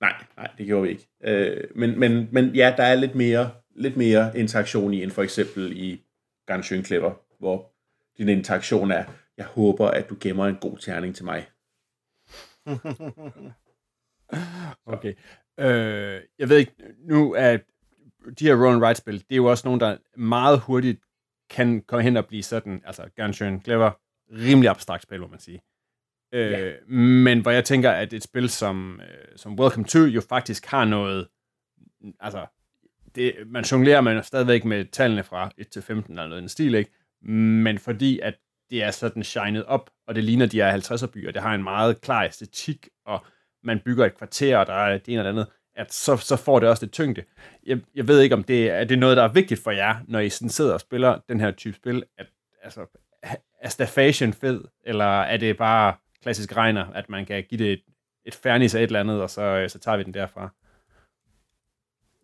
Nej, 0.00 0.24
nej, 0.36 0.48
det 0.58 0.66
gjorde 0.66 0.82
vi 0.82 0.88
ikke. 0.88 1.08
Øh, 1.24 1.64
men, 1.76 1.98
men, 2.00 2.28
men 2.32 2.54
ja, 2.54 2.74
der 2.76 2.82
er 2.82 2.94
lidt 2.94 3.14
mere, 3.14 3.50
lidt 3.76 3.96
mere 3.96 4.38
interaktion 4.38 4.94
i, 4.94 5.02
end 5.02 5.10
for 5.10 5.22
eksempel 5.22 5.72
i 5.76 6.02
Ganshøen 6.46 6.84
Clever, 6.84 7.12
hvor 7.38 7.72
din 8.18 8.28
interaktion 8.28 8.90
er, 8.90 9.04
jeg 9.36 9.46
håber, 9.46 9.88
at 9.88 10.08
du 10.10 10.16
gemmer 10.20 10.46
en 10.46 10.56
god 10.60 10.78
terning 10.78 11.16
til 11.16 11.24
mig. 11.24 11.46
okay. 14.94 15.14
Øh, 15.60 16.20
jeg 16.38 16.48
ved 16.48 16.56
ikke, 16.56 16.72
nu 16.98 17.34
er 17.34 17.58
de 18.38 18.46
her 18.46 18.54
roll 18.54 18.74
and 18.74 18.82
write 18.82 18.98
spil, 18.98 19.14
det 19.14 19.32
er 19.32 19.36
jo 19.36 19.46
også 19.46 19.68
nogle, 19.68 19.80
der 19.80 19.96
meget 20.16 20.60
hurtigt 20.60 21.00
kan 21.50 21.82
komme 21.82 22.02
hen 22.02 22.16
og 22.16 22.26
blive 22.26 22.42
sådan, 22.42 22.82
altså 22.84 23.10
Ganshøen 23.16 23.62
Clever, 23.62 23.90
rimelig 24.32 24.70
abstrakt 24.70 25.02
spil, 25.02 25.20
må 25.20 25.26
man 25.26 25.40
sige. 25.40 25.62
Øh, 26.32 26.50
ja. 26.50 26.72
Men 26.94 27.40
hvor 27.40 27.50
jeg 27.50 27.64
tænker, 27.64 27.90
at 27.90 28.12
et 28.12 28.22
spil 28.22 28.48
som, 28.48 29.00
øh, 29.00 29.36
som 29.36 29.60
Welcome 29.60 29.86
to 29.86 29.98
jo 29.98 30.20
faktisk 30.28 30.66
har 30.66 30.84
noget, 30.84 31.28
altså, 32.20 32.46
det, 33.14 33.34
man 33.46 33.64
jonglerer 33.64 34.00
man 34.00 34.24
stadigvæk 34.24 34.64
med 34.64 34.84
tallene 34.84 35.22
fra 35.22 35.50
1 35.58 35.68
til 35.68 35.82
15 35.82 36.12
eller 36.12 36.28
noget 36.28 36.40
i 36.40 36.40
den 36.40 36.48
stil, 36.48 36.74
ikke? 36.74 36.90
Men 37.22 37.78
fordi 37.78 38.20
at 38.20 38.34
det 38.70 38.82
er 38.82 38.90
sådan 38.90 39.24
shined 39.24 39.62
op, 39.62 39.90
og 40.06 40.14
det 40.14 40.24
ligner, 40.24 40.46
de 40.46 40.60
er 40.60 40.76
50'er 40.76 41.06
byer, 41.06 41.30
det 41.32 41.42
har 41.42 41.54
en 41.54 41.62
meget 41.62 42.00
klar 42.00 42.24
æstetik, 42.24 42.88
og 43.04 43.26
man 43.64 43.80
bygger 43.84 44.06
et 44.06 44.18
kvarter, 44.18 44.56
og 44.56 44.66
der 44.66 44.72
er 44.72 44.98
det 44.98 45.08
ene 45.08 45.18
eller 45.18 45.30
andet, 45.30 45.46
at 45.76 45.92
så, 45.92 46.16
så 46.16 46.36
får 46.36 46.60
det 46.60 46.68
også 46.68 46.84
lidt 46.84 46.92
tyngde. 46.92 47.22
Jeg, 47.66 47.80
jeg 47.94 48.08
ved 48.08 48.20
ikke, 48.20 48.34
om 48.34 48.44
det 48.44 48.70
er, 48.70 48.84
det 48.84 48.98
noget, 48.98 49.16
der 49.16 49.22
er 49.22 49.32
vigtigt 49.32 49.62
for 49.62 49.70
jer, 49.70 49.96
når 50.08 50.18
I 50.18 50.28
sådan 50.28 50.48
sidder 50.48 50.74
og 50.74 50.80
spiller 50.80 51.18
den 51.28 51.40
her 51.40 51.50
type 51.50 51.76
spil, 51.76 52.04
at 52.18 52.26
altså, 52.62 52.86
er 53.62 53.68
staffation 53.68 54.32
fed, 54.32 54.64
eller 54.84 55.22
er 55.22 55.36
det 55.36 55.56
bare 55.56 55.94
klassisk 56.22 56.56
regner, 56.56 56.86
at 56.94 57.08
man 57.08 57.26
kan 57.26 57.44
give 57.48 57.64
det 57.64 57.72
et, 57.72 57.82
et 58.24 58.34
fernis 58.34 58.74
af 58.74 58.78
et 58.78 58.86
eller 58.86 59.00
andet, 59.00 59.22
og 59.22 59.30
så, 59.30 59.42
øh, 59.42 59.70
så 59.70 59.78
tager 59.78 59.96
vi 59.96 60.02
den 60.02 60.14
derfra. 60.14 60.50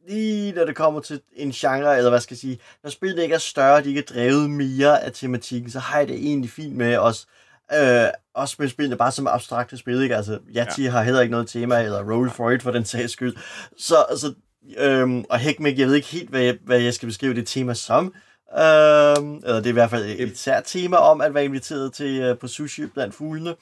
Lige 0.09 0.53
når 0.53 0.65
det 0.65 0.77
kommer 0.77 1.01
til 1.01 1.21
en 1.33 1.51
genre, 1.51 1.97
eller 1.97 2.11
hvad 2.11 2.21
skal 2.21 2.35
jeg 2.35 2.39
sige, 2.39 2.59
når 2.83 2.91
spillet 2.91 3.23
ikke 3.23 3.35
er 3.35 3.39
større, 3.39 3.83
de 3.83 3.89
ikke 3.89 4.01
er 4.01 4.15
drevet 4.15 4.51
mere 4.51 5.03
af 5.03 5.13
tematikken, 5.13 5.71
så 5.71 5.79
har 5.79 5.99
jeg 5.99 6.09
det 6.09 6.17
egentlig 6.17 6.51
fint 6.51 6.77
med 6.77 6.97
os. 6.97 7.27
Øh, 7.75 8.09
også 8.35 8.57
med 8.59 8.69
spillene 8.69 8.97
bare 8.97 9.13
som 9.13 9.27
abstrakte 9.27 9.77
spil, 9.77 10.03
ikke? 10.03 10.17
Altså, 10.17 10.39
Yati 10.57 10.83
ja. 10.83 10.91
har 10.91 11.03
heller 11.03 11.21
ikke 11.21 11.31
noget 11.31 11.49
tema, 11.49 11.83
eller 11.83 12.13
Roll 12.13 12.31
for 12.31 12.51
It 12.51 12.63
for 12.63 12.71
den 12.71 12.85
sags 12.85 13.13
skyld. 13.13 13.37
Så, 13.79 13.97
altså, 14.11 14.35
øhm, 14.79 15.25
og 15.31 15.39
Heckmik, 15.39 15.79
jeg 15.79 15.87
ved 15.87 15.95
ikke 15.95 16.09
helt, 16.09 16.31
hvad 16.31 16.43
jeg, 16.43 16.59
hvad 16.65 16.81
jeg 16.81 16.95
skal 16.95 17.07
beskrive 17.07 17.35
det 17.35 17.47
tema 17.47 17.75
som. 17.75 18.15
Øhm, 18.53 19.35
eller 19.35 19.57
det 19.57 19.67
er 19.67 19.71
i 19.71 19.73
hvert 19.73 19.91
fald 19.91 20.05
et, 20.19 20.39
sært 20.39 20.63
tema 20.67 20.97
om 20.97 21.21
at 21.21 21.35
være 21.35 21.45
inviteret 21.45 21.93
til 21.93 22.31
uh, 22.31 22.39
på 22.39 22.49
sushi 22.49 22.87
blandt 22.87 23.15
fuglene. 23.15 23.55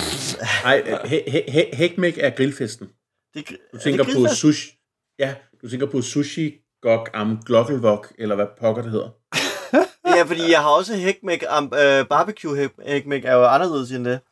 Nej, 0.64 0.82
Hekmæk 1.72 2.18
er 2.18 2.30
grillfesten. 2.30 2.88
Det, 3.34 3.48
Du 3.72 3.78
tænker 3.78 4.04
på 4.04 4.34
sushi. 4.34 4.70
Ja, 5.18 5.34
du 5.62 5.68
tænker 5.68 5.86
på 5.86 6.02
sushi 6.02 6.58
gok 6.82 7.10
am 7.14 7.42
glokkelvok, 7.46 8.12
eller 8.18 8.34
hvad 8.34 8.46
pokker 8.60 8.82
det 8.82 8.90
hedder. 8.90 9.08
Ja, 10.16 10.22
fordi 10.22 10.50
jeg 10.50 10.60
har 10.60 10.68
også 10.68 10.96
hækmæk, 10.96 11.44
um, 11.58 11.64
uh, 11.64 12.06
barbecue 12.08 12.64
hæk- 12.64 12.90
hækmæk 12.90 13.24
er 13.24 13.34
jo 13.34 13.44
anderledes 13.44 13.92
end 13.92 14.04
det. 14.04 14.20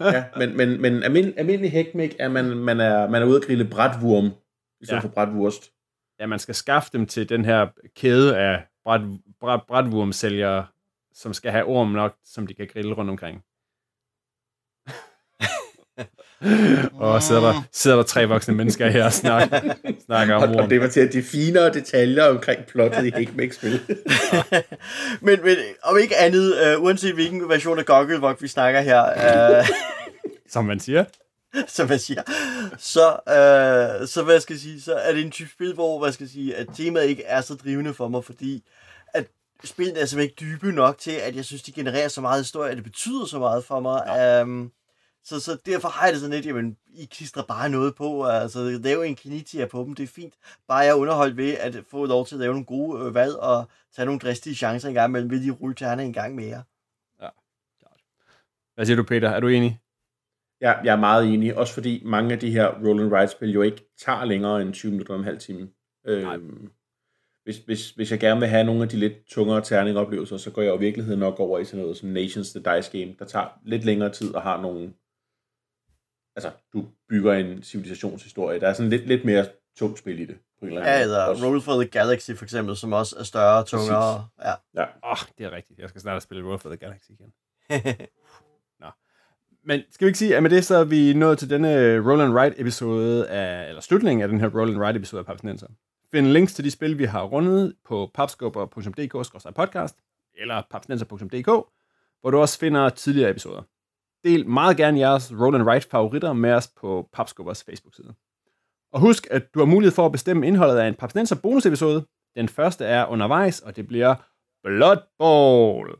Ja, 0.00 0.24
men, 0.36 0.56
men, 0.56 0.82
men 0.82 1.02
almindelig, 1.02 1.38
almindelig 1.38 1.72
hækmæk 1.72 2.16
er, 2.18 2.28
man, 2.28 2.44
man 2.44 2.80
er, 2.80 3.08
man 3.08 3.22
er 3.22 3.26
ude 3.26 3.36
at 3.36 3.42
grille 3.46 3.64
brætvurm, 3.64 4.26
i 4.80 4.84
stedet 4.84 5.02
ja. 5.02 5.04
for 5.04 5.08
brætvurst. 5.08 5.72
Ja, 6.20 6.26
man 6.26 6.38
skal 6.38 6.54
skaffe 6.54 6.90
dem 6.92 7.06
til 7.06 7.28
den 7.28 7.44
her 7.44 7.66
kæde 7.96 8.38
af 8.38 8.62
bræt, 8.84 9.00
bræt, 9.40 9.60
brætvurmsælgere, 9.68 10.66
som 11.14 11.32
skal 11.34 11.50
have 11.52 11.64
orm 11.64 11.88
nok, 11.88 12.14
som 12.24 12.46
de 12.46 12.54
kan 12.54 12.68
grille 12.72 12.94
rundt 12.94 13.10
omkring. 13.10 13.42
og 16.94 17.22
sidder 17.22 17.40
der, 17.40 17.62
sidder 17.72 17.96
der 17.96 18.04
tre 18.04 18.28
voksne 18.28 18.54
mennesker 18.54 18.88
her 18.88 19.04
og 19.04 19.12
snakker, 19.12 19.60
snakker 20.04 20.34
om 20.34 20.42
Og, 20.42 20.56
og 20.56 20.70
det 20.70 20.80
var 20.80 20.88
til 20.88 21.12
de 21.12 21.22
finere 21.22 21.72
detaljer 21.72 22.24
omkring 22.24 22.64
plottet 22.64 23.06
i 23.06 23.10
Hækmæk-spil. 23.10 23.80
men, 25.26 25.38
men 25.44 25.56
om 25.82 25.98
ikke 25.98 26.16
andet, 26.16 26.76
uh, 26.76 26.82
uanset 26.82 27.14
hvilken 27.14 27.48
version 27.48 27.78
af 27.78 27.84
Gogglevok 27.84 28.42
vi 28.42 28.48
snakker 28.48 28.80
her, 28.80 29.60
uh, 29.60 29.66
Som 30.52 30.64
man 30.64 30.80
siger. 30.80 31.04
som 31.68 31.88
man 31.88 31.98
siger, 31.98 32.22
så, 32.78 33.08
uh, 33.08 34.08
så, 34.08 34.22
hvad 34.22 34.40
skal 34.40 34.54
jeg 34.54 34.60
sige, 34.60 34.80
så 34.80 34.94
er 34.94 35.12
det 35.12 35.24
en 35.24 35.30
type 35.30 35.50
spil, 35.50 35.74
hvor 35.74 35.98
hvad 35.98 36.12
skal 36.12 36.24
jeg 36.24 36.30
sige, 36.30 36.56
at 36.56 36.66
temaet 36.76 37.06
ikke 37.06 37.24
er 37.24 37.40
så 37.40 37.54
drivende 37.54 37.94
for 37.94 38.08
mig, 38.08 38.24
fordi 38.24 38.62
at 39.14 39.26
spillene 39.64 39.98
er 39.98 40.06
simpelthen 40.06 40.46
ikke 40.46 40.56
dybe 40.56 40.72
nok 40.72 40.98
til, 40.98 41.10
at 41.10 41.36
jeg 41.36 41.44
synes, 41.44 41.62
de 41.62 41.72
genererer 41.72 42.08
så 42.08 42.20
meget 42.20 42.40
historie, 42.40 42.70
at 42.70 42.76
det 42.76 42.84
betyder 42.84 43.26
så 43.26 43.38
meget 43.38 43.64
for 43.64 43.80
mig. 43.80 44.02
Ja. 44.06 44.42
Um, 44.42 44.72
så, 45.28 45.40
så 45.40 45.58
derfor 45.66 45.88
har 45.88 46.06
jeg 46.06 46.12
det 46.12 46.20
sådan 46.20 46.34
lidt, 46.34 46.46
jamen, 46.46 46.76
I 46.94 47.04
klistrer 47.04 47.42
bare 47.42 47.68
noget 47.68 47.94
på, 47.94 48.24
altså 48.24 48.58
lave 48.82 49.06
en 49.06 49.16
kinitia 49.16 49.66
på 49.66 49.84
dem, 49.84 49.94
det 49.94 50.02
er 50.02 50.06
fint. 50.06 50.34
Bare 50.68 50.78
jeg 50.78 50.88
er 50.88 50.94
underholdt 50.94 51.36
ved 51.36 51.52
at 51.54 51.76
få 51.90 52.06
lov 52.06 52.26
til 52.26 52.34
at 52.34 52.40
lave 52.40 52.52
nogle 52.52 52.66
gode 52.66 53.04
øh, 53.04 53.14
valg 53.14 53.36
og 53.36 53.68
tage 53.96 54.06
nogle 54.06 54.20
dristige 54.20 54.54
chancer 54.54 54.88
en 54.88 54.94
gang 54.94 55.10
imellem, 55.10 55.30
vil 55.30 55.46
de 55.46 55.50
rulle 55.50 55.74
tærne 55.74 56.04
en 56.04 56.12
gang 56.12 56.34
mere. 56.34 56.62
Hvad 58.74 58.86
siger 58.86 58.96
du, 58.96 59.02
Peter? 59.02 59.28
Er 59.28 59.40
du 59.40 59.48
enig? 59.48 59.80
Jeg, 60.60 60.80
jeg 60.84 60.92
er 60.92 61.00
meget 61.00 61.34
enig, 61.34 61.56
også 61.56 61.74
fordi 61.74 62.02
mange 62.04 62.32
af 62.32 62.38
de 62.38 62.50
her 62.50 62.66
roll 62.66 63.00
and 63.00 63.12
ride 63.12 63.28
spil 63.28 63.50
jo 63.50 63.62
ikke 63.62 63.92
tager 63.98 64.24
længere 64.24 64.62
end 64.62 64.72
20 64.72 64.92
minutter 64.92 65.14
og 65.14 65.20
en 65.20 65.24
halv 65.24 65.38
time. 65.38 65.68
Øhm, 66.06 66.70
hvis, 67.44 67.58
hvis, 67.58 67.90
hvis 67.90 68.10
jeg 68.10 68.20
gerne 68.20 68.40
vil 68.40 68.48
have 68.48 68.64
nogle 68.64 68.82
af 68.82 68.88
de 68.88 68.96
lidt 68.96 69.26
tungere 69.26 69.60
terningoplevelser, 69.60 70.36
så 70.36 70.50
går 70.50 70.62
jeg 70.62 70.68
jo 70.68 70.76
i 70.76 70.80
virkeligheden 70.80 71.20
nok 71.20 71.40
over 71.40 71.58
i 71.58 71.64
sådan 71.64 71.80
noget 71.80 71.96
som 71.96 72.08
Nations 72.08 72.50
the 72.50 72.58
Dice 72.60 72.98
Game, 72.98 73.14
der 73.18 73.24
tager 73.24 73.60
lidt 73.64 73.84
længere 73.84 74.12
tid 74.12 74.34
og 74.34 74.42
har 74.42 74.62
nogle... 74.62 74.92
Altså, 76.36 76.50
du 76.72 76.84
bygger 77.08 77.32
en 77.34 77.62
civilisationshistorie. 77.62 78.60
Der 78.60 78.68
er 78.68 78.72
sådan 78.72 78.90
lidt, 78.90 79.06
lidt 79.06 79.24
mere 79.24 79.46
tungt 79.78 79.98
spil 79.98 80.20
i 80.20 80.24
det. 80.24 80.36
På 80.60 80.66
en 80.66 80.68
eller 80.72 80.80
anden 80.82 80.92
Ja, 80.92 80.98
måde. 80.98 81.02
eller 81.04 81.24
Også- 81.24 81.46
Roll 81.46 81.60
for 81.60 81.72
the 81.80 81.88
Galaxy 81.88 82.30
for 82.36 82.44
eksempel, 82.44 82.76
som 82.76 82.92
også 82.92 83.16
er 83.18 83.22
større 83.22 83.58
og 83.58 83.66
tungere. 83.66 84.26
Ja. 84.44 84.52
Ja. 84.74 84.82
Åh, 84.82 85.10
oh, 85.10 85.16
det 85.38 85.46
er 85.46 85.50
rigtigt. 85.50 85.78
Jeg 85.78 85.88
skal 85.88 86.00
snart 86.00 86.22
spille 86.22 86.44
Road 86.48 86.58
for 86.58 86.68
the 86.68 86.76
Galaxy 86.76 87.10
igen. 87.10 87.32
Men 89.68 89.80
skal 89.90 90.04
vi 90.04 90.08
ikke 90.08 90.18
sige, 90.18 90.36
at 90.36 90.42
med 90.42 90.50
det 90.50 90.64
så 90.64 90.76
er 90.76 90.84
vi 90.84 91.12
nået 91.12 91.38
til 91.38 91.50
denne 91.50 91.98
Roll 92.10 92.20
and 92.20 92.38
Ride 92.38 92.60
episode 92.60 93.28
af, 93.28 93.68
eller 93.68 93.80
slutningen 93.80 94.22
af 94.22 94.28
den 94.28 94.40
her 94.40 94.48
Roll 94.48 94.70
and 94.70 94.82
Ride 94.82 94.96
episode 94.96 95.18
af 95.20 95.26
Papsnenser. 95.26 95.66
Find 96.10 96.26
links 96.26 96.54
til 96.54 96.64
de 96.64 96.70
spil, 96.70 96.98
vi 96.98 97.04
har 97.04 97.22
rundet 97.22 97.74
på 97.84 98.10
papskubber.dk-podcast 98.14 99.94
eller 100.34 100.62
papsnenser.dk, 100.70 101.46
hvor 102.20 102.30
du 102.30 102.38
også 102.38 102.58
finder 102.58 102.88
tidligere 102.88 103.30
episoder. 103.30 103.62
Del 104.26 104.48
meget 104.48 104.76
gerne 104.76 104.98
jeres 104.98 105.32
Roland 105.40 105.62
Wright 105.62 105.90
favoritter 105.90 106.32
med 106.32 106.52
os 106.52 106.68
på 106.80 107.08
Papskubbers 107.12 107.64
Facebook-side. 107.64 108.14
Og 108.92 109.00
husk, 109.00 109.26
at 109.30 109.54
du 109.54 109.58
har 109.58 109.66
mulighed 109.66 109.94
for 109.94 110.06
at 110.06 110.12
bestemme 110.12 110.46
indholdet 110.46 110.76
af 110.76 110.88
en 110.88 110.94
Papsnenser 110.94 111.36
bonusepisode. 111.42 112.06
Den 112.36 112.48
første 112.48 112.84
er 112.84 113.06
undervejs, 113.06 113.60
og 113.60 113.76
det 113.76 113.86
bliver 113.86 114.14
Blood 114.64 114.96
Bowl. 115.18 115.94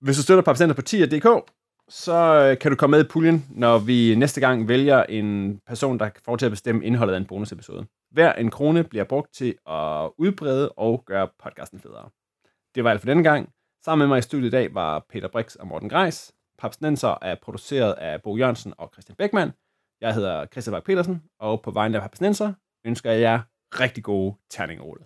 Hvis 0.00 0.16
du 0.16 0.22
støtter 0.22 0.42
Papsnenser 0.42 0.74
på 0.74 0.82
10.dk, 0.88 1.52
så 1.88 2.14
øh, 2.14 2.58
kan 2.58 2.70
du 2.70 2.76
komme 2.76 2.96
med 2.96 3.04
i 3.04 3.08
puljen, 3.08 3.46
når 3.50 3.78
vi 3.78 4.14
næste 4.14 4.40
gang 4.40 4.68
vælger 4.68 5.02
en 5.02 5.60
person, 5.66 5.98
der 5.98 6.10
får 6.24 6.36
til 6.36 6.46
at 6.46 6.52
bestemme 6.52 6.84
indholdet 6.84 7.14
af 7.14 7.18
en 7.18 7.26
bonusepisode. 7.26 7.86
Hver 8.10 8.32
en 8.32 8.50
krone 8.50 8.84
bliver 8.84 9.04
brugt 9.04 9.34
til 9.34 9.54
at 9.66 10.10
udbrede 10.18 10.72
og 10.72 11.02
gøre 11.06 11.28
podcasten 11.42 11.80
federe. 11.80 12.08
Det 12.74 12.84
var 12.84 12.90
alt 12.90 13.00
for 13.00 13.06
denne 13.06 13.22
gang. 13.22 13.48
Sammen 13.84 14.08
med 14.08 14.14
mig 14.14 14.18
i 14.18 14.22
studiet 14.22 14.46
i 14.46 14.50
dag 14.50 14.74
var 14.74 15.06
Peter 15.10 15.28
Brix 15.28 15.54
og 15.54 15.66
Morten 15.66 15.88
Greis. 15.88 16.32
Papsnenser 16.58 17.18
er 17.22 17.34
produceret 17.42 17.92
af 17.92 18.22
Bo 18.22 18.36
Jørgensen 18.36 18.74
og 18.78 18.90
Christian 18.92 19.16
Beckmann. 19.16 19.52
Jeg 20.00 20.14
hedder 20.14 20.46
Christian 20.46 20.72
Bak 20.72 20.84
petersen 20.84 21.22
og 21.38 21.62
på 21.62 21.70
vegne 21.70 21.96
af 21.96 22.02
Papsnenser 22.02 22.52
ønsker 22.86 23.10
jeg 23.10 23.20
jer 23.20 23.40
rigtig 23.80 24.04
gode 24.04 24.34
terningerulle. 24.50 25.04